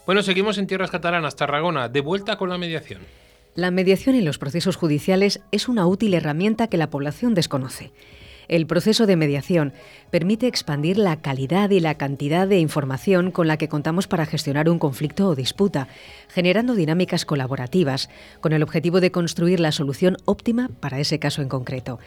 Bueno, 0.06 0.22
seguimos 0.22 0.58
en 0.58 0.68
tierras 0.68 0.92
catalanas, 0.92 1.38
Tarragona, 1.38 1.88
de 1.88 2.02
vuelta 2.02 2.38
con 2.38 2.50
la 2.50 2.58
mediación. 2.58 3.02
La 3.56 3.72
mediación 3.72 4.16
en 4.16 4.26
los 4.26 4.38
procesos 4.38 4.76
judiciales 4.76 5.40
es 5.52 5.70
una 5.70 5.88
útil 5.88 6.14
herramienta 6.14 6.68
que 6.68 6.76
la 6.76 6.90
población 6.90 7.34
desconoce. 7.34 7.94
El 8.50 8.68
proceso 8.68 9.06
de 9.06 9.16
mediación 9.16 9.72
permite 10.12 10.48
expandir 10.48 10.98
la 10.98 11.22
calidad 11.22 11.70
y 11.70 11.80
la 11.80 11.96
cantidad 11.96 12.50
de 12.50 12.60
información 12.60 13.32
con 13.32 13.48
la 13.48 13.56
que 13.56 13.70
contamos 13.70 14.08
para 14.08 14.26
gestionar 14.26 14.70
un 14.70 14.78
conflicto 14.78 15.30
o 15.30 15.36
disputa, 15.36 15.88
generando 16.28 16.76
dinámicas 16.76 17.24
colaborativas, 17.24 18.10
con 18.42 18.52
el 18.52 18.62
objetivo 18.62 19.00
de 19.00 19.12
construir 19.12 19.62
la 19.62 19.72
solución 19.72 20.18
óptima 20.26 20.70
para 20.82 21.00
ese 21.00 21.18
caso 21.18 21.42
en 21.42 21.48
concreto. 21.48 22.00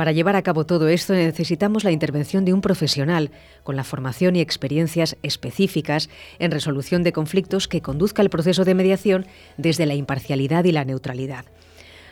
Para 0.00 0.12
llevar 0.12 0.34
a 0.34 0.40
cabo 0.40 0.64
todo 0.64 0.88
esto 0.88 1.12
necesitamos 1.12 1.84
la 1.84 1.90
intervención 1.90 2.46
de 2.46 2.54
un 2.54 2.62
profesional 2.62 3.30
con 3.62 3.76
la 3.76 3.84
formación 3.84 4.34
y 4.34 4.40
experiencias 4.40 5.18
específicas 5.22 6.08
en 6.38 6.52
resolución 6.52 7.02
de 7.02 7.12
conflictos 7.12 7.68
que 7.68 7.82
conduzca 7.82 8.22
el 8.22 8.30
proceso 8.30 8.64
de 8.64 8.74
mediación 8.74 9.26
desde 9.58 9.84
la 9.84 9.94
imparcialidad 9.94 10.64
y 10.64 10.72
la 10.72 10.86
neutralidad. 10.86 11.44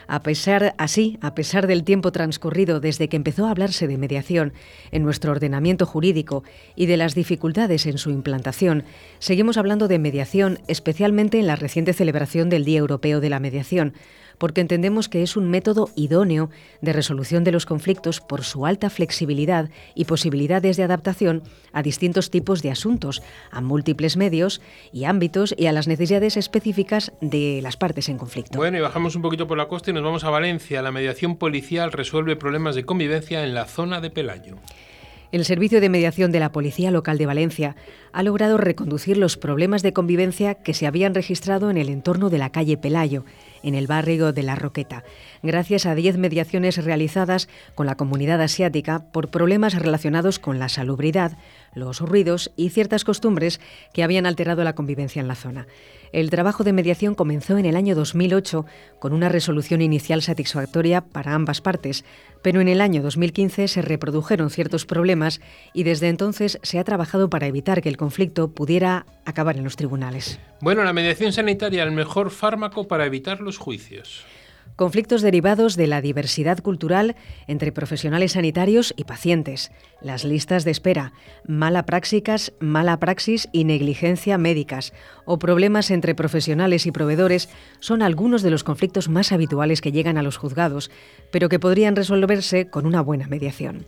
A 0.06 0.22
pesar 0.22 0.74
así, 0.78 1.18
a 1.20 1.34
pesar 1.34 1.66
del 1.66 1.84
tiempo 1.84 2.12
transcurrido 2.12 2.80
desde 2.80 3.08
que 3.08 3.16
empezó 3.16 3.46
a 3.46 3.50
hablarse 3.50 3.86
de 3.86 3.96
mediación 3.98 4.54
en 4.90 5.02
nuestro 5.02 5.32
ordenamiento 5.32 5.84
jurídico 5.84 6.44
y 6.76 6.86
de 6.86 6.96
las 6.98 7.14
dificultades 7.14 7.86
en 7.86 7.96
su 7.96 8.10
implantación, 8.10 8.84
seguimos 9.18 9.56
hablando 9.58 9.86
de 9.86 9.98
mediación, 9.98 10.60
especialmente 10.66 11.38
en 11.38 11.46
la 11.46 11.56
reciente 11.56 11.92
celebración 11.92 12.48
del 12.48 12.64
Día 12.66 12.78
Europeo 12.78 13.20
de 13.20 13.28
la 13.28 13.38
Mediación, 13.38 13.92
porque 14.38 14.60
entendemos 14.60 15.08
que 15.08 15.22
es 15.22 15.36
un 15.36 15.50
método 15.50 15.90
idóneo 15.96 16.50
de 16.80 16.92
resolución 16.92 17.44
de 17.44 17.52
los 17.52 17.66
conflictos 17.66 18.20
por 18.20 18.44
su 18.44 18.66
alta 18.66 18.90
flexibilidad 18.90 19.70
y 19.94 20.04
posibilidades 20.04 20.76
de 20.76 20.84
adaptación 20.84 21.42
a 21.72 21.82
distintos 21.82 22.30
tipos 22.30 22.62
de 22.62 22.70
asuntos, 22.70 23.22
a 23.50 23.60
múltiples 23.60 24.16
medios 24.16 24.60
y 24.92 25.04
ámbitos 25.04 25.54
y 25.58 25.66
a 25.66 25.72
las 25.72 25.88
necesidades 25.88 26.36
específicas 26.36 27.12
de 27.20 27.60
las 27.62 27.76
partes 27.76 28.08
en 28.08 28.18
conflicto. 28.18 28.58
Bueno, 28.58 28.78
y 28.78 28.80
bajamos 28.80 29.16
un 29.16 29.22
poquito 29.22 29.46
por 29.46 29.58
la 29.58 29.68
costa 29.68 29.90
y 29.90 29.94
nos 29.94 30.02
vamos 30.02 30.24
a 30.24 30.30
Valencia. 30.30 30.82
La 30.82 30.92
mediación 30.92 31.36
policial 31.36 31.92
resuelve 31.92 32.36
problemas 32.36 32.74
de 32.74 32.84
convivencia 32.84 33.44
en 33.44 33.54
la 33.54 33.66
zona 33.66 34.00
de 34.00 34.10
Pelayo. 34.10 34.56
El 35.30 35.44
Servicio 35.44 35.82
de 35.82 35.90
Mediación 35.90 36.32
de 36.32 36.40
la 36.40 36.52
Policía 36.52 36.90
Local 36.90 37.18
de 37.18 37.26
Valencia 37.26 37.76
ha 38.12 38.22
logrado 38.22 38.56
reconducir 38.56 39.18
los 39.18 39.36
problemas 39.36 39.82
de 39.82 39.92
convivencia 39.92 40.54
que 40.54 40.72
se 40.72 40.86
habían 40.86 41.14
registrado 41.14 41.70
en 41.70 41.76
el 41.76 41.90
entorno 41.90 42.30
de 42.30 42.38
la 42.38 42.50
calle 42.50 42.78
Pelayo, 42.78 43.26
en 43.62 43.74
el 43.74 43.86
barrio 43.86 44.32
de 44.32 44.42
La 44.42 44.54
Roqueta, 44.54 45.04
gracias 45.42 45.86
a 45.86 45.94
10 45.94 46.18
mediaciones 46.18 46.84
realizadas 46.84 47.48
con 47.74 47.86
la 47.86 47.96
comunidad 47.96 48.40
asiática 48.40 49.10
por 49.12 49.28
problemas 49.28 49.74
relacionados 49.74 50.38
con 50.38 50.58
la 50.58 50.68
salubridad, 50.68 51.38
los 51.74 52.00
ruidos 52.00 52.50
y 52.56 52.70
ciertas 52.70 53.04
costumbres 53.04 53.60
que 53.92 54.02
habían 54.02 54.26
alterado 54.26 54.64
la 54.64 54.74
convivencia 54.74 55.20
en 55.20 55.28
la 55.28 55.34
zona. 55.34 55.66
El 56.12 56.30
trabajo 56.30 56.64
de 56.64 56.72
mediación 56.72 57.14
comenzó 57.14 57.58
en 57.58 57.66
el 57.66 57.76
año 57.76 57.94
2008 57.94 58.64
con 58.98 59.12
una 59.12 59.28
resolución 59.28 59.82
inicial 59.82 60.22
satisfactoria 60.22 61.02
para 61.02 61.34
ambas 61.34 61.60
partes, 61.60 62.04
pero 62.42 62.60
en 62.60 62.68
el 62.68 62.80
año 62.80 63.02
2015 63.02 63.68
se 63.68 63.82
reprodujeron 63.82 64.50
ciertos 64.50 64.86
problemas 64.86 65.40
y 65.74 65.82
desde 65.82 66.08
entonces 66.08 66.58
se 66.62 66.78
ha 66.78 66.84
trabajado 66.84 67.28
para 67.28 67.46
evitar 67.46 67.82
que 67.82 67.88
el 67.88 67.96
conflicto 67.96 68.48
pudiera 68.48 69.06
acabar 69.24 69.56
en 69.56 69.64
los 69.64 69.76
tribunales. 69.76 70.40
Bueno, 70.60 70.82
la 70.82 70.92
mediación 70.92 71.32
sanitaria, 71.32 71.84
el 71.84 71.92
mejor 71.92 72.30
fármaco 72.30 72.88
para 72.88 73.06
evitar 73.06 73.40
los 73.40 73.58
juicios. 73.58 74.24
Conflictos 74.74 75.22
derivados 75.22 75.76
de 75.76 75.86
la 75.86 76.00
diversidad 76.00 76.58
cultural 76.58 77.16
entre 77.46 77.72
profesionales 77.72 78.32
sanitarios 78.32 78.92
y 78.96 79.04
pacientes, 79.04 79.72
las 80.00 80.24
listas 80.24 80.64
de 80.64 80.70
espera, 80.70 81.12
mala 81.46 81.84
prácticas, 81.84 82.52
mala 82.60 82.98
praxis 83.00 83.48
y 83.52 83.64
negligencia 83.64 84.38
médicas 84.38 84.92
o 85.24 85.38
problemas 85.38 85.90
entre 85.90 86.14
profesionales 86.14 86.86
y 86.86 86.92
proveedores 86.92 87.48
son 87.80 88.02
algunos 88.02 88.42
de 88.42 88.50
los 88.50 88.62
conflictos 88.62 89.08
más 89.08 89.32
habituales 89.32 89.80
que 89.80 89.92
llegan 89.92 90.18
a 90.18 90.22
los 90.22 90.36
juzgados, 90.36 90.90
pero 91.32 91.48
que 91.48 91.58
podrían 91.58 91.96
resolverse 91.96 92.68
con 92.68 92.86
una 92.86 93.00
buena 93.00 93.26
mediación. 93.26 93.84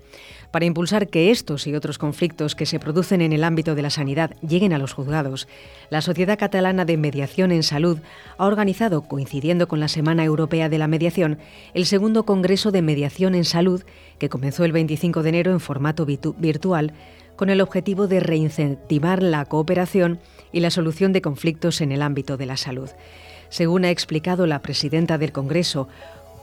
Para 0.50 0.64
impulsar 0.64 1.08
que 1.08 1.30
estos 1.30 1.68
y 1.68 1.74
otros 1.74 1.96
conflictos 1.96 2.56
que 2.56 2.66
se 2.66 2.80
producen 2.80 3.20
en 3.20 3.32
el 3.32 3.44
ámbito 3.44 3.76
de 3.76 3.82
la 3.82 3.90
sanidad 3.90 4.32
lleguen 4.40 4.72
a 4.72 4.78
los 4.78 4.92
juzgados, 4.92 5.46
la 5.90 6.00
Sociedad 6.00 6.38
Catalana 6.38 6.84
de 6.84 6.96
Mediación 6.96 7.52
en 7.52 7.62
Salud 7.62 7.98
ha 8.36 8.46
organizado, 8.46 9.02
coincidiendo 9.02 9.68
con 9.68 9.78
la 9.78 9.86
Semana 9.86 10.24
Europea 10.24 10.68
de 10.68 10.78
la 10.78 10.88
Mediación, 10.88 11.38
el 11.72 11.86
segundo 11.86 12.24
Congreso 12.24 12.72
de 12.72 12.82
Mediación 12.82 13.36
en 13.36 13.44
Salud, 13.44 13.84
que 14.18 14.28
comenzó 14.28 14.64
el 14.64 14.72
25 14.72 15.22
de 15.22 15.28
enero 15.28 15.52
en 15.52 15.60
formato 15.60 16.04
virtual, 16.04 16.94
con 17.36 17.48
el 17.48 17.60
objetivo 17.60 18.08
de 18.08 18.18
reincentivar 18.18 19.22
la 19.22 19.44
cooperación 19.44 20.18
y 20.52 20.60
la 20.60 20.70
solución 20.70 21.12
de 21.12 21.22
conflictos 21.22 21.80
en 21.80 21.92
el 21.92 22.02
ámbito 22.02 22.36
de 22.36 22.46
la 22.46 22.56
salud. 22.56 22.90
Según 23.50 23.84
ha 23.84 23.90
explicado 23.90 24.46
la 24.46 24.62
presidenta 24.62 25.16
del 25.16 25.32
Congreso, 25.32 25.88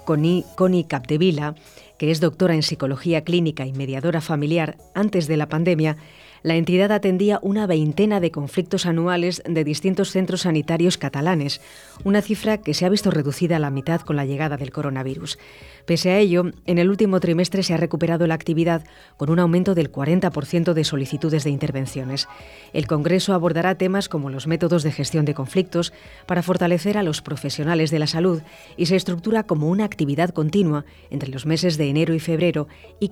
Connie 0.05 0.85
Capdevila, 0.87 1.55
que 1.97 2.11
es 2.11 2.19
doctora 2.19 2.55
en 2.55 2.63
psicología 2.63 3.23
clínica 3.23 3.65
y 3.65 3.73
mediadora 3.73 4.21
familiar 4.21 4.77
antes 4.93 5.27
de 5.27 5.37
la 5.37 5.49
pandemia, 5.49 5.97
la 6.43 6.55
entidad 6.55 6.91
atendía 6.91 7.39
una 7.41 7.67
veintena 7.67 8.19
de 8.19 8.31
conflictos 8.31 8.85
anuales 8.85 9.41
de 9.45 9.63
distintos 9.63 10.11
centros 10.11 10.41
sanitarios 10.41 10.97
catalanes, 10.97 11.61
una 12.03 12.21
cifra 12.21 12.59
que 12.59 12.73
se 12.73 12.85
ha 12.85 12.89
visto 12.89 13.11
reducida 13.11 13.57
a 13.57 13.59
la 13.59 13.71
mitad 13.71 14.01
con 14.01 14.15
la 14.15 14.25
llegada 14.25 14.57
del 14.57 14.71
coronavirus. 14.71 15.39
Pese 15.87 16.11
a 16.11 16.19
ello, 16.19 16.51
en 16.65 16.79
el 16.79 16.89
último 16.89 17.21
trimestre 17.21 17.63
se 17.63 17.73
ha 17.73 17.77
recuperado 17.77 18.27
la 18.27 18.33
actividad 18.33 18.83
con 19.15 19.29
un 19.29 19.39
aumento 19.39 19.73
del 19.73 19.89
40% 19.89 20.73
de 20.73 20.83
solicitudes 20.83 21.45
de 21.45 21.49
intervenciones. 21.49 22.27
El 22.73 22.87
Congreso 22.87 23.33
abordará 23.33 23.75
temas 23.75 24.09
como 24.09 24.29
los 24.29 24.47
métodos 24.47 24.83
de 24.83 24.91
gestión 24.91 25.23
de 25.23 25.33
conflictos 25.33 25.93
para 26.25 26.43
fortalecer 26.43 26.97
a 26.97 27.03
los 27.03 27.21
profesionales 27.21 27.89
de 27.89 27.99
la 27.99 28.07
salud 28.07 28.41
y 28.75 28.87
se 28.87 28.97
estructura 28.97 29.43
como 29.43 29.69
una 29.69 29.85
actividad 29.85 30.31
continua 30.31 30.83
entre 31.09 31.29
los 31.29 31.45
meses 31.45 31.77
de 31.77 31.87
enero 31.87 32.13
y 32.13 32.19
febrero 32.19 32.67
y 32.99 33.11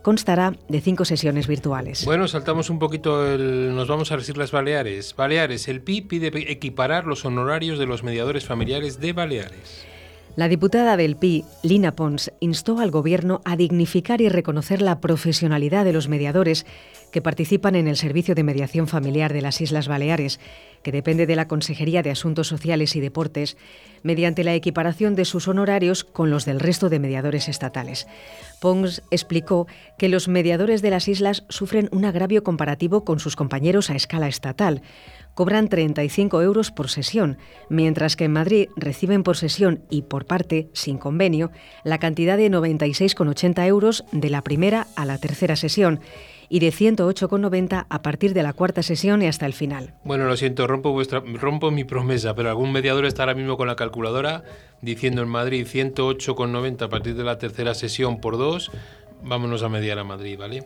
constará 0.00 0.54
de 0.70 0.80
cinco 0.80 1.04
sesiones 1.04 1.46
virtuales. 1.46 2.06
Bueno, 2.06 2.26
saltamos 2.26 2.70
un 2.70 2.78
poquito, 2.78 3.36
nos 3.36 3.86
vamos 3.86 4.12
a 4.12 4.16
las 4.16 4.26
Islas 4.26 4.50
Baleares. 4.50 5.14
Baleares, 5.14 5.68
el 5.68 5.82
PI 5.82 6.00
pide 6.00 6.50
equiparar 6.50 7.04
los 7.04 7.26
honorarios 7.26 7.78
de 7.78 7.84
los 7.84 8.02
mediadores 8.02 8.46
familiares 8.46 8.98
de 8.98 9.12
Baleares. 9.12 9.93
La 10.36 10.48
diputada 10.48 10.96
del 10.96 11.14
PI, 11.14 11.44
Lina 11.62 11.94
Pons, 11.94 12.32
instó 12.40 12.80
al 12.80 12.90
Gobierno 12.90 13.40
a 13.44 13.56
dignificar 13.56 14.20
y 14.20 14.28
reconocer 14.28 14.82
la 14.82 15.00
profesionalidad 15.00 15.84
de 15.84 15.92
los 15.92 16.08
mediadores 16.08 16.66
que 17.12 17.22
participan 17.22 17.76
en 17.76 17.86
el 17.86 17.96
Servicio 17.96 18.34
de 18.34 18.42
Mediación 18.42 18.88
Familiar 18.88 19.32
de 19.32 19.42
las 19.42 19.60
Islas 19.60 19.86
Baleares, 19.86 20.40
que 20.82 20.90
depende 20.90 21.26
de 21.26 21.36
la 21.36 21.46
Consejería 21.46 22.02
de 22.02 22.10
Asuntos 22.10 22.48
Sociales 22.48 22.96
y 22.96 23.00
Deportes, 23.00 23.56
mediante 24.02 24.42
la 24.42 24.54
equiparación 24.54 25.14
de 25.14 25.24
sus 25.24 25.46
honorarios 25.46 26.02
con 26.02 26.30
los 26.30 26.44
del 26.44 26.58
resto 26.58 26.88
de 26.88 26.98
mediadores 26.98 27.48
estatales. 27.48 28.08
Pons 28.60 29.02
explicó 29.12 29.68
que 29.98 30.08
los 30.08 30.26
mediadores 30.26 30.82
de 30.82 30.90
las 30.90 31.06
islas 31.06 31.44
sufren 31.48 31.88
un 31.92 32.04
agravio 32.04 32.42
comparativo 32.42 33.04
con 33.04 33.20
sus 33.20 33.36
compañeros 33.36 33.88
a 33.88 33.94
escala 33.94 34.26
estatal, 34.26 34.82
cobran 35.34 35.68
35 35.68 36.42
euros 36.42 36.70
por 36.70 36.88
sesión, 36.88 37.38
mientras 37.68 38.16
que 38.16 38.24
en 38.24 38.32
Madrid 38.32 38.68
reciben 38.76 39.22
por 39.22 39.36
sesión 39.36 39.82
y 39.90 40.02
por 40.02 40.26
parte, 40.26 40.68
sin 40.72 40.98
convenio, 40.98 41.50
la 41.84 41.98
cantidad 41.98 42.36
de 42.36 42.50
96,80 42.50 43.66
euros 43.66 44.04
de 44.12 44.30
la 44.30 44.42
primera 44.42 44.86
a 44.96 45.04
la 45.04 45.18
tercera 45.18 45.56
sesión 45.56 46.00
y 46.48 46.60
de 46.60 46.68
108,90 46.68 47.86
a 47.88 48.02
partir 48.02 48.34
de 48.34 48.42
la 48.42 48.52
cuarta 48.52 48.82
sesión 48.82 49.22
y 49.22 49.26
hasta 49.26 49.46
el 49.46 49.54
final. 49.54 49.94
Bueno, 50.04 50.26
lo 50.26 50.36
siento, 50.36 50.66
rompo, 50.66 50.92
vuestra, 50.92 51.20
rompo 51.20 51.70
mi 51.70 51.84
promesa, 51.84 52.34
pero 52.34 52.48
algún 52.48 52.72
mediador 52.72 53.06
está 53.06 53.22
ahora 53.22 53.34
mismo 53.34 53.56
con 53.56 53.66
la 53.66 53.76
calculadora 53.76 54.44
diciendo 54.80 55.22
en 55.22 55.28
Madrid 55.28 55.66
108,90 55.66 56.82
a 56.82 56.88
partir 56.88 57.14
de 57.14 57.24
la 57.24 57.38
tercera 57.38 57.74
sesión 57.74 58.20
por 58.20 58.36
dos, 58.36 58.70
vámonos 59.22 59.62
a 59.62 59.68
mediar 59.68 59.98
a 59.98 60.04
Madrid, 60.04 60.38
¿vale? 60.38 60.64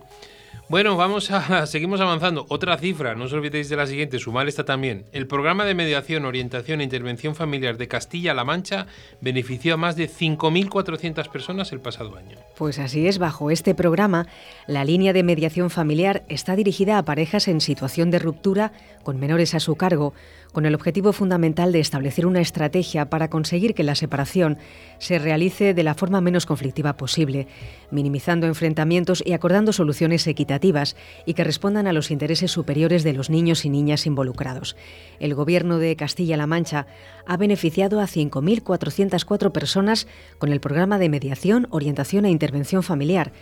Bueno, 0.70 0.98
vamos 0.98 1.30
a 1.30 1.64
seguimos 1.66 1.98
avanzando. 2.02 2.44
Otra 2.50 2.76
cifra, 2.76 3.14
no 3.14 3.24
os 3.24 3.32
olvidéis 3.32 3.70
de 3.70 3.76
la 3.76 3.86
siguiente, 3.86 4.18
sumar 4.18 4.48
esta 4.48 4.66
también. 4.66 5.06
El 5.12 5.26
programa 5.26 5.64
de 5.64 5.74
mediación, 5.74 6.26
orientación 6.26 6.82
e 6.82 6.84
intervención 6.84 7.34
familiar 7.34 7.78
de 7.78 7.88
Castilla-La 7.88 8.44
Mancha 8.44 8.86
benefició 9.22 9.74
a 9.74 9.76
más 9.78 9.96
de 9.96 10.10
5.400 10.10 11.30
personas 11.30 11.72
el 11.72 11.80
pasado 11.80 12.14
año. 12.16 12.36
Pues 12.58 12.78
así 12.78 13.06
es, 13.06 13.18
bajo 13.18 13.50
este 13.50 13.74
programa, 13.74 14.26
la 14.66 14.84
línea 14.84 15.14
de 15.14 15.22
mediación 15.22 15.70
familiar 15.70 16.24
está 16.28 16.54
dirigida 16.54 16.98
a 16.98 17.02
parejas 17.02 17.48
en 17.48 17.62
situación 17.62 18.10
de 18.10 18.18
ruptura 18.18 18.72
con 19.04 19.18
menores 19.18 19.54
a 19.54 19.60
su 19.60 19.74
cargo 19.74 20.12
con 20.52 20.66
el 20.66 20.74
objetivo 20.74 21.12
fundamental 21.12 21.72
de 21.72 21.80
establecer 21.80 22.26
una 22.26 22.40
estrategia 22.40 23.10
para 23.10 23.28
conseguir 23.28 23.74
que 23.74 23.82
la 23.82 23.94
separación 23.94 24.58
se 24.98 25.18
realice 25.18 25.74
de 25.74 25.82
la 25.82 25.94
forma 25.94 26.20
menos 26.20 26.46
conflictiva 26.46 26.96
posible, 26.96 27.46
minimizando 27.90 28.46
enfrentamientos 28.46 29.22
y 29.24 29.32
acordando 29.32 29.72
soluciones 29.72 30.26
equitativas 30.26 30.96
y 31.26 31.34
que 31.34 31.44
respondan 31.44 31.86
a 31.86 31.92
los 31.92 32.10
intereses 32.10 32.50
superiores 32.50 33.04
de 33.04 33.12
los 33.12 33.30
niños 33.30 33.64
y 33.64 33.70
niñas 33.70 34.06
involucrados. 34.06 34.76
El 35.20 35.34
Gobierno 35.34 35.78
de 35.78 35.96
Castilla-La 35.96 36.46
Mancha 36.46 36.86
ha 37.26 37.36
beneficiado 37.36 38.00
a 38.00 38.06
5.404 38.06 39.52
personas 39.52 40.06
con 40.38 40.52
el 40.52 40.60
programa 40.60 40.98
de 40.98 41.08
mediación, 41.08 41.66
orientación 41.70 42.24
e 42.24 42.30
intervención 42.30 42.82
familiar 42.82 43.32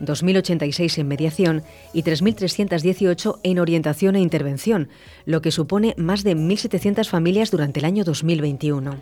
2.086 0.00 0.98
en 0.98 1.08
mediación 1.08 1.62
y 1.92 2.02
3.318 2.02 3.40
en 3.42 3.58
orientación 3.58 4.16
e 4.16 4.20
intervención, 4.20 4.88
lo 5.24 5.42
que 5.42 5.50
supone 5.50 5.94
más 5.96 6.24
de 6.24 6.36
1.700 6.36 7.08
familias 7.08 7.50
durante 7.50 7.80
el 7.80 7.86
año 7.86 8.04
2021. 8.04 9.00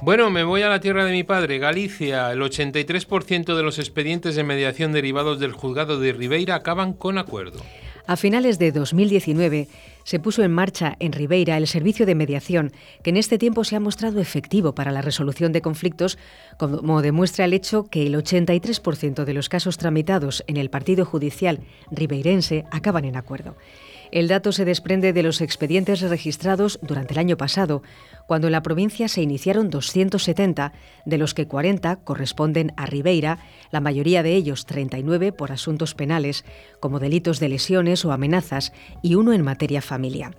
Bueno, 0.00 0.30
me 0.30 0.44
voy 0.44 0.62
a 0.62 0.68
la 0.68 0.80
tierra 0.80 1.04
de 1.04 1.12
mi 1.12 1.22
padre, 1.22 1.58
Galicia. 1.58 2.32
El 2.32 2.40
83% 2.40 3.54
de 3.54 3.62
los 3.62 3.78
expedientes 3.78 4.34
de 4.34 4.44
mediación 4.44 4.92
derivados 4.92 5.38
del 5.38 5.52
juzgado 5.52 6.00
de 6.00 6.12
Ribeira 6.12 6.54
acaban 6.54 6.92
con 6.94 7.18
acuerdo. 7.18 7.60
A 8.06 8.16
finales 8.16 8.58
de 8.58 8.72
2019 8.72 9.68
se 10.04 10.18
puso 10.18 10.42
en 10.42 10.52
marcha 10.52 10.96
en 10.98 11.12
Ribeira 11.12 11.56
el 11.56 11.66
servicio 11.66 12.06
de 12.06 12.14
mediación, 12.14 12.72
que 13.02 13.10
en 13.10 13.16
este 13.16 13.38
tiempo 13.38 13.64
se 13.64 13.76
ha 13.76 13.80
mostrado 13.80 14.20
efectivo 14.20 14.74
para 14.74 14.92
la 14.92 15.02
resolución 15.02 15.52
de 15.52 15.62
conflictos, 15.62 16.18
como 16.58 17.02
demuestra 17.02 17.44
el 17.44 17.52
hecho 17.52 17.84
que 17.84 18.06
el 18.06 18.14
83% 18.14 19.24
de 19.24 19.34
los 19.34 19.48
casos 19.48 19.78
tramitados 19.78 20.44
en 20.46 20.56
el 20.56 20.70
partido 20.70 21.04
judicial 21.04 21.60
ribeirense 21.90 22.64
acaban 22.70 23.04
en 23.04 23.16
acuerdo. 23.16 23.56
El 24.12 24.28
dato 24.28 24.52
se 24.52 24.66
desprende 24.66 25.14
de 25.14 25.22
los 25.22 25.40
expedientes 25.40 26.02
registrados 26.02 26.78
durante 26.82 27.14
el 27.14 27.18
año 27.18 27.38
pasado, 27.38 27.82
cuando 28.26 28.46
en 28.46 28.52
la 28.52 28.62
provincia 28.62 29.08
se 29.08 29.22
iniciaron 29.22 29.70
270, 29.70 30.74
de 31.06 31.18
los 31.18 31.32
que 31.32 31.48
40 31.48 31.96
corresponden 31.96 32.74
a 32.76 32.84
Ribeira, 32.84 33.38
la 33.70 33.80
mayoría 33.80 34.22
de 34.22 34.34
ellos 34.34 34.66
39 34.66 35.32
por 35.32 35.50
asuntos 35.50 35.94
penales, 35.94 36.44
como 36.78 37.00
delitos 37.00 37.40
de 37.40 37.48
lesiones 37.48 38.04
o 38.04 38.12
amenazas, 38.12 38.74
y 39.02 39.14
uno 39.14 39.32
en 39.32 39.40
materia 39.40 39.80
familia. 39.80 40.32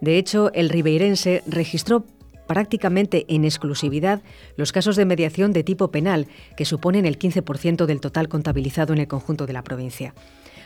De 0.00 0.16
hecho, 0.16 0.50
el 0.54 0.70
ribeirense 0.70 1.42
registró 1.46 2.06
prácticamente 2.46 3.26
en 3.28 3.44
exclusividad 3.44 4.22
los 4.56 4.72
casos 4.72 4.96
de 4.96 5.04
mediación 5.04 5.52
de 5.52 5.62
tipo 5.62 5.90
penal, 5.90 6.26
que 6.56 6.64
suponen 6.64 7.04
el 7.04 7.18
15% 7.18 7.84
del 7.84 8.00
total 8.00 8.30
contabilizado 8.30 8.94
en 8.94 8.98
el 9.00 9.08
conjunto 9.08 9.46
de 9.46 9.52
la 9.52 9.62
provincia. 9.62 10.14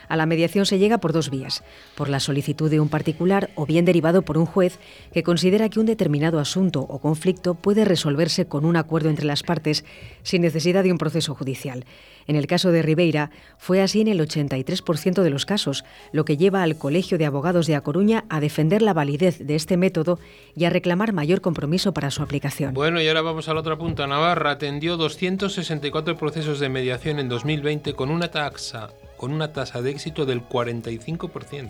A 0.07 0.15
la 0.15 0.25
mediación 0.25 0.65
se 0.65 0.79
llega 0.79 0.97
por 0.97 1.13
dos 1.13 1.29
vías, 1.29 1.63
por 1.95 2.09
la 2.09 2.19
solicitud 2.19 2.69
de 2.69 2.79
un 2.79 2.89
particular 2.89 3.49
o 3.55 3.65
bien 3.65 3.85
derivado 3.85 4.21
por 4.21 4.37
un 4.37 4.45
juez 4.45 4.79
que 5.13 5.23
considera 5.23 5.69
que 5.69 5.79
un 5.79 5.85
determinado 5.85 6.39
asunto 6.39 6.81
o 6.81 6.99
conflicto 6.99 7.55
puede 7.55 7.85
resolverse 7.85 8.47
con 8.47 8.65
un 8.65 8.75
acuerdo 8.75 9.09
entre 9.09 9.25
las 9.25 9.43
partes 9.43 9.85
sin 10.23 10.41
necesidad 10.41 10.83
de 10.83 10.91
un 10.91 10.97
proceso 10.97 11.35
judicial. 11.35 11.85
En 12.27 12.35
el 12.35 12.47
caso 12.47 12.71
de 12.71 12.81
Ribeira 12.81 13.29
fue 13.57 13.81
así 13.81 14.01
en 14.01 14.07
el 14.07 14.19
83% 14.19 15.21
de 15.21 15.29
los 15.29 15.45
casos, 15.45 15.85
lo 16.11 16.25
que 16.25 16.37
lleva 16.37 16.63
al 16.63 16.77
Colegio 16.77 17.17
de 17.17 17.25
Abogados 17.25 17.67
de 17.67 17.75
A 17.75 17.81
Coruña 17.81 18.25
a 18.29 18.39
defender 18.39 18.81
la 18.81 18.93
validez 18.93 19.39
de 19.39 19.55
este 19.55 19.77
método 19.77 20.19
y 20.55 20.65
a 20.65 20.69
reclamar 20.69 21.13
mayor 21.13 21.41
compromiso 21.41 21.93
para 21.93 22.11
su 22.11 22.23
aplicación. 22.23 22.73
Bueno, 22.73 23.01
y 23.01 23.07
ahora 23.07 23.21
vamos 23.21 23.47
a 23.47 23.53
la 23.53 23.59
otra 23.59 23.77
punta. 23.77 24.07
Navarra 24.07 24.51
atendió 24.51 24.97
264 24.97 26.17
procesos 26.17 26.59
de 26.59 26.69
mediación 26.69 27.19
en 27.19 27.29
2020 27.29 27.93
con 27.93 28.09
una 28.09 28.29
taxa 28.31 28.89
con 29.17 29.31
una 29.31 29.53
tasa 29.53 29.81
de 29.81 29.91
éxito 29.91 30.25
del 30.25 30.47
45%. 30.47 31.69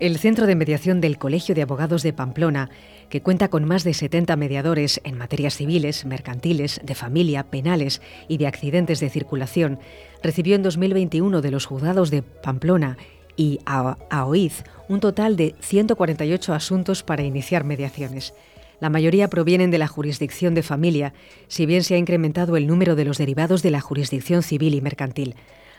El 0.00 0.16
Centro 0.16 0.46
de 0.46 0.54
Mediación 0.54 1.02
del 1.02 1.18
Colegio 1.18 1.54
de 1.54 1.60
Abogados 1.60 2.02
de 2.02 2.14
Pamplona, 2.14 2.70
que 3.10 3.20
cuenta 3.20 3.48
con 3.48 3.66
más 3.66 3.84
de 3.84 3.92
70 3.92 4.34
mediadores 4.36 4.98
en 5.04 5.18
materias 5.18 5.54
civiles, 5.54 6.06
mercantiles, 6.06 6.80
de 6.82 6.94
familia, 6.94 7.44
penales 7.44 8.00
y 8.26 8.38
de 8.38 8.46
accidentes 8.46 9.00
de 9.00 9.10
circulación, 9.10 9.78
recibió 10.22 10.56
en 10.56 10.62
2021 10.62 11.42
de 11.42 11.50
los 11.50 11.66
juzgados 11.66 12.10
de 12.10 12.22
Pamplona 12.22 12.96
y 13.36 13.58
AOIZ 13.66 14.64
un 14.88 15.00
total 15.00 15.36
de 15.36 15.54
148 15.60 16.54
asuntos 16.54 17.02
para 17.02 17.22
iniciar 17.22 17.64
mediaciones. 17.64 18.32
La 18.80 18.88
mayoría 18.88 19.28
provienen 19.28 19.70
de 19.70 19.78
la 19.78 19.86
jurisdicción 19.86 20.54
de 20.54 20.62
familia, 20.62 21.12
si 21.48 21.66
bien 21.66 21.84
se 21.84 21.94
ha 21.94 21.98
incrementado 21.98 22.56
el 22.56 22.66
número 22.66 22.96
de 22.96 23.04
los 23.04 23.18
derivados 23.18 23.62
de 23.62 23.70
la 23.70 23.82
jurisdicción 23.82 24.42
civil 24.42 24.74
y 24.74 24.80
mercantil. 24.80 25.34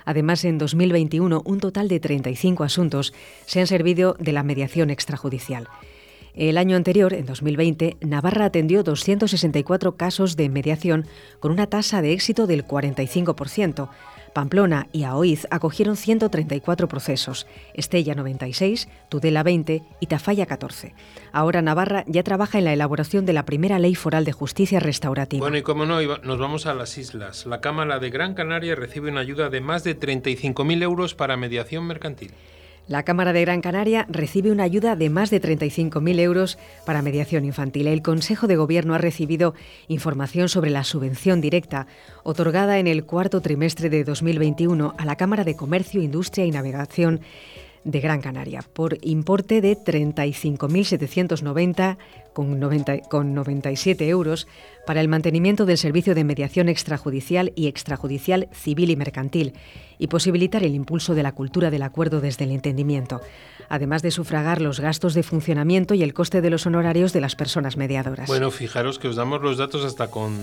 Además, 0.06 0.46
en 0.46 0.58
2021, 0.58 1.42
un 1.46 1.60
total 1.60 1.88
de 1.88 2.00
35 2.00 2.64
asuntos 2.64 3.14
se 3.46 3.60
han 3.60 3.68
servido 3.68 4.16
de 4.20 4.32
la 4.32 4.44
mediación 4.44 4.90
extrajudicial. 4.90 5.68
El 6.34 6.58
año 6.58 6.78
anterior, 6.78 7.14
en 7.14 7.26
2020, 7.26 7.98
Navarra 8.00 8.46
atendió 8.46 8.84
264 8.84 9.98
casos 9.98 10.38
de 10.38 10.48
mediación 10.48 11.06
con 11.40 11.52
una 11.52 11.68
tasa 11.68 12.02
de 12.02 12.14
éxito 12.14 12.48
del 12.48 12.66
45%, 12.66 13.90
Pamplona 14.34 14.88
y 14.92 15.04
Aoiz 15.04 15.48
acogieron 15.52 15.96
134 15.96 16.88
procesos, 16.88 17.48
Estella 17.74 18.16
96, 18.16 18.88
Tudela 19.10 19.44
20 19.44 19.84
y 20.00 20.08
Tafalla 20.08 20.46
14. 20.46 20.94
Ahora 21.32 21.62
Navarra 21.62 22.04
ya 22.08 22.24
trabaja 22.24 22.58
en 22.58 22.66
la 22.66 22.74
elaboración 22.74 23.26
de 23.26 23.34
la 23.34 23.46
primera 23.46 23.80
ley 23.80 23.96
foral 23.96 24.26
de 24.26 24.32
justicia 24.32 24.80
restaurativa. 24.80 25.42
Bueno, 25.42 25.58
y 25.58 25.62
como 25.62 25.86
no, 25.86 26.02
nos 26.02 26.40
vamos 26.40 26.66
a 26.66 26.74
las 26.74 26.98
islas. 26.98 27.46
La 27.46 27.62
Cámara 27.62 28.00
de 28.00 28.10
Gran 28.10 28.34
Canaria 28.34 28.76
recibe 28.76 29.10
una 29.10 29.22
ayuda 29.22 29.50
de 29.50 29.62
más 29.62 29.84
de 29.84 30.00
35.000 30.00 30.84
euros 30.84 31.16
para 31.16 31.38
mediación 31.38 31.86
mercantil. 31.86 32.34
La 32.88 33.04
Cámara 33.04 33.32
de 33.32 33.42
Gran 33.42 33.62
Canaria 33.62 34.06
recibe 34.10 34.52
una 34.52 34.64
ayuda 34.64 34.96
de 34.96 35.10
más 35.10 35.30
de 35.30 35.42
35.000 35.42 36.20
euros 36.20 36.58
para 36.86 37.02
mediación 37.02 37.46
infantil. 37.46 37.88
El 37.88 38.02
Consejo 38.02 38.48
de 38.48 38.58
Gobierno 38.58 38.96
ha 38.96 38.98
recibido 38.98 39.54
información 39.88 40.50
sobre 40.50 40.72
la 40.72 40.84
subvención 40.84 41.42
directa 41.42 41.88
otorgada 42.24 42.80
en 42.80 42.88
el 42.88 43.06
cuarto 43.06 43.42
trimestre 43.42 43.90
de 43.90 44.04
2021 44.04 44.96
a 44.98 45.06
la 45.06 45.16
Cámara 45.16 45.44
de 45.44 45.56
Comercio, 45.56 46.02
Industria 46.02 46.46
y 46.46 46.52
Navegación 46.52 47.22
de 47.84 48.00
Gran 48.00 48.22
Canaria 48.22 48.64
por 48.74 48.98
importe 49.02 49.60
de 49.62 49.78
35.790 49.78 51.98
con, 52.34 52.60
97 52.60 54.08
euros 54.08 54.48
para 54.86 55.02
el 55.02 55.08
mantenimiento 55.08 55.66
del 55.66 55.78
servicio 55.78 56.16
de 56.16 56.24
mediación 56.24 56.70
extrajudicial 56.70 57.52
y 57.56 57.68
extrajudicial 57.68 58.48
civil 58.52 58.90
y 58.90 58.96
mercantil 58.96 59.54
y 60.00 60.08
posibilitar 60.08 60.64
el 60.64 60.74
impulso 60.74 61.14
de 61.14 61.22
la 61.22 61.34
cultura 61.34 61.70
del 61.70 61.84
acuerdo 61.84 62.22
desde 62.22 62.46
el 62.46 62.52
entendimiento, 62.52 63.22
además 63.70 64.02
de 64.02 64.10
sufragar 64.10 64.60
los 64.60 64.80
gastos 64.80 65.14
de 65.14 65.22
funcionamiento 65.22 65.94
y 65.94 66.02
el 66.02 66.16
coste 66.16 66.42
de 66.42 66.50
los 66.50 66.66
honorarios 66.66 67.14
de 67.14 67.22
las 67.22 67.36
personas 67.36 67.78
mediadoras. 67.78 68.28
Bueno, 68.28 68.50
fijaros 68.50 68.98
que 68.98 69.08
os 69.08 69.16
damos 69.16 69.44
los 69.44 69.60
datos 69.60 69.86
hasta 69.86 70.10
con, 70.10 70.40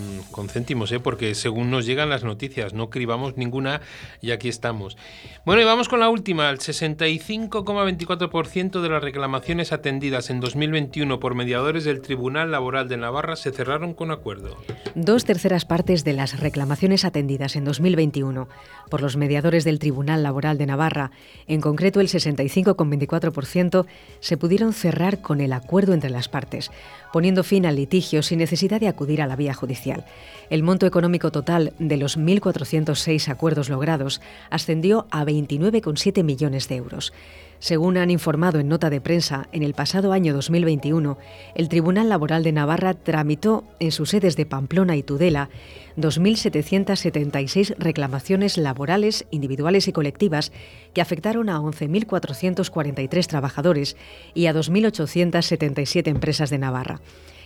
céntimos, 0.49 0.93
¿eh? 0.93 1.01
porque 1.01 1.34
según 1.34 1.72
nos 1.72 1.86
llegan 1.86 2.09
las 2.09 2.22
noticias, 2.22 2.72
no 2.72 2.89
cribamos 2.89 3.36
ninguna 3.36 3.80
y 4.20 4.30
aquí 4.30 4.49
estamos. 4.49 4.97
Bueno, 5.45 5.62
y 5.62 5.64
vamos 5.64 5.89
con 5.89 5.99
la 5.99 6.09
última. 6.09 6.49
El 6.51 6.59
65,24% 6.59 8.80
de 8.80 8.89
las 8.89 9.03
reclamaciones 9.03 9.72
atendidas 9.72 10.30
en 10.30 10.39
2021 10.39 11.18
por 11.18 11.34
mediadores 11.34 11.78
del 11.85 12.01
Tribunal 12.01 12.51
Laboral 12.51 12.89
de 12.89 12.97
Navarra 12.97 13.37
se 13.37 13.53
cerraron 13.53 13.95
con 13.95 14.11
acuerdo. 14.11 14.57
Dos 14.95 15.24
terceras 15.24 15.64
partes 15.64 16.05
de 16.05 16.12
las 16.12 16.41
reclamaciones 16.41 17.05
atendidas 17.05 17.57
en 17.57 17.64
2021 17.64 18.49
por 18.91 19.03
los 19.03 19.16
mediadores 19.16 19.64
del 19.64 19.79
Tribunal 19.79 20.22
Laboral 20.22 20.59
de 20.59 20.66
Navarra, 20.66 21.11
en 21.47 21.61
concreto 21.61 22.01
el 22.01 22.09
65,24%, 22.09 23.87
se 24.20 24.37
pudieron 24.37 24.72
cerrar 24.72 25.20
con 25.20 25.41
el 25.41 25.53
acuerdo 25.53 25.93
entre 25.93 26.11
las 26.11 26.29
partes, 26.29 26.70
poniendo 27.12 27.45
fin 27.45 27.66
al 27.66 27.76
litigio 27.76 28.22
sin 28.22 28.39
necesidad 28.39 28.81
de 28.81 28.89
acudir 28.89 29.22
a 29.22 29.26
la 29.26 29.37
vía 29.37 29.55
judicial. 29.55 30.05
El 30.51 30.62
monto 30.62 30.87
económico 30.87 31.31
total 31.31 31.72
de 31.79 31.97
los 31.97 32.18
1.406 32.18 33.29
acuerdos 33.29 33.68
logrados 33.68 34.20
ascendió 34.51 35.07
a 35.11 35.24
29,7 35.24 36.24
millones 36.24 36.68
de 36.68 36.76
euros. 36.76 37.12
Según 37.61 37.97
han 37.97 38.11
informado 38.11 38.61
en 38.61 38.69
nota 38.69 38.89
de 38.89 39.01
prensa, 39.01 39.49
en 39.51 39.65
el 39.65 39.75
pasado 39.75 40.13
año 40.13 40.33
2021, 40.33 41.19
el 41.57 41.69
Tribunal 41.69 42.09
Laboral 42.09 42.45
de 42.45 42.53
Navarra 42.53 42.95
tramitó 42.95 43.65
en 43.81 43.91
sus 43.91 44.11
sedes 44.11 44.37
de 44.37 44.47
Pamplona 44.47 44.97
y 44.97 45.03
Tudela 45.03 45.51
2.776 45.97 47.75
reclamaciones 47.77 48.59
laborales, 48.59 49.27
individuales 49.33 49.89
y 49.89 49.93
colectivas 49.93 50.53
que 50.95 51.01
afectaron 51.01 51.49
a 51.49 51.59
11.443 51.59 53.27
trabajadores 53.27 53.97
y 54.35 54.47
a 54.47 54.55
2.877 54.55 56.07
empresas 56.07 56.51
de 56.51 56.59
Navarra. 56.59 57.01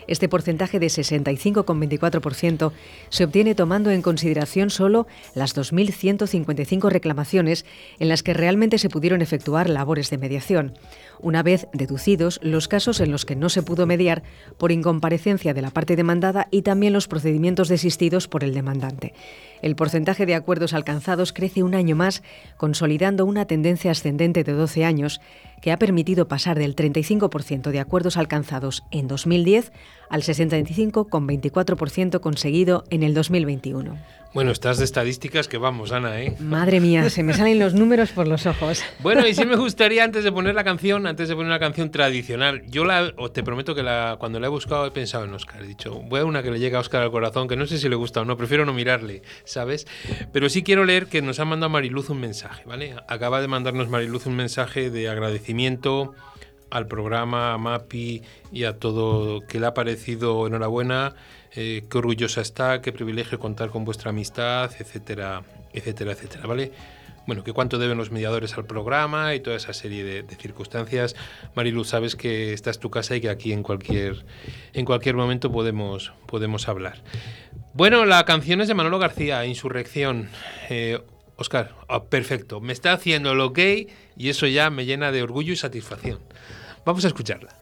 Este 0.06 0.28
porcentaje 0.28 0.78
de 0.78 0.86
65,24% 0.86 2.72
se 3.08 3.24
obtiene 3.24 3.54
tomando 3.54 3.90
en 3.90 4.02
consideración 4.02 4.70
solo 4.70 5.06
las 5.34 5.56
2.155 5.56 6.90
reclamaciones 6.90 7.64
en 7.98 8.08
las 8.08 8.22
que 8.22 8.34
realmente 8.34 8.78
se 8.78 8.88
pudieron 8.88 9.22
efectuar 9.22 9.68
labores 9.68 10.10
de 10.10 10.18
mediación, 10.18 10.74
una 11.22 11.42
vez 11.42 11.68
deducidos 11.72 12.38
los 12.42 12.68
casos 12.68 13.00
en 13.00 13.10
los 13.10 13.24
que 13.24 13.36
no 13.36 13.48
se 13.48 13.62
pudo 13.62 13.86
mediar 13.86 14.22
por 14.58 14.72
incomparecencia 14.72 15.54
de 15.54 15.62
la 15.62 15.70
parte 15.70 15.96
demandada 15.96 16.48
y 16.50 16.62
también 16.62 16.92
los 16.92 17.08
procedimientos 17.08 17.68
desistidos 17.68 18.28
por 18.28 18.44
el 18.44 18.52
demandante. 18.54 19.14
El 19.62 19.76
porcentaje 19.76 20.26
de 20.26 20.34
acuerdos 20.34 20.74
alcanzados 20.74 21.32
crece 21.32 21.62
un 21.62 21.74
año 21.74 21.96
más, 21.96 22.22
consolidando 22.56 23.24
una 23.24 23.46
tendencia 23.46 23.92
ascendente 23.92 24.44
de 24.44 24.52
12 24.52 24.84
años 24.84 25.20
que 25.60 25.70
ha 25.72 25.78
permitido 25.78 26.26
pasar 26.28 26.58
del 26.58 26.74
35% 26.74 27.70
de 27.70 27.80
acuerdos 27.80 28.16
alcanzados 28.16 28.82
en 28.90 29.06
2010 29.06 29.72
al 30.10 30.22
65,24% 30.22 32.20
conseguido 32.20 32.84
en 32.90 33.04
el 33.04 33.14
2021. 33.14 33.96
Bueno, 34.34 34.50
estás 34.50 34.78
de 34.78 34.86
estadísticas 34.86 35.46
que 35.46 35.58
vamos, 35.58 35.92
Ana, 35.92 36.22
¿eh? 36.22 36.34
Madre 36.40 36.80
mía, 36.80 37.10
se 37.10 37.22
me 37.22 37.34
salen 37.34 37.58
los 37.58 37.74
números 37.74 38.12
por 38.12 38.26
los 38.26 38.46
ojos. 38.46 38.82
Bueno, 39.00 39.26
y 39.26 39.34
sí 39.34 39.44
me 39.44 39.56
gustaría, 39.56 40.04
antes 40.04 40.24
de 40.24 40.32
poner 40.32 40.54
la 40.54 40.64
canción, 40.64 41.06
antes 41.06 41.28
de 41.28 41.34
poner 41.34 41.48
una 41.48 41.58
canción 41.58 41.90
tradicional, 41.90 42.62
yo 42.66 42.86
la, 42.86 43.12
te 43.34 43.42
prometo 43.42 43.74
que 43.74 43.82
la, 43.82 44.16
cuando 44.18 44.40
la 44.40 44.46
he 44.46 44.50
buscado 44.50 44.86
he 44.86 44.90
pensado 44.90 45.26
en 45.26 45.34
Oscar. 45.34 45.62
He 45.62 45.66
dicho, 45.66 46.00
voy 46.08 46.20
a 46.20 46.24
una 46.24 46.42
que 46.42 46.50
le 46.50 46.58
llega 46.58 46.78
a 46.78 46.80
Oscar 46.80 47.02
al 47.02 47.10
corazón, 47.10 47.46
que 47.46 47.56
no 47.56 47.66
sé 47.66 47.76
si 47.76 47.90
le 47.90 47.96
gusta 47.96 48.22
o 48.22 48.24
no, 48.24 48.38
prefiero 48.38 48.64
no 48.64 48.72
mirarle, 48.72 49.20
¿sabes? 49.44 49.86
Pero 50.32 50.48
sí 50.48 50.62
quiero 50.62 50.86
leer 50.86 51.08
que 51.08 51.20
nos 51.20 51.38
ha 51.38 51.44
mandado 51.44 51.68
Mariluz 51.68 52.08
un 52.08 52.20
mensaje, 52.20 52.62
¿vale? 52.64 52.94
Acaba 53.08 53.42
de 53.42 53.48
mandarnos 53.48 53.90
Mariluz 53.90 54.24
un 54.24 54.36
mensaje 54.36 54.88
de 54.88 55.10
agradecimiento 55.10 56.14
al 56.72 56.86
programa, 56.86 57.52
a 57.52 57.58
MAPI 57.58 58.22
y 58.50 58.64
a 58.64 58.78
todo 58.78 59.40
que 59.46 59.60
le 59.60 59.66
ha 59.66 59.74
parecido 59.74 60.46
enhorabuena 60.46 61.14
eh, 61.54 61.84
qué 61.90 61.98
orgullosa 61.98 62.40
está, 62.40 62.80
qué 62.80 62.92
privilegio 62.92 63.38
contar 63.38 63.68
con 63.68 63.84
vuestra 63.84 64.08
amistad, 64.08 64.70
etcétera, 64.78 65.42
etcétera, 65.74 66.12
etcétera, 66.12 66.46
¿vale? 66.46 66.72
Bueno, 67.26 67.44
que 67.44 67.52
cuánto 67.52 67.78
deben 67.78 67.98
los 67.98 68.10
mediadores 68.10 68.56
al 68.56 68.64
programa 68.64 69.34
y 69.34 69.40
toda 69.40 69.56
esa 69.56 69.74
serie 69.74 70.02
de, 70.02 70.24
circunstancias. 70.36 71.14
Marilu, 71.54 71.84
sabes 71.84 72.16
que 72.16 72.52
esta 72.54 72.70
es 72.70 72.78
tu 72.78 72.90
casa 72.90 73.14
y 73.14 73.20
que 73.20 73.28
aquí 73.28 73.52
en 73.52 73.62
cualquier, 73.62 74.24
en 74.72 74.84
cualquier 74.86 75.14
momento 75.14 75.52
podemos, 75.52 76.12
podemos 76.26 76.68
hablar. 76.68 77.02
Bueno, 77.74 78.06
la 78.06 78.24
canción 78.24 78.60
es 78.62 78.68
de 78.68 78.74
Manolo 78.74 78.98
García, 78.98 79.44
Insurrección. 79.44 80.30
Oscar, 81.36 81.70
eh, 81.70 81.84
ah, 81.88 82.04
perfecto. 82.04 82.60
Me 82.60 82.72
está 82.72 82.92
haciendo 82.92 83.34
lo 83.34 83.50
gay 83.50 83.88
y 84.16 84.30
eso 84.30 84.46
ya 84.46 84.70
me 84.70 84.84
llena 84.84 85.12
de 85.12 85.22
orgullo 85.22 85.52
y 85.52 85.56
satisfacción. 85.56 86.18
Vamos 86.84 87.04
a 87.04 87.08
escucharla. 87.08 87.61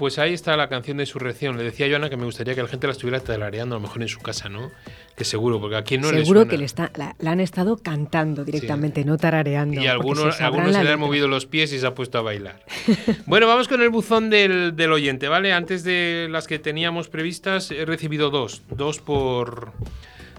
Pues 0.00 0.18
ahí 0.18 0.32
está 0.32 0.56
la 0.56 0.70
canción 0.70 0.96
de 0.96 1.02
Insurrección. 1.02 1.58
Le 1.58 1.62
decía 1.62 1.84
a 1.84 1.90
Joana 1.90 2.08
que 2.08 2.16
me 2.16 2.24
gustaría 2.24 2.54
que 2.54 2.62
la 2.62 2.68
gente 2.68 2.86
la 2.86 2.94
estuviera 2.94 3.20
tarareando 3.20 3.74
a 3.74 3.78
lo 3.78 3.82
mejor 3.82 4.00
en 4.00 4.08
su 4.08 4.18
casa, 4.20 4.48
¿no? 4.48 4.70
Que 5.14 5.26
seguro, 5.26 5.60
porque 5.60 5.76
aquí 5.76 5.98
no 5.98 6.08
Seguro 6.08 6.44
le 6.44 6.48
que 6.48 6.56
le 6.56 6.64
está, 6.64 6.90
la, 6.96 7.14
la 7.18 7.32
han 7.32 7.40
estado 7.40 7.76
cantando 7.76 8.42
directamente, 8.42 9.04
no 9.04 9.18
tarareando. 9.18 9.78
Y 9.78 9.86
algunos, 9.86 10.38
se 10.38 10.42
algunos 10.42 10.74
se 10.74 10.84
le 10.84 10.90
han 10.90 10.98
movido 10.98 11.28
los 11.28 11.44
pies 11.44 11.74
y 11.74 11.78
se 11.78 11.86
ha 11.86 11.94
puesto 11.94 12.16
a 12.16 12.22
bailar. 12.22 12.64
bueno, 13.26 13.46
vamos 13.46 13.68
con 13.68 13.82
el 13.82 13.90
buzón 13.90 14.30
del, 14.30 14.74
del 14.74 14.90
oyente, 14.90 15.28
¿vale? 15.28 15.52
Antes 15.52 15.84
de 15.84 16.28
las 16.30 16.46
que 16.46 16.58
teníamos 16.58 17.08
previstas, 17.08 17.70
he 17.70 17.84
recibido 17.84 18.30
dos. 18.30 18.62
Dos 18.70 19.00
por 19.00 19.74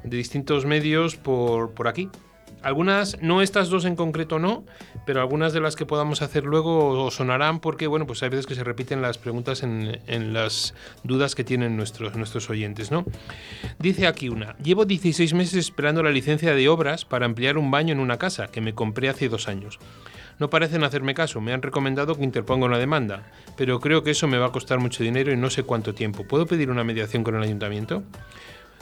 de 0.04 0.18
distintos 0.18 0.66
medios 0.66 1.18
por, 1.18 1.76
por 1.76 1.88
aquí. 1.88 2.10
Algunas, 2.64 3.22
no 3.22 3.42
estas 3.42 3.70
dos 3.70 3.86
en 3.86 3.96
concreto 3.96 4.40
no, 4.40 4.64
pero 5.06 5.22
algunas 5.22 5.54
de 5.54 5.62
las 5.62 5.76
que 5.76 5.86
podamos 5.86 6.22
hacer 6.22 6.44
luego 6.44 7.06
os 7.06 7.16
sonarán 7.16 7.60
porque, 7.60 7.88
bueno, 7.88 8.06
pues 8.06 8.22
hay 8.24 8.30
veces 8.30 8.46
que 8.46 8.56
se 8.56 8.64
repiten 8.64 9.02
las 9.02 9.18
preguntas 9.18 9.64
en, 9.64 10.00
en 10.08 10.34
las 10.34 10.74
dudas 11.04 11.34
que 11.36 11.44
tienen 11.44 11.76
nuestros, 11.76 12.16
nuestros 12.16 12.50
oyentes, 12.50 12.92
¿no? 12.92 13.06
Dice 13.80 14.08
aquí 14.08 14.30
una, 14.30 14.56
llevo 14.58 14.86
16 14.86 15.34
meses 15.34 15.56
esperando 15.56 16.04
la 16.04 16.12
licencia 16.12 16.54
de 16.54 16.70
obras 16.70 17.06
para 17.06 17.26
ampliar 17.26 17.58
un 17.58 17.72
baño 17.72 17.94
en 17.94 18.00
una 18.00 18.18
casa 18.18 18.48
que 18.48 18.62
me 18.62 18.74
compré 18.74 19.10
hace 19.10 19.30
dos 19.30 19.48
años. 19.48 19.80
No 20.42 20.50
parecen 20.50 20.84
hacerme 20.84 21.14
caso, 21.14 21.40
me 21.40 21.54
han 21.54 21.62
recomendado 21.62 22.16
que 22.16 22.24
interponga 22.24 22.66
una 22.66 22.80
demanda, 22.80 23.24
pero 23.58 23.80
creo 23.80 24.04
que 24.04 24.12
eso 24.12 24.28
me 24.28 24.40
va 24.40 24.48
a 24.48 24.52
costar 24.52 24.80
mucho 24.80 25.04
dinero 25.04 25.32
y 25.32 25.38
no 25.38 25.50
sé 25.52 25.62
cuánto 25.62 25.94
tiempo. 25.94 26.24
¿Puedo 26.24 26.48
pedir 26.48 26.72
una 26.72 26.84
mediación 26.84 27.24
con 27.24 27.36
el 27.36 27.44
ayuntamiento? 27.44 28.02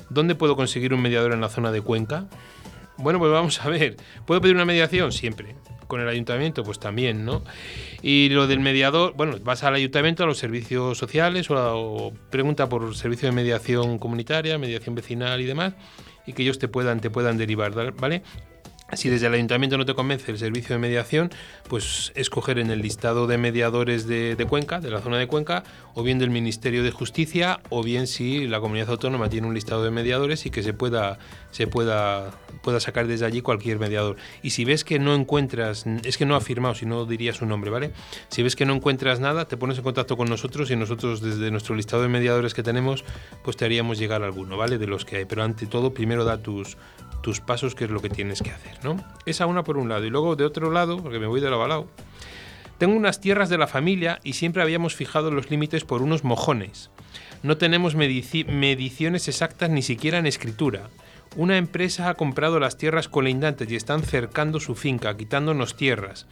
¿Dónde 0.10 0.36
puedo 0.36 0.56
conseguir 0.56 0.94
un 0.94 1.02
mediador 1.02 1.34
en 1.34 1.42
la 1.42 1.50
zona 1.50 1.72
de 1.72 1.82
Cuenca? 1.82 2.28
Bueno, 3.00 3.20
pues 3.20 3.32
vamos 3.32 3.60
a 3.66 3.70
ver. 3.70 3.98
¿Puedo 4.26 4.42
pedir 4.42 4.56
una 4.56 4.66
mediación? 4.66 5.12
Siempre. 5.12 5.56
Con 5.88 6.02
el 6.02 6.08
ayuntamiento, 6.08 6.64
pues 6.64 6.80
también, 6.80 7.26
¿no? 7.26 7.42
Y 8.04 8.30
lo 8.30 8.46
del 8.46 8.60
mediador, 8.60 9.14
bueno, 9.16 9.38
vas 9.44 9.64
al 9.64 9.74
ayuntamiento, 9.74 10.24
a 10.24 10.28
los 10.28 10.38
servicios 10.38 10.98
sociales 11.00 11.50
o, 11.50 11.58
a- 11.58 11.76
o 11.76 12.14
pregunta 12.30 12.70
por 12.70 12.96
servicio 12.96 13.28
de 13.28 13.32
mediación 13.34 13.98
comunitaria, 13.98 14.60
mediación 14.60 14.94
vecinal 14.94 15.42
y 15.42 15.46
demás, 15.46 15.74
y 16.28 16.34
que 16.34 16.44
ellos 16.44 16.60
te 16.60 16.68
puedan, 16.68 17.00
te 17.00 17.10
puedan 17.10 17.38
derivar, 17.40 17.74
¿vale? 17.96 18.22
Si 18.94 19.08
desde 19.10 19.28
el 19.28 19.34
ayuntamiento 19.36 19.78
no 19.78 19.86
te 19.86 19.94
convence 19.96 20.32
el 20.32 20.38
servicio 20.40 20.76
de 20.76 20.80
mediación, 20.80 21.30
pues 21.68 22.12
escoger 22.16 22.58
en 22.60 22.70
el 22.72 22.82
listado 22.82 23.26
de 23.28 23.38
mediadores 23.38 24.08
de, 24.08 24.36
de 24.36 24.46
Cuenca, 24.46 24.80
de 24.80 24.90
la 24.92 25.00
zona 25.00 25.18
de 25.18 25.28
Cuenca, 25.28 25.64
o 25.96 26.04
bien 26.04 26.18
del 26.20 26.30
Ministerio 26.32 26.84
de 26.84 26.90
Justicia, 26.92 27.60
o 27.70 27.84
bien 27.84 28.06
si 28.08 28.48
la 28.48 28.60
comunidad 28.60 28.90
autónoma 28.90 29.30
tiene 29.30 29.46
un 29.48 29.54
listado 29.54 29.84
de 29.84 29.92
mediadores 29.92 30.46
y 30.48 30.50
que 30.50 30.64
se 30.64 30.74
pueda, 30.74 31.20
se 31.52 31.68
pueda, 31.68 32.32
pueda 32.62 32.80
sacar 32.80 33.08
desde 33.08 33.26
allí 33.26 33.42
cualquier 33.42 33.80
mediador. 33.80 34.16
Y 34.42 34.52
si 34.52 34.66
ves 34.66 34.84
que 34.84 35.00
no 35.00 35.16
encuentras, 35.16 35.86
es 36.04 36.18
que 36.18 36.26
no 36.26 36.36
ha 36.36 36.42
firmado, 36.42 36.76
si 36.76 36.86
no 36.86 37.06
diría 37.06 37.34
su 37.34 37.46
nombre, 37.46 37.70
¿vale? 37.70 37.92
Si 38.30 38.44
ves 38.44 38.56
que 38.56 38.66
no 38.66 38.74
encuentras 38.74 39.20
nada, 39.20 39.48
te 39.48 39.58
pones 39.58 39.78
en 39.78 39.84
contacto 39.84 40.18
con 40.18 40.30
nosotros 40.30 40.70
y 40.72 40.76
nosotros 40.76 41.22
desde 41.22 41.52
nuestro 41.52 41.76
listado 41.76 42.04
de 42.04 42.10
mediadores 42.10 42.54
que 42.54 42.64
tenemos, 42.64 43.04
pues 43.44 43.58
te 43.58 43.66
haríamos 43.66 43.98
llegar 43.98 44.24
alguno, 44.24 44.58
¿vale? 44.58 44.78
De 44.78 44.88
los 44.88 45.06
que 45.06 45.18
hay. 45.18 45.26
Pero 45.26 45.44
ante 45.44 45.66
todo, 45.66 45.94
primero 45.94 46.26
da 46.26 46.42
tus, 46.42 46.78
tus 47.22 47.40
pasos, 47.40 47.76
que 47.76 47.86
es 47.86 47.90
lo 47.92 48.02
que 48.02 48.10
tienes 48.10 48.42
que 48.42 48.52
hacer, 48.52 48.84
¿no? 48.84 49.04
Esa 49.26 49.46
una 49.46 49.64
por 49.64 49.78
un 49.78 49.90
lado. 49.90 50.06
Y 50.06 50.10
luego 50.10 50.36
de 50.36 50.46
otro 50.46 50.72
lado, 50.72 50.98
porque 50.98 51.20
me 51.20 51.28
voy 51.28 51.42
de 51.42 51.50
lado 51.50 51.64
a 51.64 51.68
lado, 51.68 51.88
tengo 52.78 52.96
unas 52.96 53.20
tierras 53.20 53.50
de 53.50 53.58
la 53.58 53.68
familia 53.68 54.20
y 54.24 54.34
siempre 54.34 54.62
habíamos 54.62 54.96
fijado 54.96 55.32
los 55.32 55.50
límites 55.50 55.84
por 55.84 56.02
unos 56.02 56.24
mojones. 56.24 56.90
No 57.44 57.58
tenemos 57.58 57.96
medici- 57.96 58.46
mediciones 58.46 59.28
exactas 59.28 59.70
ni 59.70 59.82
siquiera 59.82 60.18
en 60.18 60.26
escritura. 60.26 60.90
Una 61.36 61.58
empresa 61.58 62.10
ha 62.10 62.16
comprado 62.16 62.60
las 62.60 62.78
tierras 62.78 63.08
colindantes 63.08 63.70
y 63.72 63.76
están 63.76 64.02
cercando 64.04 64.60
su 64.60 64.76
finca, 64.76 65.16
quitándonos 65.16 65.78
tierras. 65.78 66.26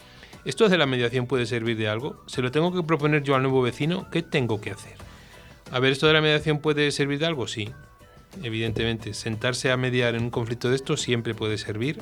¿Esto 0.44 0.70
de 0.70 0.78
la 0.78 0.86
mediación 0.86 1.28
puede 1.28 1.46
servir 1.46 1.78
de 1.78 1.88
algo? 1.88 2.24
¿Se 2.26 2.42
lo 2.42 2.52
tengo 2.52 2.74
que 2.74 2.82
proponer 2.82 3.22
yo 3.22 3.36
al 3.36 3.44
nuevo 3.44 3.62
vecino? 3.62 4.10
¿Qué 4.10 4.24
tengo 4.24 4.60
que 4.60 4.72
hacer? 4.72 4.96
A 5.72 5.80
ver, 5.80 5.92
¿esto 5.92 6.08
de 6.08 6.14
la 6.14 6.22
mediación 6.22 6.60
puede 6.60 6.92
servir 6.92 7.20
de 7.20 7.26
algo? 7.28 7.48
Sí, 7.48 7.70
evidentemente. 8.42 9.14
Sentarse 9.14 9.72
a 9.72 9.78
mediar 9.78 10.16
en 10.16 10.24
un 10.24 10.30
conflicto 10.30 10.70
de 10.70 10.78
estos 10.78 11.02
siempre 11.02 11.36
puede 11.36 11.58
servir. 11.58 12.00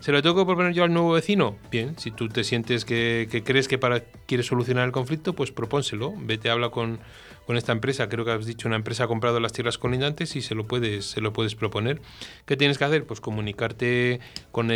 ¿Se 0.00 0.12
lo 0.12 0.22
tengo 0.22 0.36
que 0.36 0.44
proponer 0.44 0.74
yo 0.74 0.84
al 0.84 0.92
nuevo 0.92 1.12
vecino? 1.12 1.56
Bien, 1.70 1.98
si 1.98 2.10
tú 2.10 2.28
te 2.28 2.44
sientes 2.44 2.84
que, 2.84 3.26
que 3.30 3.42
crees 3.42 3.68
que 3.68 3.78
para 3.78 4.00
quieres 4.26 4.46
solucionar 4.46 4.84
el 4.84 4.92
conflicto, 4.92 5.32
pues 5.32 5.50
propónselo. 5.50 6.12
Vete, 6.18 6.50
habla 6.50 6.70
con, 6.70 7.00
con 7.48 7.56
esta 7.56 7.72
empresa. 7.72 8.10
Creo 8.10 8.26
que 8.26 8.32
has 8.32 8.44
dicho 8.44 8.68
una 8.68 8.76
empresa 8.76 9.04
ha 9.04 9.08
comprado 9.08 9.40
las 9.40 9.54
tierras 9.54 9.78
colindantes 9.78 10.36
y 10.36 10.42
se 10.42 10.54
lo 10.54 10.66
puedes, 10.66 11.06
se 11.06 11.22
lo 11.22 11.32
puedes 11.32 11.54
proponer. 11.54 12.02
¿Qué 12.44 12.58
tienes 12.58 12.76
que 12.76 12.84
hacer? 12.84 13.06
Pues 13.06 13.22
comunicarte 13.22 14.20
con 14.52 14.68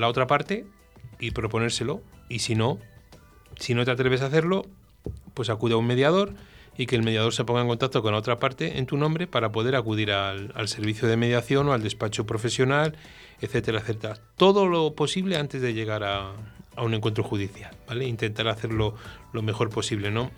la 0.00 0.08
otra 0.08 0.26
parte 0.26 0.64
y 1.20 1.32
proponérselo. 1.32 2.00
Y 2.30 2.38
si 2.38 2.54
no, 2.54 2.78
si 3.58 3.74
no 3.74 3.84
te 3.84 3.90
atreves 3.90 4.22
a 4.22 4.26
hacerlo, 4.28 4.64
pues 5.34 5.50
acude 5.50 5.74
a 5.74 5.76
un 5.76 5.86
mediador 5.86 6.32
y 6.78 6.86
que 6.86 6.96
el 6.96 7.02
mediador 7.02 7.34
se 7.34 7.44
ponga 7.44 7.60
en 7.60 7.68
contacto 7.68 8.00
con 8.00 8.12
la 8.12 8.20
otra 8.20 8.38
parte 8.38 8.78
en 8.78 8.86
tu 8.86 8.96
nombre 8.96 9.26
para 9.26 9.52
poder 9.52 9.76
acudir 9.76 10.10
al, 10.10 10.50
al 10.54 10.68
servicio 10.68 11.06
de 11.06 11.18
mediación 11.18 11.68
o 11.68 11.74
al 11.74 11.82
despacho 11.82 12.24
profesional, 12.24 12.96
etcétera, 13.42 13.80
etcétera. 13.80 14.16
Todo 14.38 14.66
lo 14.66 14.94
posible 14.94 15.36
antes 15.36 15.60
de 15.60 15.74
llegar 15.74 16.02
a, 16.04 16.32
a 16.74 16.82
un 16.82 16.94
encuentro 16.94 17.22
judicial, 17.22 17.76
¿vale? 17.86 18.06
Intentar 18.06 18.48
hacerlo 18.48 18.94
lo 19.34 19.42
mejor 19.42 19.68
posible, 19.68 20.10
¿no? 20.10 20.30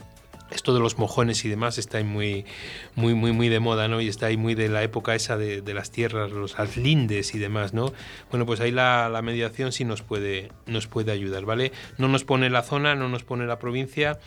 Esto 0.50 0.74
de 0.74 0.80
los 0.80 0.98
mojones 0.98 1.44
y 1.44 1.48
demás 1.48 1.76
está 1.78 1.98
ahí 1.98 2.04
muy, 2.04 2.44
muy, 2.94 3.14
muy, 3.14 3.32
muy 3.32 3.48
de 3.48 3.58
moda, 3.58 3.88
¿no? 3.88 4.00
Y 4.00 4.08
está 4.08 4.26
ahí 4.26 4.36
muy 4.36 4.54
de 4.54 4.68
la 4.68 4.82
época 4.82 5.14
esa 5.14 5.36
de, 5.36 5.62
las 5.74 5.90
tierras, 5.90 6.30
los 6.30 6.56
lindes 6.76 7.34
y 7.34 7.38
demás, 7.38 7.74
¿no? 7.74 7.92
Bueno, 8.30 8.46
pues 8.46 8.60
ahí 8.60 8.70
la, 8.70 9.08
la 9.08 9.22
mediación 9.22 9.72
sí 9.72 9.84
nos 9.84 10.02
puede, 10.02 10.52
nos 10.66 10.86
puede 10.86 11.12
ayudar, 11.12 11.44
¿vale? 11.44 11.72
No 11.98 12.08
nos 12.08 12.24
pone 12.24 12.48
la 12.48 12.62
zona, 12.62 12.94
no 12.94 13.08
nos 13.08 13.24
pone 13.24 13.46
la 13.46 13.58
provincia, 13.58 14.18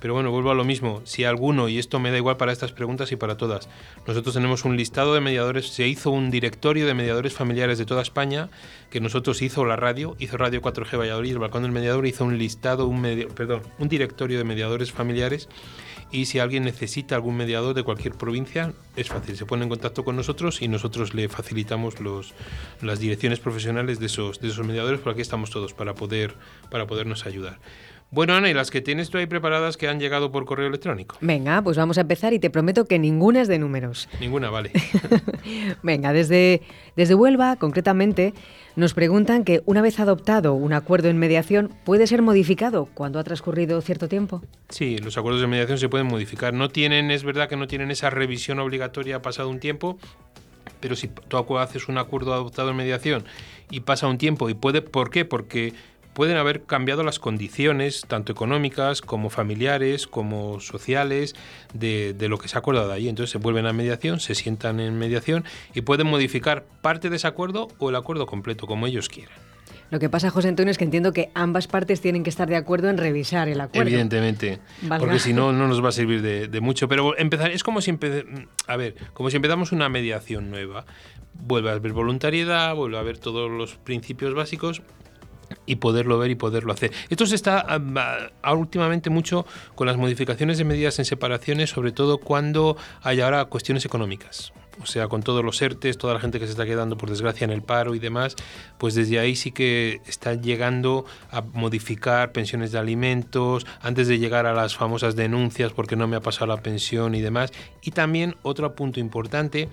pero 0.00 0.14
bueno, 0.14 0.30
vuelvo 0.30 0.50
a 0.50 0.54
lo 0.54 0.64
mismo. 0.64 1.00
Si 1.04 1.24
alguno, 1.24 1.68
y 1.68 1.78
esto 1.78 1.98
me 1.98 2.10
da 2.10 2.18
igual 2.18 2.36
para 2.36 2.52
estas 2.52 2.72
preguntas 2.72 3.12
y 3.12 3.16
para 3.16 3.36
todas, 3.36 3.68
nosotros 4.06 4.34
tenemos 4.34 4.64
un 4.64 4.76
listado 4.76 5.14
de 5.14 5.20
mediadores, 5.20 5.68
se 5.68 5.88
hizo 5.88 6.10
un 6.10 6.30
directorio 6.30 6.86
de 6.86 6.94
mediadores 6.94 7.32
familiares 7.32 7.78
de 7.78 7.86
toda 7.86 8.02
España, 8.02 8.50
que 8.90 9.00
nosotros 9.00 9.40
hizo 9.42 9.64
la 9.64 9.76
radio, 9.76 10.16
hizo 10.18 10.36
Radio 10.36 10.60
4G 10.60 10.98
Valladolid, 10.98 11.32
el 11.32 11.38
Balcón 11.38 11.62
del 11.62 11.72
Mediador, 11.72 12.06
hizo 12.06 12.24
un 12.24 12.38
listado, 12.38 12.86
un 12.86 13.00
medio, 13.00 13.28
perdón, 13.28 13.62
un 13.78 13.88
directorio 13.88 14.38
de 14.38 14.44
mediadores 14.44 14.92
familiares. 14.92 15.48
Y 16.12 16.26
si 16.26 16.38
alguien 16.38 16.62
necesita 16.62 17.16
algún 17.16 17.36
mediador 17.36 17.74
de 17.74 17.82
cualquier 17.82 18.14
provincia, 18.14 18.72
es 18.94 19.08
fácil, 19.08 19.36
se 19.36 19.44
pone 19.44 19.64
en 19.64 19.68
contacto 19.68 20.04
con 20.04 20.14
nosotros 20.14 20.62
y 20.62 20.68
nosotros 20.68 21.14
le 21.14 21.28
facilitamos 21.28 22.00
los, 22.00 22.32
las 22.80 23.00
direcciones 23.00 23.40
profesionales 23.40 23.98
de 23.98 24.06
esos, 24.06 24.40
de 24.40 24.48
esos 24.48 24.64
mediadores, 24.64 25.00
por 25.00 25.12
aquí 25.12 25.20
estamos 25.20 25.50
todos 25.50 25.74
para, 25.74 25.94
poder, 25.94 26.34
para 26.70 26.86
podernos 26.86 27.26
ayudar. 27.26 27.58
Bueno, 28.10 28.34
Ana, 28.34 28.48
y 28.48 28.54
las 28.54 28.70
que 28.70 28.80
tienes 28.80 29.10
tú 29.10 29.18
ahí 29.18 29.26
preparadas 29.26 29.76
que 29.76 29.88
han 29.88 29.98
llegado 29.98 30.30
por 30.30 30.44
correo 30.44 30.68
electrónico. 30.68 31.16
Venga, 31.20 31.60
pues 31.62 31.76
vamos 31.76 31.98
a 31.98 32.02
empezar 32.02 32.32
y 32.32 32.38
te 32.38 32.50
prometo 32.50 32.84
que 32.84 32.98
ninguna 32.98 33.42
es 33.42 33.48
de 33.48 33.58
números. 33.58 34.08
Ninguna, 34.20 34.48
vale. 34.48 34.70
Venga, 35.82 36.12
desde, 36.12 36.62
desde 36.94 37.14
Huelva, 37.16 37.56
concretamente, 37.56 38.32
nos 38.76 38.94
preguntan 38.94 39.42
que 39.42 39.62
una 39.66 39.82
vez 39.82 39.98
adoptado 39.98 40.54
un 40.54 40.72
acuerdo 40.72 41.08
en 41.08 41.18
mediación, 41.18 41.72
¿puede 41.84 42.06
ser 42.06 42.22
modificado 42.22 42.86
cuando 42.94 43.18
ha 43.18 43.24
transcurrido 43.24 43.80
cierto 43.80 44.06
tiempo? 44.08 44.40
Sí, 44.68 44.98
los 44.98 45.18
acuerdos 45.18 45.40
de 45.40 45.48
mediación 45.48 45.78
se 45.78 45.88
pueden 45.88 46.06
modificar. 46.06 46.54
No 46.54 46.68
tienen, 46.68 47.10
es 47.10 47.24
verdad 47.24 47.48
que 47.48 47.56
no 47.56 47.66
tienen 47.66 47.90
esa 47.90 48.10
revisión 48.10 48.60
obligatoria 48.60 49.20
pasado 49.20 49.48
un 49.48 49.58
tiempo, 49.58 49.98
pero 50.80 50.94
si 50.94 51.08
tú 51.08 51.58
haces 51.58 51.88
un 51.88 51.98
acuerdo 51.98 52.34
adoptado 52.34 52.70
en 52.70 52.76
mediación 52.76 53.24
y 53.70 53.80
pasa 53.80 54.06
un 54.06 54.18
tiempo 54.18 54.48
y 54.48 54.54
puede, 54.54 54.82
¿por 54.82 55.10
qué? 55.10 55.24
Porque 55.24 55.72
pueden 56.16 56.38
haber 56.38 56.62
cambiado 56.62 57.02
las 57.02 57.18
condiciones, 57.18 58.06
tanto 58.08 58.32
económicas 58.32 59.02
como 59.02 59.28
familiares, 59.28 60.06
como 60.06 60.60
sociales, 60.60 61.34
de, 61.74 62.14
de 62.14 62.28
lo 62.30 62.38
que 62.38 62.48
se 62.48 62.56
ha 62.56 62.60
acordado 62.60 62.90
ahí. 62.90 63.06
Entonces 63.10 63.30
se 63.32 63.36
vuelven 63.36 63.66
a 63.66 63.74
mediación, 63.74 64.18
se 64.18 64.34
sientan 64.34 64.80
en 64.80 64.98
mediación 64.98 65.44
y 65.74 65.82
pueden 65.82 66.06
modificar 66.06 66.64
parte 66.80 67.10
de 67.10 67.16
ese 67.16 67.26
acuerdo 67.26 67.68
o 67.78 67.90
el 67.90 67.96
acuerdo 67.96 68.24
completo, 68.24 68.66
como 68.66 68.86
ellos 68.86 69.10
quieran. 69.10 69.34
Lo 69.90 69.98
que 69.98 70.08
pasa, 70.08 70.30
José 70.30 70.48
Antonio, 70.48 70.70
es 70.70 70.78
que 70.78 70.84
entiendo 70.84 71.12
que 71.12 71.28
ambas 71.34 71.66
partes 71.68 72.00
tienen 72.00 72.24
que 72.24 72.30
estar 72.30 72.48
de 72.48 72.56
acuerdo 72.56 72.88
en 72.88 72.96
revisar 72.96 73.48
el 73.50 73.60
acuerdo. 73.60 73.86
Evidentemente, 73.86 74.58
Valga. 74.82 74.98
porque 75.04 75.18
si 75.18 75.34
no, 75.34 75.52
no 75.52 75.68
nos 75.68 75.84
va 75.84 75.90
a 75.90 75.92
servir 75.92 76.22
de, 76.22 76.48
de 76.48 76.60
mucho. 76.62 76.88
Pero 76.88 77.16
empezar, 77.18 77.50
es 77.50 77.62
como 77.62 77.82
si, 77.82 77.92
empe- 77.92 78.48
a 78.66 78.76
ver, 78.78 78.94
como 79.12 79.28
si 79.28 79.36
empezamos 79.36 79.70
una 79.70 79.90
mediación 79.90 80.50
nueva. 80.50 80.86
Vuelve 81.34 81.68
a 81.68 81.74
haber 81.74 81.92
voluntariedad, 81.92 82.74
vuelve 82.74 82.96
a 82.96 83.00
haber 83.00 83.18
todos 83.18 83.50
los 83.50 83.76
principios 83.76 84.32
básicos 84.32 84.80
y 85.66 85.76
poderlo 85.76 86.18
ver 86.18 86.30
y 86.30 86.34
poderlo 86.36 86.72
hacer. 86.72 86.92
Esto 87.10 87.26
se 87.26 87.34
está 87.34 87.66
ah, 87.68 88.54
últimamente 88.54 89.10
mucho 89.10 89.46
con 89.74 89.86
las 89.86 89.96
modificaciones 89.96 90.58
de 90.58 90.64
medidas 90.64 90.98
en 90.98 91.04
separaciones, 91.04 91.70
sobre 91.70 91.92
todo 91.92 92.18
cuando 92.18 92.76
hay 93.02 93.20
ahora 93.20 93.44
cuestiones 93.46 93.84
económicas. 93.84 94.52
o 94.80 94.86
sea, 94.86 95.08
con 95.08 95.22
todos 95.22 95.42
los 95.42 95.60
ERTES, 95.60 95.96
toda 95.96 96.14
la 96.14 96.20
gente 96.20 96.38
que 96.38 96.44
se 96.44 96.52
está 96.52 96.66
quedando 96.66 96.98
por 96.98 97.08
desgracia 97.08 97.44
en 97.44 97.50
el 97.50 97.62
paro 97.62 97.94
y 97.94 97.98
demás, 97.98 98.36
pues 98.78 98.94
desde 98.94 99.18
ahí 99.18 99.34
sí 99.34 99.50
que 99.50 100.00
están 100.06 100.42
llegando 100.42 101.06
a 101.30 101.40
modificar 101.40 102.32
pensiones 102.32 102.72
de 102.72 102.78
alimentos, 102.78 103.66
antes 103.80 104.06
de 104.06 104.18
llegar 104.18 104.46
a 104.46 104.52
las 104.52 104.76
famosas 104.76 105.16
denuncias 105.16 105.72
porque 105.72 105.96
no 105.96 106.06
me 106.08 106.16
ha 106.16 106.20
pasado 106.20 106.46
la 106.46 106.58
pensión 106.58 107.14
y 107.14 107.22
demás. 107.22 107.52
Y 107.82 107.92
también 107.92 108.36
otro 108.42 108.74
punto 108.74 109.00
importante 109.00 109.68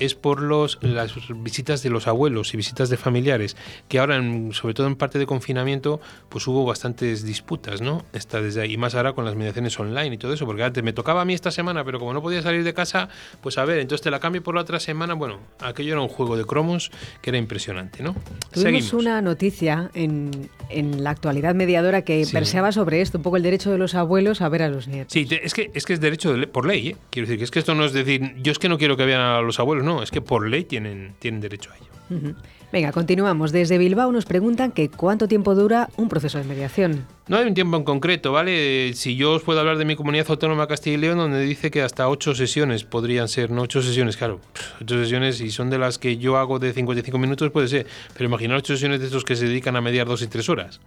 es 0.00 0.14
por 0.14 0.42
los, 0.42 0.78
las 0.82 1.14
visitas 1.42 1.82
de 1.82 1.90
los 1.90 2.06
abuelos 2.06 2.52
y 2.54 2.56
visitas 2.56 2.88
de 2.88 2.96
familiares, 2.96 3.56
que 3.88 3.98
ahora, 3.98 4.20
sobre 4.52 4.74
todo 4.74 4.86
en 4.86 4.96
parte 4.96 5.18
de 5.18 5.26
confinamiento, 5.26 6.00
pues 6.28 6.46
hubo 6.46 6.64
bastantes 6.64 7.24
disputas, 7.24 7.80
¿no? 7.80 8.04
Está 8.12 8.40
desde 8.40 8.62
ahí, 8.62 8.72
y 8.72 8.76
más 8.76 8.94
ahora 8.94 9.12
con 9.12 9.24
las 9.24 9.36
mediaciones 9.36 9.78
online 9.78 10.14
y 10.14 10.18
todo 10.18 10.32
eso, 10.32 10.46
porque 10.46 10.64
antes 10.64 10.82
me 10.82 10.92
tocaba 10.92 11.22
a 11.22 11.24
mí 11.24 11.34
esta 11.34 11.50
semana, 11.50 11.84
pero 11.84 11.98
como 11.98 12.12
no 12.14 12.22
podía 12.22 12.42
salir 12.42 12.64
de 12.64 12.74
casa, 12.74 13.08
pues 13.40 13.58
a 13.58 13.64
ver, 13.64 13.78
entonces 13.78 14.02
te 14.02 14.10
la 14.10 14.20
cambio 14.20 14.42
por 14.42 14.54
la 14.54 14.62
otra 14.62 14.80
semana, 14.80 15.14
bueno, 15.14 15.38
aquello 15.60 15.92
era 15.92 16.00
un 16.00 16.08
juego 16.08 16.36
de 16.36 16.44
cromos 16.44 16.90
que 17.20 17.30
era 17.30 17.38
impresionante, 17.38 18.02
¿no? 18.02 18.14
Tuvimos 18.52 18.92
una 18.92 19.20
noticia 19.20 19.90
en, 19.94 20.48
en, 20.68 21.04
la 21.04 21.10
actualidad 21.10 21.54
mediadora 21.54 22.02
que 22.02 22.26
verseaba 22.32 22.72
sobre 22.72 23.00
esto, 23.00 23.18
un 23.18 23.22
poco 23.22 23.36
el 23.36 23.42
derecho 23.42 23.70
de 23.70 23.78
los 23.78 23.94
abuelos 23.94 24.40
a 24.40 24.48
ver 24.48 24.62
a 24.62 24.68
los 24.68 24.88
nietos. 24.88 25.12
Sí, 25.12 25.26
es 25.30 25.54
que 25.54 25.70
es, 25.74 25.84
que 25.84 25.92
es 25.92 26.00
derecho 26.00 26.34
por 26.52 26.66
ley, 26.66 26.88
¿eh? 26.88 26.96
Quiero 27.10 27.26
decir, 27.26 27.38
que 27.38 27.44
es 27.44 27.50
que 27.50 27.58
esto 27.58 27.74
no 27.74 27.84
es 27.84 27.92
decir, 27.92 28.34
yo 28.42 28.52
es 28.52 28.58
que 28.58 28.68
no 28.68 28.78
quiero 28.78 28.96
que 28.96 29.04
vean 29.04 29.20
a 29.20 29.40
los 29.40 29.58
abuelos, 29.58 29.84
no, 29.84 29.89
es 30.02 30.10
que 30.10 30.20
por 30.20 30.48
ley 30.48 30.64
tienen, 30.64 31.14
tienen 31.18 31.40
derecho 31.40 31.70
a 31.72 31.76
ello. 31.76 32.34
Venga, 32.72 32.92
continuamos. 32.92 33.50
Desde 33.50 33.78
Bilbao 33.78 34.12
nos 34.12 34.26
preguntan 34.26 34.70
que 34.70 34.88
cuánto 34.88 35.26
tiempo 35.26 35.56
dura 35.56 35.88
un 35.96 36.08
proceso 36.08 36.38
de 36.38 36.44
mediación. 36.44 37.04
No 37.26 37.36
hay 37.36 37.46
un 37.46 37.54
tiempo 37.54 37.76
en 37.76 37.84
concreto, 37.84 38.30
¿vale? 38.30 38.92
Si 38.94 39.16
yo 39.16 39.32
os 39.32 39.42
puedo 39.42 39.58
hablar 39.58 39.76
de 39.76 39.84
mi 39.84 39.96
comunidad 39.96 40.26
autónoma 40.28 40.68
Castilla 40.68 40.96
y 40.96 41.00
León, 41.00 41.18
donde 41.18 41.40
dice 41.40 41.70
que 41.70 41.82
hasta 41.82 42.08
ocho 42.08 42.34
sesiones 42.34 42.84
podrían 42.84 43.28
ser, 43.28 43.50
no 43.50 43.62
ocho 43.62 43.82
sesiones, 43.82 44.16
claro, 44.16 44.40
ocho 44.80 45.00
sesiones 45.00 45.40
y 45.40 45.50
son 45.50 45.68
de 45.70 45.78
las 45.78 45.98
que 45.98 46.16
yo 46.16 46.36
hago 46.36 46.60
de 46.60 46.72
55 46.72 47.18
minutos, 47.18 47.50
puede 47.50 47.68
ser, 47.68 47.86
pero 48.12 48.26
imaginar 48.26 48.58
ocho 48.58 48.74
sesiones 48.74 49.00
de 49.00 49.06
estos 49.06 49.24
que 49.24 49.34
se 49.34 49.46
dedican 49.46 49.74
a 49.76 49.80
mediar 49.80 50.06
dos 50.06 50.22
y 50.22 50.28
tres 50.28 50.48
horas 50.48 50.80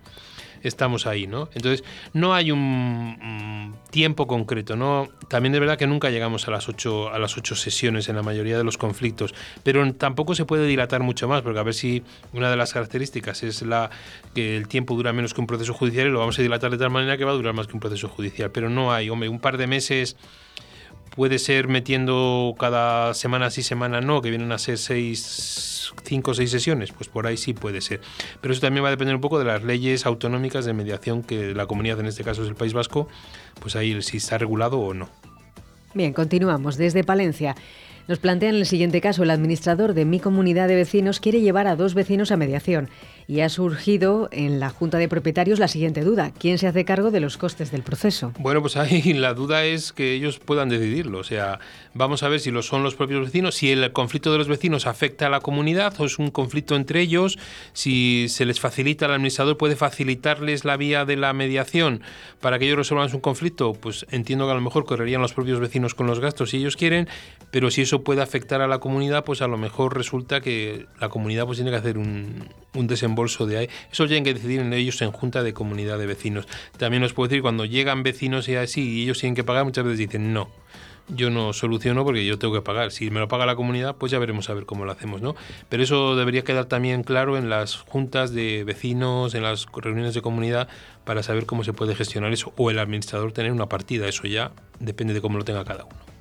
estamos 0.63 1.05
ahí, 1.05 1.27
¿no? 1.27 1.49
Entonces, 1.53 1.83
no 2.13 2.33
hay 2.33 2.51
un 2.51 3.75
tiempo 3.91 4.27
concreto, 4.27 4.75
¿no? 4.75 5.09
También 5.27 5.53
de 5.53 5.59
verdad 5.59 5.77
que 5.77 5.87
nunca 5.87 6.09
llegamos 6.09 6.47
a 6.47 6.51
las 6.51 6.67
ocho, 6.69 7.09
a 7.09 7.19
las 7.19 7.37
ocho 7.37 7.55
sesiones 7.55 8.09
en 8.09 8.15
la 8.15 8.23
mayoría 8.23 8.57
de 8.57 8.63
los 8.63 8.77
conflictos, 8.77 9.33
pero 9.63 9.93
tampoco 9.93 10.35
se 10.35 10.45
puede 10.45 10.65
dilatar 10.65 11.03
mucho 11.03 11.27
más, 11.27 11.41
porque 11.41 11.59
a 11.59 11.63
ver 11.63 11.73
si 11.73 12.03
una 12.33 12.49
de 12.49 12.57
las 12.57 12.73
características 12.73 13.43
es 13.43 13.61
la 13.61 13.89
que 14.33 14.57
el 14.57 14.67
tiempo 14.67 14.95
dura 14.95 15.13
menos 15.13 15.33
que 15.33 15.41
un 15.41 15.47
proceso 15.47 15.73
judicial 15.73 16.07
y 16.07 16.09
lo 16.09 16.19
vamos 16.19 16.39
a 16.39 16.41
dilatar 16.41 16.71
de 16.71 16.77
tal 16.77 16.89
manera 16.89 17.17
que 17.17 17.25
va 17.25 17.31
a 17.31 17.35
durar 17.35 17.53
más 17.53 17.67
que 17.67 17.73
un 17.73 17.79
proceso 17.79 18.07
judicial, 18.07 18.51
pero 18.51 18.69
no 18.69 18.93
hay, 18.93 19.09
hombre, 19.09 19.29
un 19.29 19.39
par 19.39 19.57
de 19.57 19.67
meses 19.67 20.17
puede 21.15 21.39
ser 21.39 21.67
metiendo 21.67 22.55
cada 22.59 23.13
semana 23.13 23.49
sí, 23.49 23.63
semana 23.63 24.01
no, 24.01 24.21
que 24.21 24.29
vienen 24.29 24.51
a 24.51 24.57
ser 24.57 24.77
seis, 24.77 25.91
cinco 26.03 26.31
o 26.31 26.33
seis 26.33 26.51
sesiones, 26.51 26.91
pues 26.91 27.09
por 27.09 27.27
ahí 27.27 27.37
sí 27.37 27.53
puede 27.53 27.81
ser. 27.81 28.01
Pero 28.41 28.53
eso 28.53 28.61
también 28.61 28.83
va 28.83 28.89
a 28.89 28.91
depender 28.91 29.15
un 29.15 29.21
poco 29.21 29.39
de 29.39 29.45
las 29.45 29.63
leyes 29.63 30.05
autonómicas 30.05 30.65
de 30.65 30.73
mediación 30.73 31.23
que 31.23 31.53
la 31.53 31.65
comunidad, 31.65 31.99
en 31.99 32.07
este 32.07 32.23
caso 32.23 32.43
es 32.43 32.49
el 32.49 32.55
País 32.55 32.73
Vasco, 32.73 33.07
pues 33.59 33.75
ahí 33.75 34.01
si 34.01 34.17
está 34.17 34.37
regulado 34.37 34.79
o 34.79 34.93
no. 34.93 35.09
Bien, 35.93 36.13
continuamos. 36.13 36.77
Desde 36.77 37.03
Palencia. 37.03 37.55
Nos 38.07 38.19
plantean 38.19 38.55
el 38.55 38.65
siguiente 38.65 38.99
caso. 38.99 39.23
El 39.23 39.29
administrador 39.29 39.93
de 39.93 40.03
mi 40.03 40.19
comunidad 40.19 40.67
de 40.67 40.75
vecinos 40.75 41.21
quiere 41.21 41.39
llevar 41.39 41.67
a 41.67 41.77
dos 41.77 41.93
vecinos 41.93 42.31
a 42.31 42.37
mediación 42.37 42.89
y 43.27 43.41
ha 43.41 43.49
surgido 43.49 44.29
en 44.31 44.59
la 44.59 44.69
Junta 44.69 44.97
de 44.97 45.07
Propietarios 45.07 45.59
la 45.59 45.67
siguiente 45.67 46.01
duda. 46.01 46.31
¿Quién 46.37 46.57
se 46.57 46.67
hace 46.67 46.85
cargo 46.85 47.11
de 47.11 47.19
los 47.19 47.37
costes 47.37 47.71
del 47.71 47.83
proceso? 47.83 48.33
Bueno, 48.39 48.61
pues 48.61 48.77
ahí 48.77 49.13
la 49.13 49.33
duda 49.33 49.65
es 49.65 49.93
que 49.93 50.13
ellos 50.13 50.39
puedan 50.39 50.69
decidirlo. 50.69 51.19
O 51.19 51.23
sea, 51.23 51.59
vamos 51.93 52.23
a 52.23 52.29
ver 52.29 52.39
si 52.39 52.51
lo 52.51 52.61
son 52.61 52.83
los 52.83 52.95
propios 52.95 53.25
vecinos, 53.25 53.55
si 53.55 53.71
el 53.71 53.91
conflicto 53.91 54.31
de 54.31 54.37
los 54.37 54.47
vecinos 54.47 54.87
afecta 54.87 55.27
a 55.27 55.29
la 55.29 55.39
comunidad 55.39 55.93
o 55.99 56.05
es 56.05 56.19
un 56.19 56.31
conflicto 56.31 56.75
entre 56.75 57.01
ellos, 57.01 57.37
si 57.73 58.27
se 58.29 58.45
les 58.45 58.59
facilita, 58.59 59.05
el 59.05 59.13
administrador 59.13 59.57
puede 59.57 59.75
facilitarles 59.75 60.65
la 60.65 60.77
vía 60.77 61.05
de 61.05 61.17
la 61.17 61.33
mediación 61.33 62.01
para 62.41 62.59
que 62.59 62.65
ellos 62.65 62.77
resuelvan 62.77 63.09
su 63.09 63.21
conflicto, 63.21 63.73
pues 63.73 64.05
entiendo 64.11 64.45
que 64.45 64.51
a 64.51 64.55
lo 64.55 64.61
mejor 64.61 64.85
correrían 64.85 65.21
los 65.21 65.33
propios 65.33 65.59
vecinos 65.59 65.95
con 65.95 66.07
los 66.07 66.19
gastos 66.19 66.51
si 66.51 66.57
ellos 66.57 66.75
quieren, 66.75 67.07
pero 67.51 67.71
si 67.71 67.81
eso 67.81 68.03
puede 68.03 68.21
afectar 68.21 68.61
a 68.61 68.67
la 68.67 68.79
comunidad, 68.79 69.23
pues 69.23 69.41
a 69.41 69.47
lo 69.47 69.57
mejor 69.57 69.95
resulta 69.95 70.41
que 70.41 70.87
la 70.99 71.09
comunidad 71.09 71.45
pues 71.45 71.57
tiene 71.57 71.71
que 71.71 71.77
hacer 71.77 71.97
un, 71.97 72.45
un 72.73 72.87
desembolso 72.87 73.45
de 73.45 73.57
ahí. 73.57 73.69
Eso 73.91 74.05
tienen 74.07 74.23
que 74.23 74.33
decidir 74.33 74.61
en 74.61 74.73
ellos 74.73 75.01
en 75.01 75.11
junta 75.11 75.43
de 75.43 75.53
comunidad 75.53 75.99
de 75.99 76.05
vecinos. 76.05 76.47
También 76.77 77.03
os 77.03 77.13
puedo 77.13 77.27
decir, 77.27 77.41
cuando 77.41 77.65
llegan 77.65 78.03
vecinos 78.03 78.47
y 78.47 78.55
así 78.55 78.81
y 78.81 79.03
ellos 79.03 79.19
tienen 79.19 79.35
que 79.35 79.43
pagar, 79.43 79.65
muchas 79.65 79.83
veces 79.83 79.99
dicen 79.99 80.33
no. 80.33 80.49
Yo 81.09 81.29
no 81.29 81.51
soluciono 81.51 82.05
porque 82.05 82.25
yo 82.25 82.39
tengo 82.39 82.53
que 82.53 82.61
pagar. 82.61 82.91
Si 82.91 83.09
me 83.09 83.19
lo 83.19 83.27
paga 83.27 83.45
la 83.45 83.57
comunidad, 83.57 83.97
pues 83.97 84.11
ya 84.11 84.19
veremos 84.19 84.49
a 84.49 84.53
ver 84.53 84.65
cómo 84.65 84.85
lo 84.85 84.91
hacemos, 84.93 85.21
¿no? 85.21 85.35
Pero 85.67 85.83
eso 85.83 86.15
debería 86.15 86.45
quedar 86.45 86.65
también 86.65 87.03
claro 87.03 87.37
en 87.37 87.49
las 87.49 87.75
juntas 87.75 88.33
de 88.33 88.63
vecinos, 88.63 89.35
en 89.35 89.43
las 89.43 89.65
reuniones 89.75 90.13
de 90.13 90.21
comunidad, 90.21 90.69
para 91.03 91.21
saber 91.21 91.45
cómo 91.45 91.65
se 91.65 91.73
puede 91.73 91.93
gestionar 91.93 92.31
eso. 92.31 92.53
O 92.55 92.71
el 92.71 92.79
administrador 92.79 93.33
tener 93.33 93.51
una 93.51 93.67
partida, 93.67 94.07
eso 94.07 94.27
ya 94.27 94.53
depende 94.79 95.13
de 95.13 95.19
cómo 95.19 95.37
lo 95.37 95.43
tenga 95.43 95.65
cada 95.65 95.83
uno. 95.83 96.12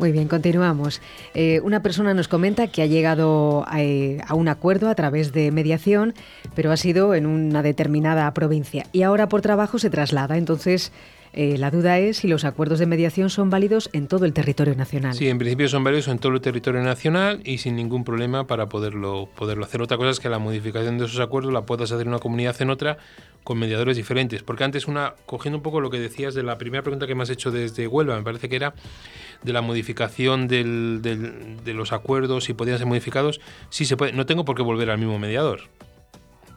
Muy 0.00 0.12
bien, 0.12 0.28
continuamos. 0.28 1.02
Eh, 1.34 1.60
una 1.62 1.82
persona 1.82 2.14
nos 2.14 2.26
comenta 2.26 2.68
que 2.68 2.80
ha 2.80 2.86
llegado 2.86 3.66
eh, 3.76 4.18
a, 4.26 4.34
un 4.34 4.48
acuerdo 4.48 4.88
a 4.88 4.94
través 4.94 5.34
de 5.34 5.50
mediación, 5.50 6.14
pero 6.54 6.72
ha 6.72 6.78
sido 6.78 7.14
en 7.14 7.26
una 7.26 7.62
determinada 7.62 8.32
provincia 8.32 8.86
y 8.92 9.02
ahora 9.02 9.28
por 9.28 9.42
trabajo 9.42 9.78
se 9.78 9.90
traslada. 9.90 10.38
Entonces, 10.38 10.90
eh, 11.32 11.58
la 11.58 11.70
duda 11.70 11.98
es 11.98 12.18
si 12.18 12.28
los 12.28 12.44
acuerdos 12.44 12.80
de 12.80 12.86
mediación 12.86 13.30
son 13.30 13.50
válidos 13.50 13.88
en 13.92 14.08
todo 14.08 14.24
el 14.24 14.32
territorio 14.32 14.74
nacional. 14.74 15.14
Sí, 15.14 15.28
en 15.28 15.38
principio 15.38 15.68
son 15.68 15.84
válidos 15.84 16.08
en 16.08 16.18
todo 16.18 16.32
el 16.32 16.40
territorio 16.40 16.82
nacional 16.82 17.40
y 17.44 17.58
sin 17.58 17.76
ningún 17.76 18.02
problema 18.04 18.46
para 18.46 18.68
poderlo, 18.68 19.28
poderlo 19.36 19.64
hacer. 19.64 19.80
Otra 19.80 19.96
cosa 19.96 20.10
es 20.10 20.20
que 20.20 20.28
la 20.28 20.38
modificación 20.38 20.98
de 20.98 21.04
esos 21.04 21.20
acuerdos 21.20 21.52
la 21.52 21.62
puedas 21.62 21.92
hacer 21.92 22.02
en 22.02 22.08
una 22.08 22.18
comunidad 22.18 22.60
en 22.60 22.70
otra 22.70 22.98
con 23.44 23.58
mediadores 23.58 23.96
diferentes. 23.96 24.42
Porque 24.42 24.64
antes, 24.64 24.88
una 24.88 25.14
cogiendo 25.26 25.58
un 25.58 25.62
poco 25.62 25.80
lo 25.80 25.90
que 25.90 26.00
decías 26.00 26.34
de 26.34 26.42
la 26.42 26.58
primera 26.58 26.82
pregunta 26.82 27.06
que 27.06 27.14
me 27.14 27.22
has 27.22 27.30
hecho 27.30 27.50
desde 27.50 27.86
Huelva, 27.86 28.16
me 28.16 28.22
parece 28.22 28.48
que 28.48 28.56
era 28.56 28.74
de 29.42 29.52
la 29.52 29.62
modificación 29.62 30.48
del, 30.48 31.00
de 31.02 31.74
los 31.74 31.92
acuerdos, 31.92 32.44
si 32.44 32.54
podían 32.54 32.78
ser 32.78 32.86
modificados, 32.86 33.40
sí 33.68 33.84
se 33.84 33.96
puede. 33.96 34.12
No 34.12 34.26
tengo 34.26 34.44
por 34.44 34.56
qué 34.56 34.62
volver 34.62 34.90
al 34.90 34.98
mismo 34.98 35.18
mediador. 35.18 35.60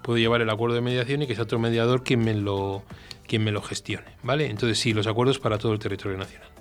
Puedo 0.04 0.20
llevar 0.20 0.42
el 0.42 0.50
acuerdo 0.50 0.76
de 0.76 0.82
mediación 0.82 1.24
y 1.24 1.28
que 1.28 1.34
sea 1.34 1.46
otro 1.46 1.58
mediador 1.58 2.04
quien 2.04 2.24
me 2.24 2.36
lo, 2.36 2.84
quien 3.28 3.44
me 3.44 3.52
lo 3.52 3.62
gestione. 3.62 4.06
¿vale? 4.22 4.48
Entonces, 4.50 4.78
sí, 4.78 4.94
los 4.94 5.08
acuerdos 5.08 5.40
para 5.40 5.58
todo 5.58 5.74
el 5.74 5.80
territorio 5.80 6.18
nacional. 6.18 6.54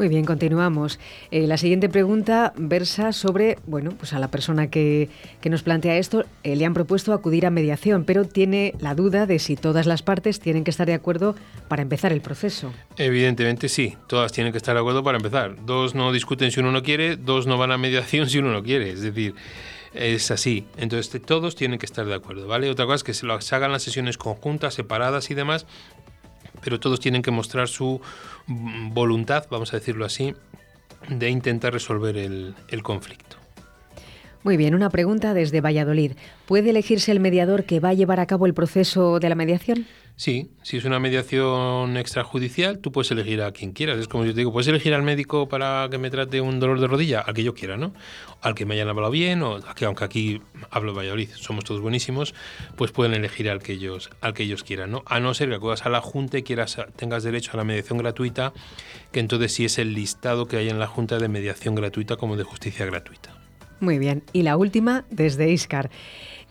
Muy 0.00 0.08
bien, 0.08 0.24
continuamos. 0.24 0.98
Eh, 1.30 1.46
la 1.46 1.58
siguiente 1.58 1.90
pregunta 1.90 2.54
versa 2.56 3.12
sobre, 3.12 3.58
bueno, 3.66 3.90
pues 3.98 4.14
a 4.14 4.18
la 4.18 4.28
persona 4.28 4.70
que, 4.70 5.10
nos 5.44 5.62
plantea 5.62 5.98
esto, 5.98 6.24
eh, 6.42 6.56
le 6.56 6.64
han 6.64 6.72
propuesto 6.72 7.12
acudir 7.12 7.44
a 7.44 7.50
mediación, 7.50 8.04
pero 8.04 8.24
tiene 8.24 8.72
la 8.80 8.94
duda 8.94 9.26
de 9.26 9.38
si 9.38 9.56
todas 9.56 9.84
las 9.84 10.00
partes 10.00 10.40
tienen 10.40 10.64
que 10.64 10.70
estar 10.70 10.86
de 10.86 10.94
acuerdo 10.94 11.34
para 11.68 11.82
empezar 11.82 12.14
el 12.14 12.22
proceso. 12.22 12.72
Evidentemente 12.96 13.68
sí, 13.68 13.94
todas 14.06 14.32
tienen 14.32 14.52
que 14.54 14.56
estar 14.56 14.74
de 14.74 14.80
acuerdo 14.80 15.04
para 15.04 15.18
empezar. 15.18 15.56
Dos 15.66 15.94
no 15.94 16.12
discuten 16.12 16.50
si 16.50 16.60
uno 16.60 16.72
no 16.72 16.82
quiere, 16.82 17.18
dos 17.18 17.46
no 17.46 17.58
van 17.58 17.70
a 17.70 17.76
mediación 17.76 18.26
si 18.30 18.38
uno 18.38 18.52
no 18.52 18.62
quiere. 18.62 18.92
Es 18.92 19.02
decir, 19.02 19.34
es 19.94 20.30
así. 20.30 20.66
Entonces 20.76 21.20
todos 21.22 21.56
tienen 21.56 21.78
que 21.78 21.86
estar 21.86 22.06
de 22.06 22.14
acuerdo, 22.14 22.46
¿vale? 22.46 22.70
Otra 22.70 22.86
cosa 22.86 22.96
es 22.96 23.04
que 23.04 23.14
se, 23.14 23.26
lo, 23.26 23.34
hagan 23.34 23.72
las 23.72 23.82
sesiones 23.82 24.18
conjuntas, 24.18 24.74
separadas 24.74 25.30
y 25.30 25.34
demás, 25.34 25.66
pero 26.62 26.80
todos 26.80 27.00
tienen 27.00 27.22
que 27.22 27.30
mostrar 27.30 27.68
su 27.68 28.00
voluntad, 28.46 29.46
vamos 29.50 29.72
a 29.72 29.78
decirlo 29.78 30.04
así, 30.04 30.34
de 31.08 31.30
intentar 31.30 31.72
resolver 31.72 32.16
el, 32.16 32.54
el 32.68 32.82
conflicto. 32.82 33.36
Muy 34.42 34.56
bien, 34.56 34.74
una 34.74 34.88
pregunta 34.88 35.34
desde 35.34 35.60
Valladolid. 35.60 36.12
¿Puede 36.46 36.70
elegirse 36.70 37.12
el 37.12 37.20
mediador 37.20 37.64
que 37.64 37.78
va 37.78 37.90
a 37.90 37.94
llevar 37.94 38.20
a 38.20 38.26
cabo 38.26 38.46
el 38.46 38.54
proceso 38.54 39.20
de 39.20 39.28
la 39.28 39.34
mediación? 39.34 39.86
Sí, 40.20 40.50
si 40.62 40.76
es 40.76 40.84
una 40.84 40.98
mediación 40.98 41.96
extrajudicial, 41.96 42.80
tú 42.80 42.92
puedes 42.92 43.10
elegir 43.10 43.40
a 43.40 43.52
quien 43.52 43.72
quieras. 43.72 43.98
Es 43.98 44.06
como 44.06 44.26
yo 44.26 44.34
te 44.34 44.40
digo, 44.40 44.52
puedes 44.52 44.68
elegir 44.68 44.92
al 44.92 45.02
médico 45.02 45.48
para 45.48 45.88
que 45.90 45.96
me 45.96 46.10
trate 46.10 46.42
un 46.42 46.60
dolor 46.60 46.78
de 46.78 46.88
rodilla, 46.88 47.20
al 47.20 47.32
que 47.32 47.42
yo 47.42 47.54
quiera, 47.54 47.78
¿no? 47.78 47.94
Al 48.42 48.54
que 48.54 48.66
me 48.66 48.74
hayan 48.74 48.90
hablado 48.90 49.10
bien, 49.10 49.42
o 49.42 49.60
que 49.74 49.86
aunque 49.86 50.04
aquí 50.04 50.42
hablo 50.70 50.92
Valladolid, 50.92 51.30
somos 51.36 51.64
todos 51.64 51.80
buenísimos, 51.80 52.34
pues 52.76 52.92
pueden 52.92 53.14
elegir 53.14 53.48
al 53.48 53.62
que 53.62 53.72
ellos, 53.72 54.10
al 54.20 54.34
que 54.34 54.42
ellos 54.42 54.62
quieran, 54.62 54.90
¿no? 54.90 55.04
A 55.06 55.20
no 55.20 55.32
ser 55.32 55.48
que 55.48 55.54
acudas 55.54 55.86
a 55.86 55.88
la 55.88 56.02
Junta 56.02 56.36
y 56.36 56.42
quieras, 56.42 56.76
tengas 56.96 57.22
derecho 57.22 57.52
a 57.54 57.56
la 57.56 57.64
mediación 57.64 57.96
gratuita, 57.96 58.52
que 59.12 59.20
entonces 59.20 59.54
sí 59.54 59.64
es 59.64 59.78
el 59.78 59.94
listado 59.94 60.46
que 60.46 60.58
hay 60.58 60.68
en 60.68 60.78
la 60.78 60.86
Junta 60.86 61.16
de 61.16 61.28
mediación 61.28 61.74
gratuita 61.74 62.18
como 62.18 62.36
de 62.36 62.44
justicia 62.44 62.84
gratuita. 62.84 63.40
Muy 63.80 63.98
bien. 63.98 64.22
Y 64.34 64.42
la 64.42 64.58
última, 64.58 65.06
desde 65.08 65.50
Iscar. 65.50 65.90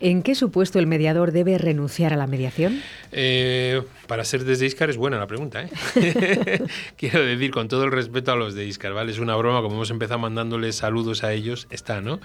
¿En 0.02 0.24
qué 0.24 0.36
supuesto 0.36 0.80
el 0.80 0.88
mediador 0.88 1.32
debe 1.32 1.58
renunciar 1.58 2.14
a 2.14 2.18
la 2.18 2.28
mediación? 2.28 2.82
Eh, 3.12 3.82
para 4.08 4.24
ser 4.24 4.46
desde 4.46 4.66
Iscar 4.66 4.90
es 4.90 4.98
buena 4.98 5.18
la 5.18 5.28
pregunta. 5.28 5.64
¿eh? 5.64 5.70
Quiero 6.98 7.26
decir, 7.26 7.52
con 7.52 7.68
todo 7.68 7.84
el 7.84 7.92
respeto 7.92 8.32
a 8.32 8.36
los 8.36 8.56
de 8.56 8.66
Iscar, 8.66 8.94
¿vale? 8.94 9.12
Es 9.12 9.20
una 9.20 9.36
broma, 9.36 9.62
como 9.62 9.76
hemos 9.76 9.92
empezado 9.92 10.20
mandándoles 10.20 10.78
saludos 10.78 11.24
a 11.24 11.34
ellos, 11.34 11.68
está, 11.70 12.00
¿no? 12.00 12.22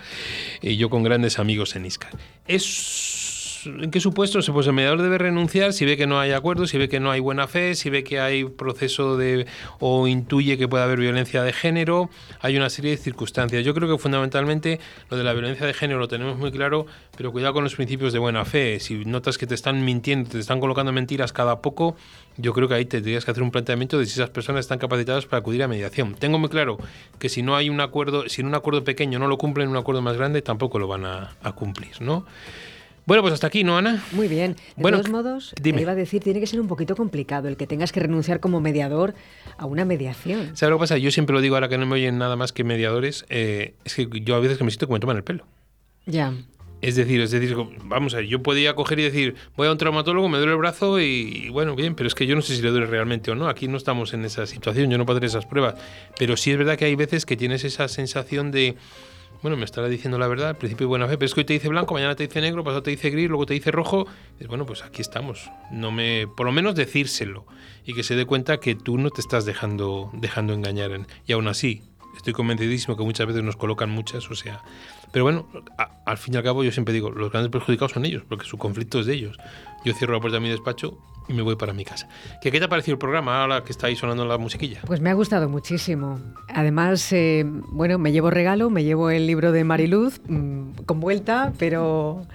Y 0.62 0.76
yo 0.76 0.88
con 0.88 1.02
grandes 1.02 1.38
amigos 1.38 1.74
en 1.74 1.86
Iscar. 1.86 2.12
Es 2.46 3.23
¿en 3.66 3.90
qué 3.90 4.00
supuestos? 4.00 4.50
Pues 4.50 4.66
el 4.66 4.72
mediador 4.72 5.02
debe 5.02 5.18
renunciar 5.18 5.72
si 5.72 5.84
ve 5.84 5.96
que 5.96 6.06
no 6.06 6.18
hay 6.18 6.32
acuerdo, 6.32 6.66
si 6.66 6.78
ve 6.78 6.88
que 6.88 7.00
no 7.00 7.10
hay 7.10 7.20
buena 7.20 7.46
fe, 7.46 7.74
si 7.74 7.90
ve 7.90 8.04
que 8.04 8.20
hay 8.20 8.44
proceso 8.44 9.16
de 9.16 9.46
o 9.80 10.06
intuye 10.06 10.58
que 10.58 10.68
puede 10.68 10.84
haber 10.84 10.98
violencia 10.98 11.42
de 11.42 11.52
género, 11.52 12.10
hay 12.40 12.56
una 12.56 12.70
serie 12.70 12.92
de 12.92 12.96
circunstancias. 12.96 13.64
Yo 13.64 13.74
creo 13.74 13.88
que 13.88 14.00
fundamentalmente 14.00 14.80
lo 15.10 15.16
de 15.16 15.24
la 15.24 15.32
violencia 15.32 15.66
de 15.66 15.74
género 15.74 15.98
lo 15.98 16.08
tenemos 16.08 16.38
muy 16.38 16.50
claro, 16.50 16.86
pero 17.16 17.32
cuidado 17.32 17.54
con 17.54 17.64
los 17.64 17.74
principios 17.74 18.12
de 18.12 18.18
buena 18.18 18.44
fe. 18.44 18.80
Si 18.80 19.04
notas 19.04 19.38
que 19.38 19.46
te 19.46 19.54
están 19.54 19.84
mintiendo, 19.84 20.30
te 20.30 20.38
están 20.38 20.60
colocando 20.60 20.92
mentiras 20.92 21.32
cada 21.32 21.60
poco, 21.60 21.96
yo 22.36 22.52
creo 22.52 22.68
que 22.68 22.74
ahí 22.74 22.84
tendrías 22.84 23.24
que 23.24 23.30
hacer 23.30 23.42
un 23.42 23.50
planteamiento 23.50 23.98
de 23.98 24.06
si 24.06 24.12
esas 24.12 24.30
personas 24.30 24.60
están 24.60 24.78
capacitadas 24.78 25.26
para 25.26 25.40
acudir 25.40 25.62
a 25.62 25.68
mediación. 25.68 26.14
Tengo 26.14 26.38
muy 26.38 26.48
claro 26.48 26.78
que 27.18 27.28
si 27.28 27.42
no 27.42 27.56
hay 27.56 27.70
un 27.70 27.80
acuerdo, 27.80 28.28
si 28.28 28.40
en 28.40 28.48
un 28.48 28.54
acuerdo 28.54 28.84
pequeño 28.84 29.18
no 29.18 29.28
lo 29.28 29.38
cumplen, 29.38 29.68
un 29.68 29.76
acuerdo 29.76 30.02
más 30.02 30.16
grande 30.16 30.42
tampoco 30.42 30.78
lo 30.78 30.88
van 30.88 31.04
a, 31.04 31.36
a 31.42 31.52
cumplir, 31.52 32.00
¿no? 32.00 32.26
Bueno, 33.07 33.22
pues 33.22 33.34
hasta 33.34 33.46
aquí, 33.48 33.64
¿no, 33.64 33.76
Ana? 33.76 34.02
Muy 34.12 34.28
bien. 34.28 34.55
De 34.55 34.62
Bueno, 34.82 34.98
todos 34.98 35.11
modos, 35.11 35.55
dime. 35.61 35.76
te 35.78 35.82
iba 35.82 35.92
a 35.92 35.94
decir, 35.94 36.22
tiene 36.22 36.40
que 36.40 36.46
ser 36.46 36.61
un 36.61 36.68
poquito 36.68 36.96
complicado 36.96 37.48
el 37.48 37.57
que 37.57 37.66
tengas 37.66 37.92
que 37.92 38.00
renunciar 38.00 38.40
como 38.40 38.61
mediador 38.61 39.14
a 39.59 39.66
una 39.66 39.84
mediación. 39.84 40.57
¿Sabes 40.57 40.70
lo 40.70 40.78
que 40.78 40.82
pasa? 40.84 40.96
Yo 40.98 41.11
siempre 41.11 41.34
lo 41.34 41.42
digo 41.42 41.55
ahora 41.57 41.68
que 41.68 41.76
no 41.76 41.84
me 41.84 41.94
oyen 41.94 42.16
nada 42.16 42.36
más 42.36 42.52
que 42.52 42.64
mediadores, 42.64 43.26
eh, 43.28 43.74
es 43.84 43.94
que 43.94 44.09
yo 44.22 44.34
a 44.36 44.40
veces 44.40 44.57
que 44.57 44.64
me 44.64 44.70
siento 44.70 44.86
que 44.86 44.94
me 44.94 45.00
toman 45.00 45.16
el 45.18 45.24
pelo. 45.24 45.44
Ya. 46.07 46.32
Es 46.80 46.96
decir, 46.96 47.18
es 47.22 47.30
decir, 47.30 47.57
vamos 47.84 48.12
a 48.12 48.18
ver, 48.18 48.26
yo 48.26 48.42
podía 48.42 48.74
coger 48.74 48.98
y 49.00 49.05
decir, 49.05 49.36
voy 49.57 49.68
a 49.68 49.72
un 49.72 49.78
traumatólogo, 49.78 50.28
me 50.28 50.36
duele 50.36 50.52
el 50.52 50.59
brazo 50.59 51.00
y, 51.00 51.05
y 51.05 51.48
bueno, 51.48 51.74
bien, 51.76 51.94
pero 51.94 52.07
es 52.09 52.14
que 52.14 52.26
yo 52.26 52.34
no 52.36 52.42
sé 52.42 52.55
si 52.57 52.61
le 52.62 52.70
duele 52.70 52.84
realmente 52.86 53.30
o 53.30 53.34
no. 53.34 53.48
Aquí 53.48 53.68
no 53.68 53.78
estamos 53.78 54.12
en 54.12 54.22
esa 54.26 54.46
situación, 54.46 54.90
yo 54.90 54.98
no 54.98 55.07
puedo 55.07 55.16
hacer 55.16 55.26
esas 55.28 55.46
pruebas. 55.46 55.76
Pero 56.18 56.36
sí 56.36 56.50
es 56.50 56.59
verdad 56.59 56.76
que 56.76 56.84
hay 56.84 56.94
veces 56.94 57.24
que 57.24 57.38
tienes 57.38 57.64
esa 57.64 57.88
sensación 57.88 58.50
de, 58.50 58.76
bueno, 59.45 59.59
me 59.59 59.66
estará 59.66 59.88
diciendo 59.90 60.18
la 60.18 60.26
verdad, 60.26 60.49
al 60.49 60.57
principio 60.57 60.88
buena 60.88 61.07
fe, 61.07 61.18
pero 61.18 61.26
es 61.26 61.34
que 61.34 61.42
hoy 61.42 61.45
te 61.45 61.53
dice 61.53 61.68
blanco, 61.68 61.92
mañana 61.92 62.16
te 62.16 62.26
dice 62.26 62.40
negro, 62.40 62.64
pasado 62.64 62.82
te 62.82 62.90
dice 62.90 63.11
gris, 63.11 63.28
luego 63.28 63.45
te 63.45 63.53
dice 63.53 63.70
rojo. 63.70 64.07
Y 64.40 64.47
bueno, 64.47 64.64
pues 64.64 64.82
aquí 64.82 65.03
estamos. 65.03 65.51
No 65.70 65.92
me, 65.92 66.26
por 66.34 66.47
lo 66.47 66.53
menos 66.53 66.74
decírselo 66.74 67.45
y 67.84 67.92
que 67.92 68.03
se 68.03 68.16
dé 68.16 68.24
cuenta 68.24 68.57
que 68.59 68.74
tú 68.74 68.97
no 68.97 69.11
te 69.11 69.20
estás 69.20 69.45
dejando, 69.45 70.11
dejando 70.14 70.55
engañar. 70.55 70.92
en- 70.92 71.07
y 71.26 71.32
aún 71.34 71.47
así, 71.47 71.82
estoy 72.16 72.32
convencidísimo 72.32 72.97
que 72.97 73.05
muchas 73.05 73.26
veces 73.26 73.42
nos 73.42 73.57
colocan 73.57 73.90
muchas, 73.90 74.30
o 74.30 74.34
sea. 74.34 74.62
Pero 75.12 75.24
bueno, 75.26 75.47
al 76.07 76.16
fin 76.16 76.32
y 76.32 76.36
al 76.38 76.42
cabo 76.42 76.64
yo 76.64 76.72
siempre 76.72 76.95
digo, 76.95 77.11
los 77.11 77.30
grandes 77.30 77.51
perjudicados 77.53 77.92
son 77.92 78.07
ellos, 78.07 78.22
porque 78.26 78.47
su 78.47 78.57
conflicto 78.57 78.99
es 79.01 79.07
de 79.07 79.12
ellos. 79.12 79.36
Yo 79.84 79.92
cierro 79.92 80.14
la 80.14 80.20
puerta 80.20 80.38
de 80.38 80.40
mi 80.40 80.49
despacho 80.49 80.99
y 81.28 81.32
me 81.32 81.42
voy 81.42 81.56
para 81.56 81.72
mi 81.72 81.84
casa. 81.84 82.08
¿Qué, 82.40 82.50
te 82.50 82.62
ha 82.62 82.68
parecido 82.68 82.94
el 82.94 82.98
programa 82.98 83.40
ahora 83.40 83.64
que 83.64 83.72
está 83.72 83.86
ahí 83.86 83.96
sonando 83.96 84.24
la 84.24 84.38
musiquilla? 84.38 84.80
Pues 84.86 85.00
me 85.00 85.10
ha 85.10 85.14
gustado 85.14 85.48
muchísimo. 85.48 86.20
Además, 86.48 87.12
eh, 87.12 87.44
bueno, 87.46 87.98
me 87.98 88.12
llevo 88.12 88.30
regalo, 88.30 88.70
me 88.70 88.84
llevo 88.84 89.10
el 89.10 89.26
libro 89.26 89.52
de 89.52 89.64
Mariluz 89.64 90.20
mm, 90.28 90.82
con 90.86 91.00
vuelta, 91.00 91.52
pero, 91.58 92.26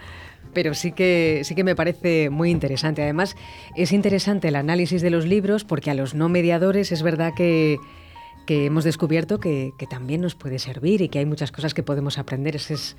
pero 0.53 0.73
sí, 0.73 0.91
que, 0.91 1.41
sí 1.43 1.55
que 1.55 1.63
me 1.63 1.75
parece 1.75 2.29
muy 2.29 2.49
interesante. 2.49 3.03
Además, 3.03 3.35
es 3.75 3.91
interesante 3.91 4.47
el 4.47 4.55
análisis 4.55 5.01
de 5.01 5.09
los 5.09 5.25
libros 5.25 5.63
porque 5.63 5.91
a 5.91 5.93
los 5.93 6.15
no 6.15 6.29
mediadores 6.29 6.91
es 6.91 7.03
verdad 7.03 7.33
que, 7.35 7.77
que 8.47 8.65
hemos 8.65 8.83
descubierto 8.83 9.39
que, 9.39 9.71
que 9.77 9.85
también 9.85 10.21
nos 10.21 10.35
puede 10.35 10.57
servir 10.57 11.01
y 11.01 11.09
que 11.09 11.19
hay 11.19 11.25
muchas 11.25 11.51
cosas 11.51 11.73
que 11.73 11.83
podemos 11.83 12.17
aprender. 12.17 12.55
Ese 12.55 12.73
es 12.73 12.97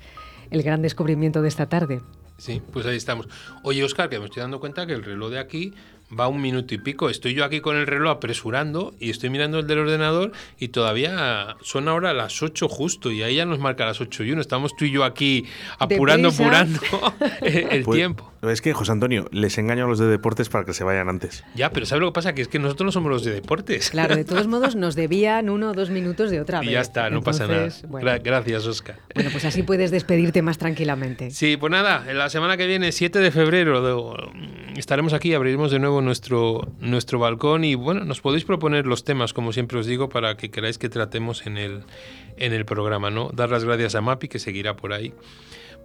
el 0.51 0.63
gran 0.63 0.81
descubrimiento 0.81 1.41
de 1.41 1.49
esta 1.49 1.67
tarde. 1.67 2.01
Sí, 2.41 2.59
pues 2.73 2.87
ahí 2.87 2.97
estamos. 2.97 3.27
Oye, 3.61 3.83
Oscar, 3.83 4.09
que 4.09 4.17
me 4.17 4.25
estoy 4.25 4.41
dando 4.41 4.59
cuenta 4.59 4.87
que 4.87 4.93
el 4.93 5.03
reloj 5.03 5.29
de 5.29 5.37
aquí 5.37 5.75
va 6.19 6.27
un 6.27 6.41
minuto 6.41 6.73
y 6.73 6.79
pico. 6.79 7.07
Estoy 7.07 7.35
yo 7.35 7.45
aquí 7.45 7.61
con 7.61 7.77
el 7.77 7.85
reloj 7.85 8.13
apresurando 8.13 8.95
y 8.99 9.11
estoy 9.11 9.29
mirando 9.29 9.59
el 9.59 9.67
del 9.67 9.77
ordenador 9.77 10.31
y 10.57 10.69
todavía 10.69 11.55
son 11.61 11.87
ahora 11.87 12.15
las 12.15 12.41
8 12.41 12.67
justo 12.67 13.11
y 13.11 13.21
ahí 13.21 13.35
ya 13.35 13.45
nos 13.45 13.59
marca 13.59 13.85
las 13.85 14.01
8 14.01 14.23
y 14.23 14.31
1. 14.31 14.41
Estamos 14.41 14.75
tú 14.75 14.85
y 14.85 14.91
yo 14.91 15.03
aquí 15.03 15.45
apurando, 15.77 16.29
apurando 16.29 16.79
el 17.41 17.83
Pues, 17.83 17.95
tiempo. 17.95 18.30
Es 18.41 18.59
que, 18.61 18.73
José 18.73 18.91
Antonio, 18.91 19.27
les 19.31 19.57
engaño 19.59 19.85
a 19.85 19.87
los 19.87 19.99
de 19.99 20.07
deportes 20.07 20.49
para 20.49 20.65
que 20.65 20.73
se 20.73 20.83
vayan 20.83 21.09
antes. 21.09 21.43
Ya, 21.53 21.69
pero 21.69 21.85
¿sabes 21.85 22.01
lo 22.01 22.07
que 22.07 22.13
pasa? 22.15 22.33
Que 22.33 22.41
es 22.41 22.47
que 22.47 22.57
nosotros 22.57 22.85
no 22.85 22.91
somos 22.91 23.11
los 23.11 23.23
de 23.23 23.33
deportes. 23.33 23.91
Claro, 23.91 24.15
de 24.15 24.25
todos 24.25 24.47
modos 24.47 24.75
nos 24.75 24.95
debían 24.95 25.49
uno 25.49 25.69
o 25.69 25.73
dos 25.73 25.91
minutos 25.91 26.31
de 26.31 26.41
otra 26.41 26.57
y 26.63 26.65
vez. 26.67 26.73
ya 26.73 26.81
está, 26.81 27.09
no 27.11 27.21
pasa 27.21 27.45
nada. 27.45 27.65
Entonces, 27.65 27.87
Bueno, 27.87 28.07
Gra- 28.09 28.21
Gracias, 28.23 28.65
Oscar. 28.65 28.97
bueno, 29.13 29.29
pues 29.31 29.45
así 29.45 29.61
puedes 29.61 29.91
despedirte 29.91 30.41
más 30.41 30.57
tranquilamente. 30.57 31.29
Sí, 31.29 31.55
pues 31.57 31.71
nada, 31.71 32.03
en 32.09 32.17
la 32.17 32.29
semana 32.29 32.57
que 32.57 32.65
viene, 32.65 32.91
7 32.91 33.19
de 33.19 33.29
febrero, 33.31 33.81
de- 33.83 34.79
estaremos 34.79 35.13
aquí, 35.13 35.33
abriremos 35.35 35.69
de 35.71 35.77
nuevo 35.79 36.01
nuestro, 36.01 36.67
nuestro 36.79 37.19
balcón 37.19 37.63
y 37.63 37.75
bueno, 37.75 38.05
nos 38.05 38.21
podéis 38.21 38.43
proponer 38.45 38.87
los 38.87 39.03
temas, 39.03 39.33
como 39.33 39.53
siempre 39.53 39.77
os 39.77 39.85
digo, 39.85 40.09
para 40.09 40.35
que 40.37 40.49
queráis 40.49 40.79
que 40.79 40.89
tratemos 40.89 41.45
en 41.45 41.57
el, 41.57 41.83
en 42.37 42.53
el 42.53 42.65
programa, 42.65 43.11
¿no? 43.11 43.29
Dar 43.33 43.49
las 43.51 43.63
gracias 43.65 43.93
a 43.93 44.01
Mapi, 44.01 44.27
que 44.29 44.39
seguirá 44.39 44.75
por 44.75 44.93
ahí, 44.93 45.13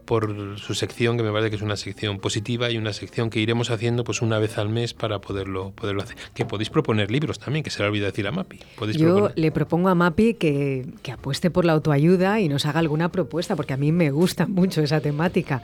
por 0.06 0.58
su 0.58 0.74
sección, 0.74 1.16
que 1.16 1.22
me 1.22 1.30
parece 1.32 1.50
que 1.50 1.56
es 1.56 1.62
una 1.62 1.76
sección 1.76 2.18
positiva 2.18 2.70
y 2.70 2.78
una 2.78 2.92
sección 2.94 3.28
que 3.28 3.40
iremos 3.40 3.70
haciendo 3.70 4.04
pues 4.04 4.22
una 4.22 4.38
vez 4.38 4.56
al 4.56 4.68
mes 4.70 4.94
para 4.94 5.20
poderlo, 5.20 5.72
poderlo 5.72 6.02
hacer. 6.02 6.16
Que 6.34 6.46
podéis 6.46 6.70
proponer 6.70 7.10
libros 7.10 7.38
también, 7.38 7.62
que 7.62 7.70
se 7.70 7.82
le 7.82 7.88
olvida 7.88 8.06
decir 8.06 8.26
a 8.26 8.32
Mapi. 8.32 8.60
Podéis 8.76 8.96
Yo 8.96 9.08
proponer. 9.08 9.32
le 9.38 9.50
propongo 9.50 9.88
a 9.90 9.94
Mapi 9.94 10.34
que, 10.34 10.86
que 11.02 11.12
apueste 11.12 11.50
por 11.50 11.64
la 11.64 11.72
autoayuda 11.74 12.40
y 12.40 12.48
nos 12.48 12.64
haga 12.64 12.78
alguna 12.78 13.10
propuesta, 13.10 13.56
porque 13.56 13.74
a 13.74 13.76
mí 13.76 13.92
me 13.92 14.10
gusta 14.10 14.46
mucho 14.46 14.80
esa 14.82 15.00
temática. 15.00 15.62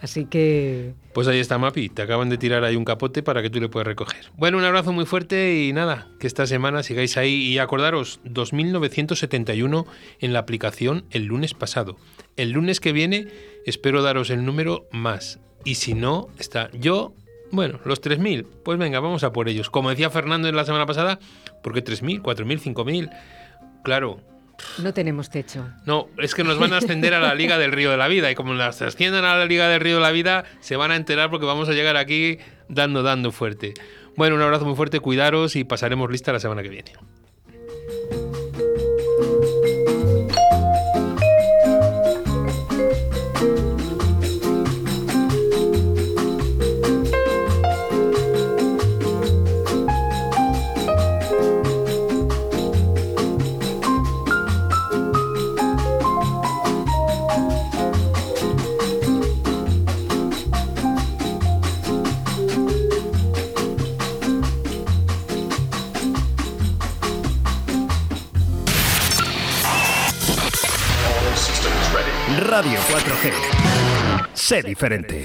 Así 0.00 0.24
que 0.24 0.94
Pues 1.12 1.28
ahí 1.28 1.38
está 1.38 1.58
Mapi, 1.58 1.88
te 1.88 2.02
acaban 2.02 2.28
de 2.28 2.36
tirar 2.36 2.64
ahí 2.64 2.74
un 2.74 2.84
capote 2.84 3.22
para 3.22 3.40
que 3.40 3.50
tú 3.50 3.60
le 3.60 3.68
puedas 3.68 3.86
recoger. 3.86 4.18
Bueno, 4.36 4.58
un 4.58 4.64
abrazo 4.64 4.92
muy 4.92 5.06
fuerte 5.06 5.62
y 5.62 5.72
nada, 5.72 6.08
que 6.18 6.26
esta 6.26 6.44
semana 6.48 6.82
sigáis 6.82 7.16
ahí 7.16 7.34
y 7.34 7.58
acordaros, 7.58 8.18
2971 8.24 9.86
en 10.18 10.32
la 10.32 10.40
aplicación 10.40 11.04
el 11.12 11.26
lunes 11.26 11.54
pasado. 11.54 11.96
El 12.36 12.50
lunes 12.50 12.80
que 12.80 12.92
viene 12.92 13.28
espero 13.66 14.02
daros 14.02 14.30
el 14.30 14.44
número 14.44 14.88
más 14.90 15.38
y 15.64 15.76
si 15.76 15.94
no, 15.94 16.28
está 16.38 16.70
yo, 16.72 17.14
bueno, 17.50 17.80
los 17.84 18.00
3000, 18.00 18.44
pues 18.64 18.78
venga, 18.78 19.00
vamos 19.00 19.24
a 19.24 19.32
por 19.32 19.48
ellos. 19.48 19.70
Como 19.70 19.90
decía 19.90 20.10
Fernando 20.10 20.48
en 20.48 20.56
la 20.56 20.64
semana 20.64 20.86
pasada, 20.86 21.18
¿por 21.62 21.72
qué 21.72 21.82
3000, 21.82 22.22
4000, 22.22 22.60
5000? 22.60 23.10
Claro, 23.84 24.20
no 24.78 24.94
tenemos 24.94 25.30
techo. 25.30 25.68
no, 25.86 26.08
es 26.18 26.34
que 26.34 26.44
nos 26.44 26.58
van 26.58 26.72
a 26.72 26.78
ascender 26.78 27.14
a 27.14 27.20
la 27.20 27.34
Liga 27.34 27.58
del 27.58 27.72
Río 27.72 27.90
de 27.90 27.96
la 27.96 28.08
Vida 28.08 28.30
y 28.30 28.34
como 28.34 28.54
nos 28.54 28.82
asciendan 28.82 29.24
a 29.24 29.36
la 29.36 29.44
Liga 29.44 29.68
del 29.68 29.80
Río 29.80 29.96
de 29.96 30.02
la 30.02 30.12
Vida, 30.12 30.44
se 30.60 30.76
van 30.76 30.90
a 30.90 30.96
enterar 30.96 31.30
porque 31.30 31.46
vamos 31.46 31.68
a 31.68 31.72
llegar 31.72 31.96
aquí 31.96 32.38
dando, 32.68 33.02
dando 33.02 33.32
fuerte. 33.32 33.74
Bueno, 34.16 34.36
un 34.36 34.42
abrazo 34.42 34.64
muy 34.64 34.76
fuerte, 34.76 35.00
cuidaros 35.00 35.56
y 35.56 35.64
pasaremos 35.64 36.10
lista 36.10 36.32
la 36.32 36.40
semana 36.40 36.62
que 36.62 36.68
viene. 36.68 36.92
Sé 74.42 74.60
diferente. 74.60 75.22